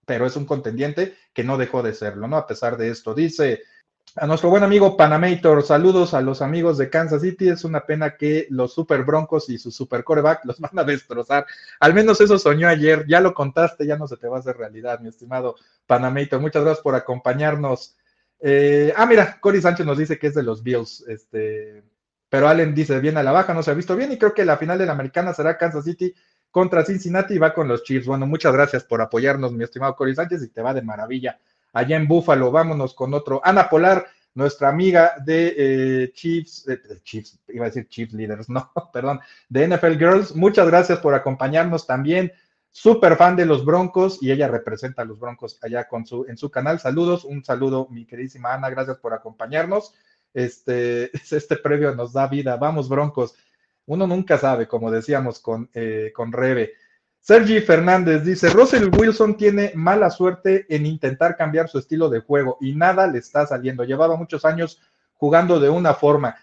pero 0.06 0.26
es 0.26 0.36
un 0.36 0.46
contendiente 0.46 1.16
que 1.34 1.44
no 1.44 1.58
dejó 1.58 1.84
de 1.84 1.94
serlo, 1.94 2.28
¿no? 2.28 2.38
A 2.38 2.48
pesar 2.48 2.78
de 2.78 2.90
esto, 2.90 3.14
dice 3.14 3.62
a 4.16 4.26
nuestro 4.26 4.50
buen 4.50 4.64
amigo 4.64 4.98
Panamator, 4.98 5.64
saludos 5.64 6.14
a 6.14 6.22
los 6.22 6.42
amigos 6.42 6.78
de 6.78 6.90
Kansas 6.90 7.22
City. 7.22 7.50
Es 7.50 7.64
una 7.64 7.86
pena 7.86 8.16
que 8.16 8.48
los 8.50 8.74
Super 8.74 9.04
Broncos 9.04 9.50
y 9.50 9.58
su 9.58 9.72
Super 9.72 10.04
Coreback 10.04 10.46
los 10.46 10.60
van 10.60 10.80
a 10.80 10.84
destrozar. 10.84 11.46
Al 11.80 11.94
menos 11.94 12.20
eso 12.22 12.40
soñó 12.40 12.68
ayer. 12.68 13.06
Ya 13.08 13.20
lo 13.20 13.34
contaste, 13.34 13.86
ya 13.86 13.98
no 13.98 14.08
se 14.08 14.18
te 14.18 14.28
va 14.28 14.38
a 14.38 14.40
hacer 14.40 14.58
realidad, 14.58 15.00
mi 15.02 15.10
estimado 15.10 15.56
Panamator. 15.86 16.40
Muchas 16.40 16.64
gracias 16.64 16.84
por 16.84 16.96
acompañarnos. 16.96 17.96
Eh, 18.40 18.92
ah, 18.96 19.06
mira, 19.06 19.40
Cory 19.40 19.62
Sánchez 19.62 19.86
nos 19.86 19.98
dice 19.98 20.18
que 20.18 20.28
es 20.28 20.34
de 20.34 20.44
los 20.44 20.64
Bills. 20.64 21.06
Este, 21.08 21.84
pero 22.30 22.48
Allen 22.48 22.74
dice 22.74 23.00
bien 23.00 23.18
a 23.18 23.24
la 23.24 23.32
baja, 23.32 23.54
no 23.54 23.62
se 23.62 23.72
ha 23.72 23.76
visto 23.76 23.96
bien. 23.96 24.12
Y 24.12 24.18
creo 24.18 24.34
que 24.34 24.46
la 24.46 24.58
final 24.58 24.80
de 24.80 24.88
la 24.88 24.94
americana 24.94 25.34
será 25.34 25.58
Kansas 25.58 25.84
City 25.84 26.14
contra 26.50 26.84
Cincinnati 26.84 27.36
y 27.36 27.40
va 27.40 27.54
con 27.54 27.68
los 27.68 27.84
Chiefs. 27.84 28.08
Bueno, 28.08 28.26
muchas 28.26 28.54
gracias 28.54 28.84
por 28.84 29.02
apoyarnos, 29.02 29.54
mi 29.54 29.64
estimado 29.64 29.96
Cory 29.96 30.16
Sánchez, 30.16 30.42
y 30.42 30.48
te 30.48 30.62
va 30.62 30.74
de 30.74 30.82
maravilla 30.82 31.40
allá 31.78 31.96
en 31.96 32.08
Búfalo. 32.08 32.52
Vámonos 32.52 32.94
con 32.94 33.14
otro. 33.14 33.40
Ana 33.44 33.70
Polar, 33.70 34.08
nuestra 34.34 34.70
amiga 34.70 35.14
de 35.24 35.54
eh, 35.58 36.12
Chiefs, 36.14 36.66
Chiefs, 37.04 37.40
iba 37.50 37.66
a 37.66 37.70
decir 37.70 37.88
Chiefs 37.88 38.14
Leaders, 38.14 38.50
no, 38.50 38.72
perdón, 38.92 39.20
de 39.50 39.68
NFL 39.68 39.98
Girls. 39.98 40.36
Muchas 40.36 40.68
gracias 40.68 41.00
por 41.00 41.14
acompañarnos 41.14 41.86
también. 41.86 42.32
Súper 42.72 43.16
fan 43.16 43.36
de 43.36 43.46
los 43.46 43.66
Broncos 43.66 44.20
y 44.22 44.32
ella 44.32 44.48
representa 44.48 45.02
a 45.02 45.06
los 45.06 45.20
Broncos 45.20 45.58
allá 45.64 45.88
con 45.88 46.06
su, 46.06 46.26
en 46.28 46.38
su 46.38 46.52
canal. 46.52 46.80
Saludos, 46.80 47.26
un 47.26 47.44
saludo, 47.44 47.88
mi 47.90 48.06
queridísima 48.06 48.54
Ana, 48.54 48.70
gracias 48.70 48.98
por 48.98 49.14
acompañarnos. 49.14 49.94
Este, 50.34 51.12
este 51.32 51.58
previo 51.58 51.96
nos 51.96 52.14
da 52.14 52.28
vida. 52.28 52.58
Vamos, 52.58 52.90
Broncos. 52.90 53.36
Uno 53.86 54.06
nunca 54.06 54.38
sabe, 54.38 54.68
como 54.68 54.92
decíamos 54.92 55.40
con, 55.40 55.70
eh, 55.74 56.12
con 56.14 56.32
Rebe. 56.32 56.74
Sergi 57.28 57.60
Fernández 57.60 58.24
dice, 58.24 58.50
Russell 58.50 58.90
Wilson 58.98 59.36
tiene 59.36 59.74
mala 59.76 60.10
suerte 60.10 60.66
en 60.74 60.86
intentar 60.86 61.36
cambiar 61.36 61.68
su 61.68 61.78
estilo 61.78 62.08
de 62.08 62.22
juego 62.22 62.58
y 62.62 62.74
nada 62.74 63.06
le 63.06 63.18
está 63.18 63.46
saliendo. 63.46 63.84
Llevaba 63.84 64.16
muchos 64.16 64.46
años 64.46 64.82
jugando 65.16 65.60
de 65.60 65.70
una 65.70 65.94
forma. 65.94 66.38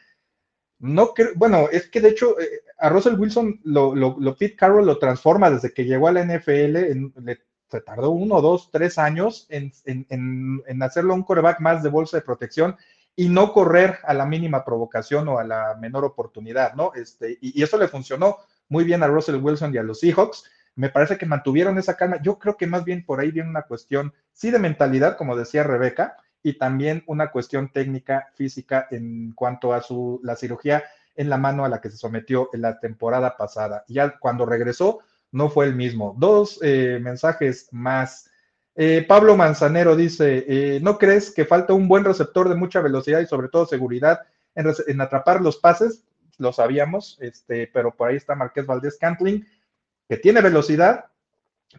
No 0.78 1.14
creo, 1.14 1.30
bueno, 1.36 1.70
es 1.72 1.88
que 1.88 2.02
de 2.02 2.10
hecho 2.10 2.38
eh, 2.38 2.60
a 2.76 2.90
Russell 2.90 3.18
Wilson 3.18 3.60
lo, 3.64 3.94
lo, 3.94 4.36
Pete 4.36 4.56
Carroll 4.56 4.84
lo 4.84 4.98
transforma 4.98 5.48
desde 5.48 5.72
que 5.72 5.86
llegó 5.86 6.08
a 6.08 6.12
la 6.12 6.22
NFL, 6.22 6.74
le, 6.74 7.40
se 7.70 7.80
tardó 7.80 8.10
uno, 8.10 8.42
dos, 8.42 8.68
tres 8.70 8.98
años 8.98 9.46
en, 9.48 9.72
en, 9.86 10.82
hacerlo 10.82 11.14
un 11.14 11.22
coreback 11.22 11.60
más 11.60 11.82
de 11.82 11.88
bolsa 11.88 12.18
de 12.18 12.24
protección 12.24 12.76
y 13.16 13.30
no 13.30 13.54
correr 13.54 14.00
a 14.04 14.12
la 14.12 14.26
mínima 14.26 14.62
provocación 14.66 15.28
o 15.28 15.38
a 15.38 15.44
la 15.44 15.78
menor 15.80 16.04
oportunidad, 16.04 16.74
¿no? 16.74 16.92
Este, 16.94 17.38
y 17.40 17.62
eso 17.62 17.78
le 17.78 17.88
funcionó 17.88 18.36
muy 18.68 18.84
bien 18.84 19.02
a 19.02 19.06
Russell 19.06 19.36
Wilson 19.36 19.74
y 19.74 19.78
a 19.78 19.82
los 19.82 20.00
Seahawks 20.00 20.44
me 20.76 20.88
parece 20.88 21.18
que 21.18 21.26
mantuvieron 21.26 21.78
esa 21.78 21.96
calma. 21.96 22.20
Yo 22.22 22.38
creo 22.38 22.56
que 22.56 22.66
más 22.66 22.84
bien 22.84 23.04
por 23.04 23.20
ahí 23.20 23.30
viene 23.30 23.50
una 23.50 23.62
cuestión, 23.62 24.12
sí, 24.32 24.50
de 24.50 24.58
mentalidad, 24.58 25.16
como 25.16 25.36
decía 25.36 25.62
Rebeca, 25.62 26.16
y 26.42 26.58
también 26.58 27.02
una 27.06 27.30
cuestión 27.30 27.72
técnica, 27.72 28.28
física 28.34 28.86
en 28.90 29.32
cuanto 29.32 29.72
a 29.72 29.80
su, 29.80 30.20
la 30.22 30.36
cirugía 30.36 30.84
en 31.16 31.30
la 31.30 31.38
mano 31.38 31.64
a 31.64 31.68
la 31.68 31.80
que 31.80 31.90
se 31.90 31.96
sometió 31.96 32.50
en 32.52 32.62
la 32.62 32.78
temporada 32.80 33.36
pasada. 33.36 33.84
Ya 33.88 34.18
cuando 34.18 34.44
regresó, 34.44 35.00
no 35.32 35.48
fue 35.48 35.66
el 35.66 35.74
mismo. 35.74 36.14
Dos 36.18 36.58
eh, 36.62 36.98
mensajes 37.00 37.68
más. 37.72 38.30
Eh, 38.74 39.04
Pablo 39.06 39.36
Manzanero 39.36 39.96
dice, 39.96 40.44
eh, 40.46 40.80
¿no 40.82 40.98
crees 40.98 41.30
que 41.30 41.44
falta 41.44 41.72
un 41.72 41.88
buen 41.88 42.04
receptor 42.04 42.48
de 42.48 42.56
mucha 42.56 42.80
velocidad 42.80 43.20
y 43.20 43.26
sobre 43.26 43.48
todo 43.48 43.66
seguridad 43.66 44.20
en, 44.54 44.72
en 44.86 45.00
atrapar 45.00 45.40
los 45.40 45.56
pases? 45.56 46.04
Lo 46.38 46.52
sabíamos, 46.52 47.16
este, 47.20 47.70
pero 47.72 47.94
por 47.94 48.08
ahí 48.08 48.16
está 48.16 48.34
Marqués 48.34 48.66
Valdés 48.66 48.98
Cantling 48.98 49.46
que 50.08 50.16
tiene 50.16 50.40
velocidad, 50.40 51.06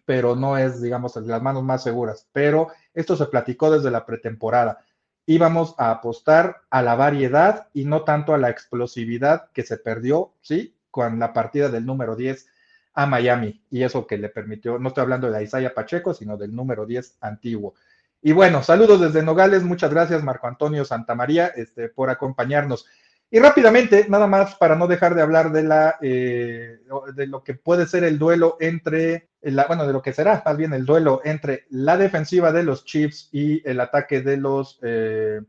pero 0.06 0.36
no 0.36 0.58
es, 0.58 0.82
digamos, 0.82 1.16
las 1.16 1.42
manos 1.42 1.64
más 1.64 1.84
seguras. 1.84 2.28
Pero 2.32 2.70
esto 2.94 3.16
se 3.16 3.26
platicó 3.28 3.72
desde 3.72 3.92
la 3.92 4.06
pretemporada. 4.06 4.80
Íbamos 5.26 5.76
a 5.78 5.92
apostar 5.92 6.62
a 6.70 6.82
la 6.82 6.96
variedad 6.96 7.68
y 7.74 7.86
no 7.86 8.04
tanto 8.04 8.34
a 8.34 8.38
la 8.38 8.50
explosividad 8.50 9.50
que 9.52 9.64
se 9.64 9.78
perdió, 9.78 10.34
¿sí? 10.42 10.76
Con 10.92 11.20
la 11.20 11.34
partida 11.34 11.70
del 11.70 11.86
número 11.86 12.16
10 12.16 12.48
a 12.94 13.06
Miami. 13.06 13.62
Y 13.70 13.84
eso 13.84 14.06
que 14.06 14.18
le 14.18 14.30
permitió, 14.30 14.78
no 14.80 14.90
estoy 14.90 15.02
hablando 15.04 15.30
de 15.32 15.44
Isaiah 15.44 15.74
Pacheco, 15.74 16.14
sino 16.14 16.38
del 16.38 16.56
número 16.56 16.86
10 16.86 17.18
antiguo. 17.22 17.74
Y 18.22 18.32
bueno, 18.32 18.64
saludos 18.64 19.02
desde 19.02 19.22
Nogales. 19.24 19.64
Muchas 19.64 19.92
gracias, 19.92 20.24
Marco 20.24 20.48
Antonio 20.48 20.84
Santamaría, 20.84 21.48
este, 21.48 21.90
por 21.90 22.10
acompañarnos. 22.10 22.88
Y 23.36 23.39
rápidamente, 23.39 24.06
nada 24.08 24.28
más 24.28 24.56
para 24.56 24.78
no 24.78 24.88
dejar 24.88 25.13
de 25.13 25.21
hablar 25.21 25.52
de 25.52 25.63
la 25.63 25.98
eh, 26.02 26.80
de 27.13 27.28
lo 27.28 27.43
que 27.43 27.54
puede 27.54 27.86
ser 27.86 28.06
el 28.06 28.17
duelo 28.17 28.56
entre 28.62 29.28
bueno, 29.67 29.86
de 29.86 29.91
lo 29.91 30.02
que 30.02 30.13
será 30.13 30.41
más 30.45 30.56
bien 30.56 30.71
el 30.71 30.86
duelo 30.86 31.19
entre 31.26 31.65
la 31.69 31.98
defensiva 31.98 32.54
de 32.54 32.63
los 32.63 32.86
Chiefs 32.86 33.28
y 33.34 33.62
el 33.69 33.82
ataque 33.82 34.21
de 34.21 34.38
los 34.38 34.80
eh, 34.84 35.41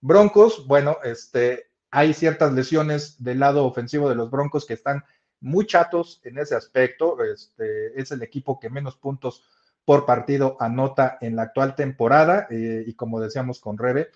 Broncos. 0.00 0.66
Bueno, 0.66 0.98
este 1.04 1.70
hay 1.92 2.12
ciertas 2.12 2.52
lesiones 2.54 3.22
del 3.22 3.38
lado 3.38 3.66
ofensivo 3.66 4.08
de 4.08 4.16
los 4.16 4.32
Broncos 4.32 4.66
que 4.66 4.74
están 4.74 5.04
muy 5.38 5.64
chatos 5.64 6.20
en 6.24 6.38
ese 6.38 6.56
aspecto. 6.56 7.22
Este 7.22 8.00
es 8.00 8.10
el 8.10 8.24
equipo 8.24 8.58
que 8.58 8.68
menos 8.68 8.96
puntos 8.96 9.44
por 9.84 10.06
partido 10.06 10.56
anota 10.58 11.18
en 11.20 11.36
la 11.36 11.42
actual 11.42 11.76
temporada 11.76 12.48
eh, 12.50 12.82
y 12.84 12.94
como 12.94 13.20
decíamos 13.20 13.60
con 13.60 13.78
Rebe, 13.78 14.08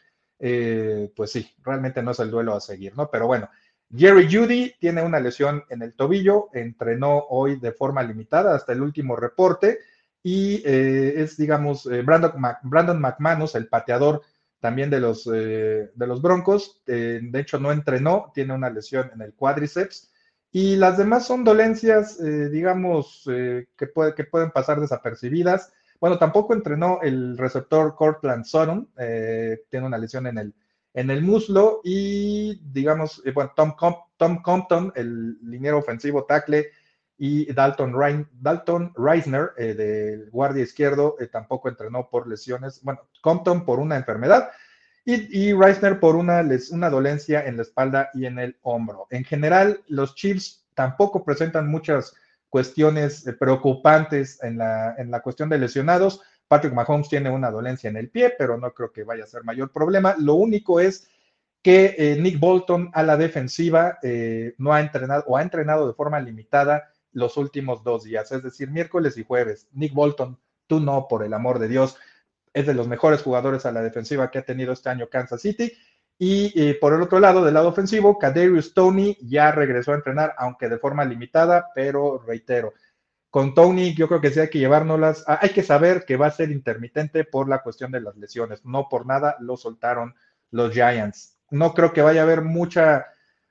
eh, 0.44 1.12
pues 1.14 1.30
sí, 1.30 1.48
realmente 1.62 2.02
no 2.02 2.10
es 2.10 2.18
el 2.18 2.32
duelo 2.32 2.56
a 2.56 2.60
seguir, 2.60 2.96
¿no? 2.96 3.08
Pero 3.08 3.28
bueno, 3.28 3.48
Jerry 3.96 4.26
Judy 4.28 4.74
tiene 4.80 5.00
una 5.00 5.20
lesión 5.20 5.62
en 5.68 5.82
el 5.82 5.94
tobillo, 5.94 6.48
entrenó 6.52 7.26
hoy 7.30 7.60
de 7.60 7.70
forma 7.70 8.02
limitada 8.02 8.56
hasta 8.56 8.72
el 8.72 8.82
último 8.82 9.14
reporte 9.14 9.78
y 10.20 10.56
eh, 10.66 11.14
es, 11.22 11.36
digamos, 11.36 11.86
eh, 11.86 12.02
Brandon, 12.02 13.00
McManus, 13.00 13.54
el 13.54 13.68
pateador 13.68 14.22
también 14.58 14.90
de 14.90 14.98
los, 14.98 15.24
de 15.24 15.90
los 15.96 16.22
Broncos, 16.22 16.82
de 16.86 17.30
hecho 17.34 17.58
no 17.58 17.72
entrenó, 17.72 18.30
tiene 18.32 18.54
una 18.54 18.70
lesión 18.70 19.10
en 19.12 19.20
el 19.20 19.34
cuádriceps 19.34 20.12
y 20.52 20.76
las 20.76 20.98
demás 20.98 21.26
son 21.26 21.42
dolencias, 21.42 22.22
digamos, 22.22 23.22
que, 23.26 23.66
que 23.76 24.24
pueden 24.24 24.52
pasar 24.52 24.80
desapercibidas. 24.80 25.72
Bueno, 26.02 26.18
tampoco 26.18 26.52
entrenó 26.52 26.98
el 27.00 27.38
receptor 27.38 27.94
Cortland 27.94 28.44
Sutton, 28.44 28.88
eh, 28.98 29.62
tiene 29.70 29.86
una 29.86 29.98
lesión 29.98 30.26
en 30.26 30.36
el, 30.36 30.52
en 30.94 31.12
el 31.12 31.22
muslo 31.22 31.80
y, 31.84 32.56
digamos, 32.72 33.22
eh, 33.24 33.30
bueno, 33.30 33.52
Tom, 33.54 33.76
Tom 34.16 34.42
Compton, 34.42 34.92
el 34.96 35.38
liniero 35.48 35.78
ofensivo 35.78 36.24
tackle, 36.24 36.66
y 37.18 37.52
Dalton, 37.52 38.26
Dalton 38.32 38.92
Reisner, 38.96 39.50
eh, 39.56 39.74
del 39.74 40.28
guardia 40.30 40.64
izquierdo, 40.64 41.14
tampoco 41.30 41.68
entrenó 41.68 42.10
por 42.10 42.26
lesiones. 42.26 42.82
Bueno, 42.82 43.02
Compton 43.20 43.64
por 43.64 43.78
una 43.78 43.96
enfermedad 43.96 44.50
y, 45.04 45.50
y 45.50 45.52
Reisner 45.52 46.00
por 46.00 46.16
una, 46.16 46.44
una 46.72 46.90
dolencia 46.90 47.46
en 47.46 47.58
la 47.58 47.62
espalda 47.62 48.10
y 48.12 48.26
en 48.26 48.40
el 48.40 48.56
hombro. 48.62 49.06
En 49.10 49.22
general, 49.22 49.84
los 49.86 50.16
Chiefs 50.16 50.66
tampoco 50.74 51.24
presentan 51.24 51.68
muchas 51.68 52.12
cuestiones 52.52 53.26
eh, 53.26 53.32
preocupantes 53.32 54.38
en 54.42 54.58
la, 54.58 54.94
en 54.98 55.10
la 55.10 55.22
cuestión 55.22 55.48
de 55.48 55.56
lesionados. 55.56 56.20
Patrick 56.46 56.74
Mahomes 56.74 57.08
tiene 57.08 57.30
una 57.30 57.50
dolencia 57.50 57.88
en 57.88 57.96
el 57.96 58.10
pie, 58.10 58.34
pero 58.36 58.58
no 58.58 58.74
creo 58.74 58.92
que 58.92 59.04
vaya 59.04 59.24
a 59.24 59.26
ser 59.26 59.42
mayor 59.42 59.72
problema. 59.72 60.14
Lo 60.18 60.34
único 60.34 60.78
es 60.78 61.08
que 61.62 61.94
eh, 61.96 62.18
Nick 62.20 62.38
Bolton 62.38 62.90
a 62.92 63.04
la 63.04 63.16
defensiva 63.16 63.98
eh, 64.02 64.54
no 64.58 64.74
ha 64.74 64.80
entrenado 64.80 65.24
o 65.28 65.38
ha 65.38 65.42
entrenado 65.42 65.88
de 65.88 65.94
forma 65.94 66.20
limitada 66.20 66.90
los 67.12 67.38
últimos 67.38 67.82
dos 67.84 68.04
días, 68.04 68.30
es 68.32 68.42
decir, 68.42 68.70
miércoles 68.70 69.16
y 69.16 69.24
jueves. 69.24 69.66
Nick 69.72 69.94
Bolton, 69.94 70.38
tú 70.66 70.78
no, 70.78 71.08
por 71.08 71.24
el 71.24 71.32
amor 71.32 71.58
de 71.58 71.68
Dios, 71.68 71.96
es 72.52 72.66
de 72.66 72.74
los 72.74 72.86
mejores 72.86 73.22
jugadores 73.22 73.64
a 73.64 73.72
la 73.72 73.80
defensiva 73.80 74.30
que 74.30 74.40
ha 74.40 74.44
tenido 74.44 74.74
este 74.74 74.90
año 74.90 75.08
Kansas 75.08 75.40
City 75.40 75.72
y 76.24 76.52
eh, 76.54 76.78
por 76.80 76.92
el 76.92 77.02
otro 77.02 77.18
lado, 77.18 77.44
del 77.44 77.54
lado 77.54 77.70
ofensivo, 77.70 78.16
Kadarius 78.16 78.74
Tony 78.74 79.18
ya 79.22 79.50
regresó 79.50 79.90
a 79.90 79.96
entrenar, 79.96 80.36
aunque 80.38 80.68
de 80.68 80.78
forma 80.78 81.04
limitada, 81.04 81.72
pero 81.74 82.22
reitero, 82.24 82.74
con 83.28 83.54
Tony 83.54 83.92
yo 83.96 84.06
creo 84.06 84.20
que 84.20 84.30
sí 84.30 84.38
hay 84.38 84.48
que 84.48 84.60
llevárnoslas, 84.60 85.24
ah, 85.26 85.40
hay 85.42 85.48
que 85.48 85.64
saber 85.64 86.04
que 86.04 86.16
va 86.16 86.28
a 86.28 86.30
ser 86.30 86.52
intermitente 86.52 87.24
por 87.24 87.48
la 87.48 87.60
cuestión 87.64 87.90
de 87.90 88.02
las 88.02 88.16
lesiones, 88.16 88.64
no 88.64 88.88
por 88.88 89.04
nada 89.04 89.36
lo 89.40 89.56
soltaron 89.56 90.14
los 90.52 90.72
Giants. 90.72 91.40
No 91.50 91.74
creo 91.74 91.92
que 91.92 92.02
vaya 92.02 92.20
a 92.20 92.22
haber 92.22 92.42
mucha, 92.42 93.06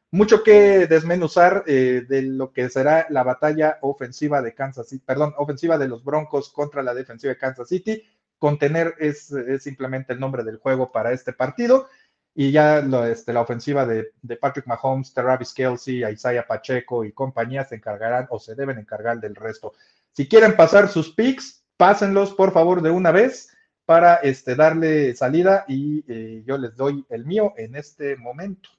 mucho 0.10 0.42
que 0.42 0.88
desmenuzar 0.88 1.66
eh, 1.68 2.06
de 2.08 2.22
lo 2.22 2.54
que 2.54 2.70
será 2.70 3.06
la 3.10 3.24
batalla 3.24 3.80
ofensiva 3.82 4.42
de 4.42 4.56
Kansas 4.56 4.88
City, 4.88 5.04
perdón, 5.06 5.34
ofensiva 5.38 5.78
de 5.78 5.90
los 5.90 6.06
Broncos 6.06 6.48
contra 6.54 6.82
la 6.84 6.94
defensiva 6.94 7.34
de 7.34 7.38
Kansas 7.38 7.68
City. 7.68 8.02
Contener 8.40 8.96
es, 8.98 9.30
es 9.30 9.62
simplemente 9.62 10.14
el 10.14 10.22
nombre 10.22 10.46
del 10.46 10.58
juego 10.58 10.90
para 10.94 11.12
este 11.12 11.34
partido. 11.34 11.90
Y 12.34 12.52
ya 12.52 12.80
este, 13.10 13.34
la 13.34 13.42
ofensiva 13.42 13.86
de, 13.86 14.12
Patrick 14.40 14.66
Mahomes, 14.66 15.14
Travis 15.14 15.54
Kelsey, 15.54 16.04
Isaiah 16.04 16.48
Pacheco 16.48 17.04
y 17.04 17.12
compañía 17.12 17.66
se 17.66 17.76
encargarán 17.76 18.28
o 18.30 18.40
se 18.40 18.56
deben 18.56 18.78
encargar 18.78 19.20
del 19.20 19.36
resto. 19.36 19.74
Si 20.14 20.28
quieren 20.28 20.56
pasar 20.56 20.90
sus 20.90 21.14
picks, 21.14 21.64
pásenlos 21.78 22.34
por 22.34 22.54
favor 22.54 22.82
de 22.82 22.92
una 22.92 23.12
vez 23.12 23.50
para 23.86 24.16
este, 24.16 24.56
darle 24.56 25.16
salida 25.16 25.66
y 25.68 26.04
eh, 26.08 26.44
yo 26.46 26.58
les 26.58 26.76
doy 26.76 27.06
el 27.10 27.26
mío 27.26 27.54
en 27.58 27.76
este 27.76 28.16
momento. 28.16 28.70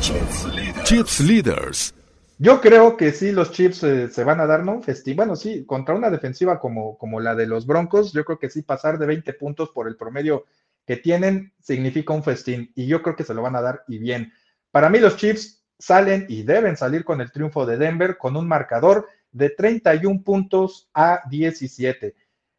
Chips 0.00 1.20
Leaders. 1.20 1.94
Yo 2.38 2.60
creo 2.60 2.96
que 2.96 3.12
sí, 3.12 3.30
los 3.30 3.52
Chips 3.52 3.84
eh, 3.84 4.08
se 4.08 4.24
van 4.24 4.40
a 4.40 4.46
dar, 4.46 4.64
¿no? 4.64 4.72
Un 4.72 5.14
Bueno, 5.14 5.36
sí, 5.36 5.64
contra 5.64 5.94
una 5.94 6.10
defensiva 6.10 6.58
como, 6.58 6.98
como 6.98 7.20
la 7.20 7.36
de 7.36 7.46
los 7.46 7.66
Broncos, 7.66 8.12
yo 8.12 8.24
creo 8.24 8.38
que 8.38 8.50
sí, 8.50 8.62
pasar 8.62 8.98
de 8.98 9.06
20 9.06 9.32
puntos 9.34 9.70
por 9.70 9.86
el 9.86 9.96
promedio 9.96 10.44
que 10.86 10.96
tienen 10.96 11.52
significa 11.60 12.12
un 12.12 12.24
festín 12.24 12.72
y 12.74 12.86
yo 12.86 13.02
creo 13.02 13.16
que 13.16 13.24
se 13.24 13.34
lo 13.34 13.42
van 13.42 13.56
a 13.56 13.62
dar 13.62 13.84
y 13.88 13.98
bien. 13.98 14.32
Para 14.70 14.88
mí 14.88 14.98
los 14.98 15.16
Chiefs 15.16 15.64
salen 15.78 16.26
y 16.28 16.42
deben 16.42 16.76
salir 16.76 17.04
con 17.04 17.20
el 17.20 17.32
triunfo 17.32 17.66
de 17.66 17.76
Denver 17.76 18.16
con 18.18 18.36
un 18.36 18.46
marcador 18.46 19.08
de 19.30 19.50
31 19.50 20.22
puntos 20.22 20.90
a 20.94 21.22
17. 21.28 22.14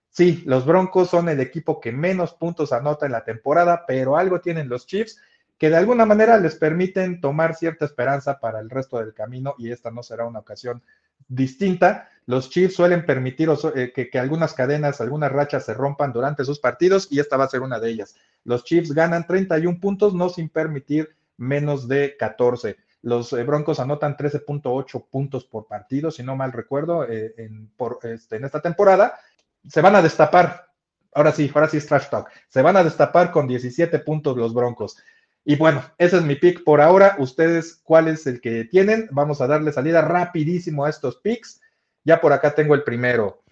Sí, 0.09 0.43
los 0.45 0.65
Broncos 0.65 1.09
son 1.09 1.29
el 1.29 1.39
equipo 1.39 1.79
que 1.79 1.91
menos 1.91 2.33
puntos 2.33 2.71
anota 2.71 3.05
en 3.05 3.13
la 3.13 3.23
temporada, 3.23 3.85
pero 3.87 4.17
algo 4.17 4.41
tienen 4.41 4.69
los 4.69 4.85
Chiefs 4.85 5.19
que 5.57 5.69
de 5.69 5.77
alguna 5.77 6.05
manera 6.05 6.37
les 6.37 6.55
permiten 6.55 7.21
tomar 7.21 7.55
cierta 7.55 7.85
esperanza 7.85 8.39
para 8.39 8.59
el 8.59 8.69
resto 8.69 8.99
del 8.99 9.13
camino 9.13 9.55
y 9.57 9.71
esta 9.71 9.91
no 9.91 10.03
será 10.03 10.25
una 10.25 10.39
ocasión 10.39 10.83
distinta. 11.27 12.09
Los 12.25 12.49
Chiefs 12.49 12.75
suelen 12.75 13.05
permitir 13.05 13.49
eh, 13.75 13.91
que, 13.93 14.19
algunas 14.19 14.53
cadenas, 14.53 15.01
algunas 15.01 15.31
rachas 15.31 15.65
se 15.65 15.73
rompan 15.73 16.13
durante 16.13 16.45
sus 16.45 16.59
partidos 16.59 17.07
y 17.11 17.19
esta 17.19 17.37
va 17.37 17.45
a 17.45 17.49
ser 17.49 17.61
una 17.61 17.79
de 17.79 17.89
ellas. 17.89 18.15
Los 18.45 18.63
Chiefs 18.63 18.93
ganan 18.93 19.27
31 19.27 19.79
puntos, 19.79 20.13
no 20.13 20.29
sin 20.29 20.49
permitir 20.49 21.15
menos 21.37 21.87
de 21.87 22.15
14. 22.17 22.77
Los 23.01 23.33
eh, 23.33 23.43
Broncos 23.43 23.79
anotan 23.79 24.15
13.8 24.15 25.05
puntos 25.09 25.43
por 25.45 25.67
partido, 25.67 26.11
si 26.11 26.23
no 26.23 26.35
mal 26.35 26.53
recuerdo, 26.53 27.05
eh, 27.09 27.33
en, 27.37 27.69
este, 28.03 28.37
en 28.37 28.45
esta 28.45 28.61
temporada. 28.61 29.19
Se 29.67 29.81
van 29.81 29.95
a 29.95 30.01
destapar, 30.01 30.69
ahora 31.13 31.33
sí, 31.33 31.51
ahora 31.53 31.67
sí 31.67 31.77
es 31.77 31.85
trash 31.85 32.09
talk, 32.09 32.29
se 32.47 32.61
van 32.61 32.77
a 32.77 32.83
destapar 32.83 33.31
con 33.31 33.47
17 33.47 33.99
puntos 33.99 34.37
los 34.37 34.53
Broncos. 34.53 34.97
Y 35.45 35.57
bueno, 35.57 35.83
ese 35.97 36.17
es 36.17 36.23
mi 36.23 36.35
pick 36.35 36.63
por 36.63 36.79
ahora. 36.79 37.17
Ustedes, 37.19 37.81
¿cuál 37.83 38.07
es 38.07 38.25
el 38.27 38.39
que 38.39 38.63
tienen? 38.63 39.09
Vamos 39.11 39.41
a 39.41 39.47
darle 39.47 39.73
salida 39.73 40.01
rapidísimo 40.01 40.85
a 40.85 40.89
estos 40.89 41.17
picks. 41.17 41.59
Ya 42.03 42.19
por 42.19 42.33
acá 42.33 42.53
tengo 42.53 42.75
el 42.75 42.83
primero. 42.83 43.43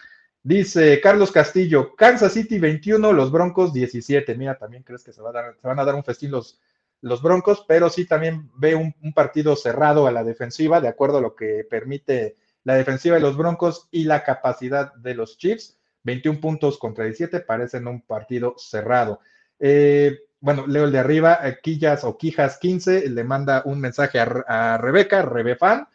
Dice 0.43 0.99
Carlos 1.01 1.31
Castillo, 1.31 1.95
Kansas 1.95 2.33
City 2.33 2.57
21, 2.57 3.13
los 3.13 3.31
Broncos 3.31 3.73
17. 3.73 4.35
Mira, 4.35 4.57
también 4.57 4.83
crees 4.83 5.03
que 5.03 5.13
se, 5.13 5.21
a 5.21 5.31
dar, 5.31 5.55
van 5.61 5.79
a 5.79 5.85
dar 5.85 5.93
un 5.93 6.03
festín 6.03 6.31
los, 6.31 6.59
los 7.01 7.21
Broncos, 7.21 7.63
pero 7.67 7.89
sí 7.89 8.05
también 8.05 8.49
ve 8.55 8.73
un, 8.73 8.95
un, 9.03 9.13
partido 9.13 9.55
cerrado 9.55 10.07
a 10.07 10.11
la 10.11 10.23
defensiva, 10.23 10.81
de 10.81 10.87
acuerdo 10.87 11.19
a 11.19 11.21
lo 11.21 11.35
que 11.35 11.65
permite 11.69 12.37
la 12.63 12.75
defensiva 12.75 13.15
de 13.15 13.21
los 13.21 13.37
Broncos 13.37 13.87
y 13.91 14.05
la 14.05 14.23
capacidad 14.23 14.93
de 14.95 15.13
los 15.13 15.37
Chiefs. 15.37 15.77
21 16.03 16.39
puntos 16.39 16.79
contra 16.79 17.05
17 17.05 17.41
parecen 17.41 17.87
un 17.87 18.01
partido 18.01 18.55
cerrado. 18.57 19.19
Eh, 19.59 20.21
bueno, 20.39 20.65
leo 20.65 20.85
el 20.85 20.91
de 20.91 20.97
arriba, 20.97 21.39
eh, 21.43 21.59
Quillas 21.61 22.03
o 22.03 22.17
Quijas 22.17 22.57
15, 22.57 23.09
le 23.09 23.23
manda 23.23 23.61
un 23.65 23.79
mensaje 23.79 24.19
a, 24.19 24.23
a 24.47 24.77
Rebeca, 24.79 25.21
Rebefan. 25.21 25.87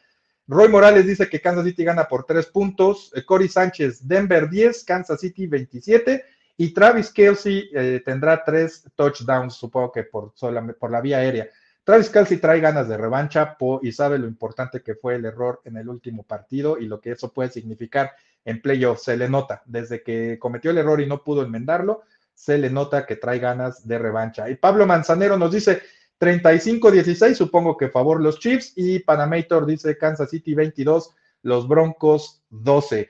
Roy 0.48 0.68
Morales 0.68 1.06
dice 1.06 1.28
que 1.28 1.40
Kansas 1.40 1.64
City 1.64 1.84
gana 1.84 2.06
por 2.06 2.24
tres 2.24 2.46
puntos. 2.46 3.12
Eh, 3.14 3.24
Cory 3.24 3.48
Sánchez, 3.48 4.06
Denver 4.06 4.48
10, 4.48 4.84
Kansas 4.84 5.20
City 5.20 5.46
27. 5.46 6.24
Y 6.58 6.72
Travis 6.72 7.10
Kelsey 7.10 7.70
eh, 7.74 8.02
tendrá 8.04 8.42
tres 8.42 8.84
touchdowns, 8.94 9.54
supongo 9.54 9.92
que 9.92 10.04
por, 10.04 10.32
por 10.78 10.90
la 10.90 11.00
vía 11.00 11.18
aérea. 11.18 11.48
Travis 11.86 12.10
Kelsey 12.10 12.38
trae 12.38 12.58
ganas 12.58 12.88
de 12.88 12.96
revancha 12.96 13.56
y 13.80 13.92
sabe 13.92 14.18
lo 14.18 14.26
importante 14.26 14.82
que 14.82 14.96
fue 14.96 15.14
el 15.14 15.24
error 15.24 15.60
en 15.64 15.76
el 15.76 15.88
último 15.88 16.24
partido 16.24 16.78
y 16.78 16.86
lo 16.86 17.00
que 17.00 17.12
eso 17.12 17.32
puede 17.32 17.50
significar 17.50 18.10
en 18.44 18.60
playoffs. 18.60 19.04
Se 19.04 19.16
le 19.16 19.28
nota, 19.28 19.62
desde 19.66 20.02
que 20.02 20.36
cometió 20.40 20.72
el 20.72 20.78
error 20.78 21.00
y 21.00 21.06
no 21.06 21.22
pudo 21.22 21.42
enmendarlo, 21.42 22.02
se 22.34 22.58
le 22.58 22.70
nota 22.70 23.06
que 23.06 23.14
trae 23.14 23.38
ganas 23.38 23.86
de 23.86 23.98
revancha. 23.98 24.50
Y 24.50 24.56
Pablo 24.56 24.84
Manzanero 24.84 25.38
nos 25.38 25.52
dice 25.52 25.80
35-16, 26.20 27.34
supongo 27.34 27.76
que 27.76 27.88
favor 27.88 28.20
los 28.20 28.38
Chiefs, 28.38 28.72
y 28.76 29.00
Panamator 29.00 29.66
dice 29.66 29.98
Kansas 29.98 30.30
City 30.30 30.54
22, 30.54 31.14
los 31.42 31.68
Broncos 31.68 32.42
12. 32.50 33.08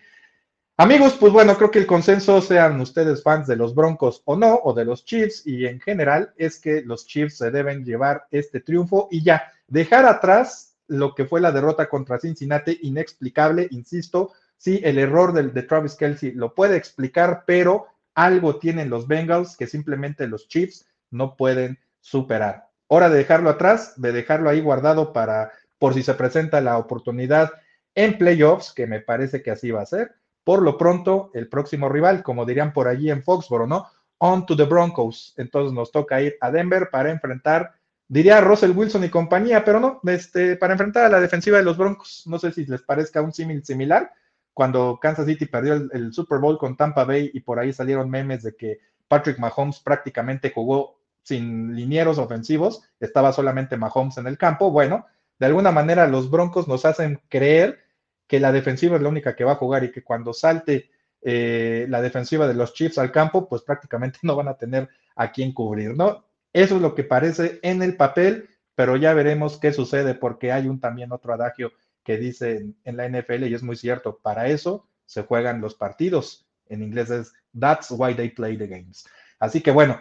Amigos, 0.79 1.17
pues 1.19 1.33
bueno, 1.33 1.57
creo 1.57 1.71
que 1.71 1.79
el 1.79 1.87
consenso, 1.87 2.43
sean 2.43 2.79
ustedes 2.81 3.23
fans 3.23 3.47
de 3.47 3.57
los 3.57 3.75
Broncos 3.75 4.23
o 4.27 4.37
no, 4.37 4.61
o 4.63 4.75
de 4.75 4.85
los 4.85 5.05
Chiefs, 5.05 5.47
y 5.47 5.67
en 5.67 5.81
general, 5.81 6.35
es 6.37 6.59
que 6.61 6.83
los 6.83 7.07
Chiefs 7.07 7.39
se 7.39 7.51
deben 7.51 7.85
llevar 7.85 8.27
este 8.31 8.61
triunfo 8.61 9.09
y 9.11 9.23
ya, 9.23 9.51
dejar 9.69 10.05
atrás 10.05 10.77
lo 10.89 11.15
que 11.15 11.25
fue 11.25 11.41
la 11.41 11.53
derrota 11.53 11.89
contra 11.89 12.21
Cincinnati, 12.21 12.79
inexplicable, 12.83 13.69
insisto, 13.71 14.33
sí, 14.59 14.81
el 14.85 14.99
error 14.99 15.33
del, 15.33 15.55
de 15.55 15.63
Travis 15.63 15.95
Kelsey 15.95 16.33
lo 16.33 16.55
puede 16.55 16.77
explicar, 16.77 17.45
pero 17.47 17.87
algo 18.15 18.59
tienen 18.59 18.91
los 18.91 19.07
Bengals 19.07 19.57
que 19.57 19.67
simplemente 19.67 20.27
los 20.27 20.49
Chiefs 20.49 20.87
no 21.11 21.37
pueden 21.37 21.79
superar. 22.01 22.69
Hora 22.89 23.09
de 23.09 23.18
dejarlo 23.18 23.51
atrás, 23.51 24.01
de 24.01 24.12
dejarlo 24.12 24.49
ahí 24.49 24.61
guardado 24.61 25.12
para 25.12 25.53
por 25.78 25.95
si 25.95 26.03
se 26.03 26.14
presenta 26.14 26.61
la 26.61 26.78
oportunidad 26.78 27.53
en 27.95 28.18
playoffs, 28.18 28.72
que 28.72 28.87
me 28.87 29.01
parece 29.01 29.43
que 29.43 29.51
así 29.51 29.70
va 29.70 29.82
a 29.82 29.87
ser. 29.87 30.14
Por 30.45 30.62
lo 30.62 30.78
pronto, 30.78 31.30
el 31.34 31.49
próximo 31.49 31.89
rival, 31.89 32.22
como 32.22 32.47
dirían 32.47 32.72
por 32.72 32.89
allí 32.89 33.11
en 33.11 33.22
Foxboro, 33.22 33.66
¿no? 33.66 33.87
On 34.18 34.47
to 34.47 34.57
the 34.57 34.64
Broncos. 34.64 35.34
Entonces 35.37 35.72
nos 35.72 35.91
toca 35.91 36.22
ir 36.22 36.37
a 36.41 36.51
Denver 36.51 36.89
para 36.91 37.11
enfrentar, 37.11 37.74
diría 38.07 38.41
Russell 38.41 38.70
Wilson 38.70 39.05
y 39.05 39.09
compañía, 39.09 39.64
pero 39.64 39.80
no, 39.80 40.01
este, 40.05 40.57
para 40.57 40.74
enfrentar 40.74 41.07
a 41.07 41.09
la 41.09 41.20
defensiva 41.20 41.59
de 41.59 41.64
los 41.64 41.76
Broncos. 41.76 42.22
No 42.26 42.39
sé 42.39 42.53
si 42.53 42.64
les 42.66 42.82
parezca 42.82 43.22
un 43.22 43.32
símil 43.32 43.64
similar, 43.64 44.12
cuando 44.57 44.99
Kansas 45.01 45.26
City 45.26 45.45
perdió 45.45 45.74
el, 45.74 46.14
Super 46.14 46.39
Bowl 46.39 46.57
con 46.57 46.78
Tampa 46.78 47.05
Bay 47.05 47.30
y 47.34 47.41
por 47.41 47.59
ahí 47.59 47.74
salieron 47.74 48.09
memes 48.09 48.43
de 48.43 48.57
que 48.57 48.78
Patrick 49.07 49.39
Mahomes 49.39 49.80
prácticamente 49.80 50.51
jugó 50.51 50.96
sin 51.27 51.74
linieros 51.74 52.18
ofensivos, 52.18 52.83
estaba 53.01 53.33
solamente 53.33 53.77
Mahomes 53.77 54.16
en 54.18 54.29
el 54.29 54.39
campo. 54.39 54.70
Bueno, 54.70 55.07
de 55.41 55.47
alguna 55.47 55.72
manera 55.72 56.07
los 56.07 56.31
Broncos 56.31 56.68
nos 56.68 56.85
hacen 56.85 57.20
creer 57.29 57.81
que 58.29 58.39
la 58.39 58.53
defensiva 58.53 58.95
es 58.95 59.03
la 59.03 59.09
única 59.09 59.35
que 59.35 59.43
va 59.43 59.53
a 59.53 59.57
jugar 59.57 59.83
y 59.83 59.91
que 59.91 60.05
cuando 60.05 60.33
salte 60.33 60.89
eh, 61.22 61.87
la 61.89 62.01
defensiva 62.01 62.47
de 62.47 62.55
los 62.55 62.74
Chiefs 62.74 62.99
al 62.99 63.11
campo, 63.11 63.49
pues 63.49 63.62
prácticamente 63.62 64.20
no 64.22 64.37
van 64.37 64.47
a 64.47 64.57
tener 64.57 64.89
a 65.16 65.33
quién 65.33 65.53
cubrir, 65.53 65.97
¿no? 65.97 66.24
Eso 66.53 66.77
es 66.77 66.81
lo 66.83 66.95
que 66.95 67.03
parece 67.03 67.59
en 67.64 67.83
el 67.83 67.97
papel, 67.97 68.49
pero 68.77 68.97
ya 68.97 69.12
veremos 69.12 69.59
qué 69.59 69.72
sucede 69.72 70.14
porque 70.14 70.53
hay 70.53 70.68
un 70.68 70.79
también 70.79 71.11
otro 71.11 71.35
adagio 71.35 71.72
que 72.05 72.18
dice 72.18 72.72
en, 72.85 72.97
la 72.97 73.09
NFL 73.09 73.47
y 73.47 73.55
es 73.55 73.64
muy 73.64 73.74
cierto, 73.74 74.20
para 74.22 74.47
eso 74.47 74.87
se 75.07 75.24
juegan 75.24 75.61
los 75.61 75.74
partidos. 75.74 76.47
En 76.68 76.85
inglés 76.85 77.11
es 77.11 77.33
That's 77.59 77.91
why 77.91 78.14
they 78.14 78.31
play 78.31 78.57
the 78.57 78.68
games. 78.68 79.05
Así 79.41 79.61
que 79.61 79.72
bueno, 79.72 79.99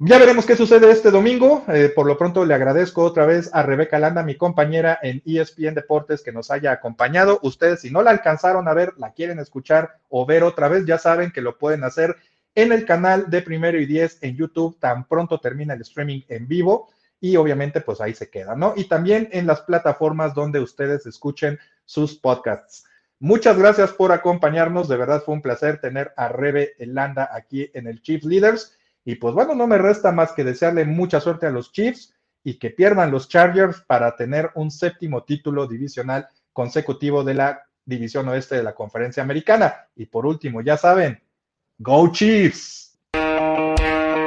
ya 0.00 0.18
veremos 0.18 0.46
qué 0.46 0.54
sucede 0.54 0.90
este 0.92 1.10
domingo. 1.10 1.64
Eh, 1.68 1.90
por 1.92 2.06
lo 2.06 2.16
pronto 2.16 2.44
le 2.44 2.54
agradezco 2.54 3.02
otra 3.02 3.26
vez 3.26 3.50
a 3.52 3.62
Rebeca 3.62 3.98
Landa, 3.98 4.22
mi 4.22 4.36
compañera 4.36 4.96
en 5.02 5.22
ESPN 5.26 5.74
Deportes, 5.74 6.22
que 6.22 6.30
nos 6.30 6.52
haya 6.52 6.70
acompañado. 6.70 7.40
Ustedes, 7.42 7.80
si 7.80 7.90
no 7.90 8.02
la 8.02 8.10
alcanzaron 8.10 8.68
a 8.68 8.74
ver, 8.74 8.94
la 8.96 9.12
quieren 9.12 9.40
escuchar 9.40 9.98
o 10.08 10.24
ver 10.24 10.44
otra 10.44 10.68
vez, 10.68 10.86
ya 10.86 10.98
saben 10.98 11.32
que 11.32 11.40
lo 11.40 11.58
pueden 11.58 11.82
hacer 11.82 12.16
en 12.54 12.70
el 12.70 12.84
canal 12.84 13.28
de 13.28 13.42
Primero 13.42 13.80
y 13.80 13.86
Diez 13.86 14.18
en 14.22 14.36
YouTube. 14.36 14.78
Tan 14.78 15.08
pronto 15.08 15.40
termina 15.40 15.74
el 15.74 15.80
streaming 15.80 16.20
en 16.28 16.46
vivo 16.46 16.90
y 17.20 17.34
obviamente 17.34 17.80
pues 17.80 18.00
ahí 18.00 18.14
se 18.14 18.30
queda, 18.30 18.54
¿no? 18.54 18.74
Y 18.76 18.84
también 18.84 19.28
en 19.32 19.48
las 19.48 19.62
plataformas 19.62 20.32
donde 20.32 20.60
ustedes 20.60 21.06
escuchen 21.06 21.58
sus 21.84 22.14
podcasts. 22.14 22.84
Muchas 23.18 23.58
gracias 23.58 23.90
por 23.90 24.12
acompañarnos, 24.12 24.88
de 24.88 24.96
verdad 24.96 25.24
fue 25.24 25.34
un 25.34 25.42
placer 25.42 25.80
tener 25.80 26.12
a 26.16 26.28
Rebe 26.28 26.74
Elanda 26.78 27.28
aquí 27.32 27.68
en 27.74 27.88
el 27.88 28.00
Chiefs 28.00 28.24
Leaders 28.24 28.77
y 29.08 29.14
pues 29.14 29.32
bueno, 29.32 29.54
no 29.54 29.66
me 29.66 29.78
resta 29.78 30.12
más 30.12 30.32
que 30.32 30.44
desearle 30.44 30.84
mucha 30.84 31.18
suerte 31.18 31.46
a 31.46 31.50
los 31.50 31.72
Chiefs 31.72 32.14
y 32.44 32.58
que 32.58 32.68
pierdan 32.68 33.10
los 33.10 33.26
Chargers 33.26 33.80
para 33.86 34.14
tener 34.14 34.50
un 34.54 34.70
séptimo 34.70 35.22
título 35.22 35.66
divisional 35.66 36.28
consecutivo 36.52 37.24
de 37.24 37.32
la 37.32 37.62
división 37.86 38.28
oeste 38.28 38.56
de 38.56 38.62
la 38.62 38.74
conferencia 38.74 39.22
americana. 39.22 39.86
Y 39.96 40.04
por 40.04 40.26
último, 40.26 40.60
ya 40.60 40.76
saben, 40.76 41.22
Go 41.78 42.12
Chiefs. 42.12 42.98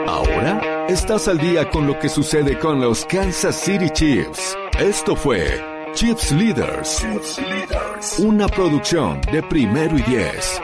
Ahora 0.07 0.87
Estás 0.89 1.27
al 1.27 1.37
día 1.37 1.69
con 1.69 1.85
lo 1.85 1.99
que 1.99 2.09
sucede 2.09 2.57
con 2.57 2.81
los 2.81 3.05
Kansas 3.05 3.57
City 3.57 3.91
Chiefs. 3.91 4.57
Esto 4.79 5.15
fue 5.15 5.63
Chiefs 5.93 6.31
Leaders, 6.31 7.05
una 8.17 8.47
producción 8.47 9.21
de 9.31 9.43
primero 9.43 9.95
y 9.95 10.01
diez. 10.01 10.59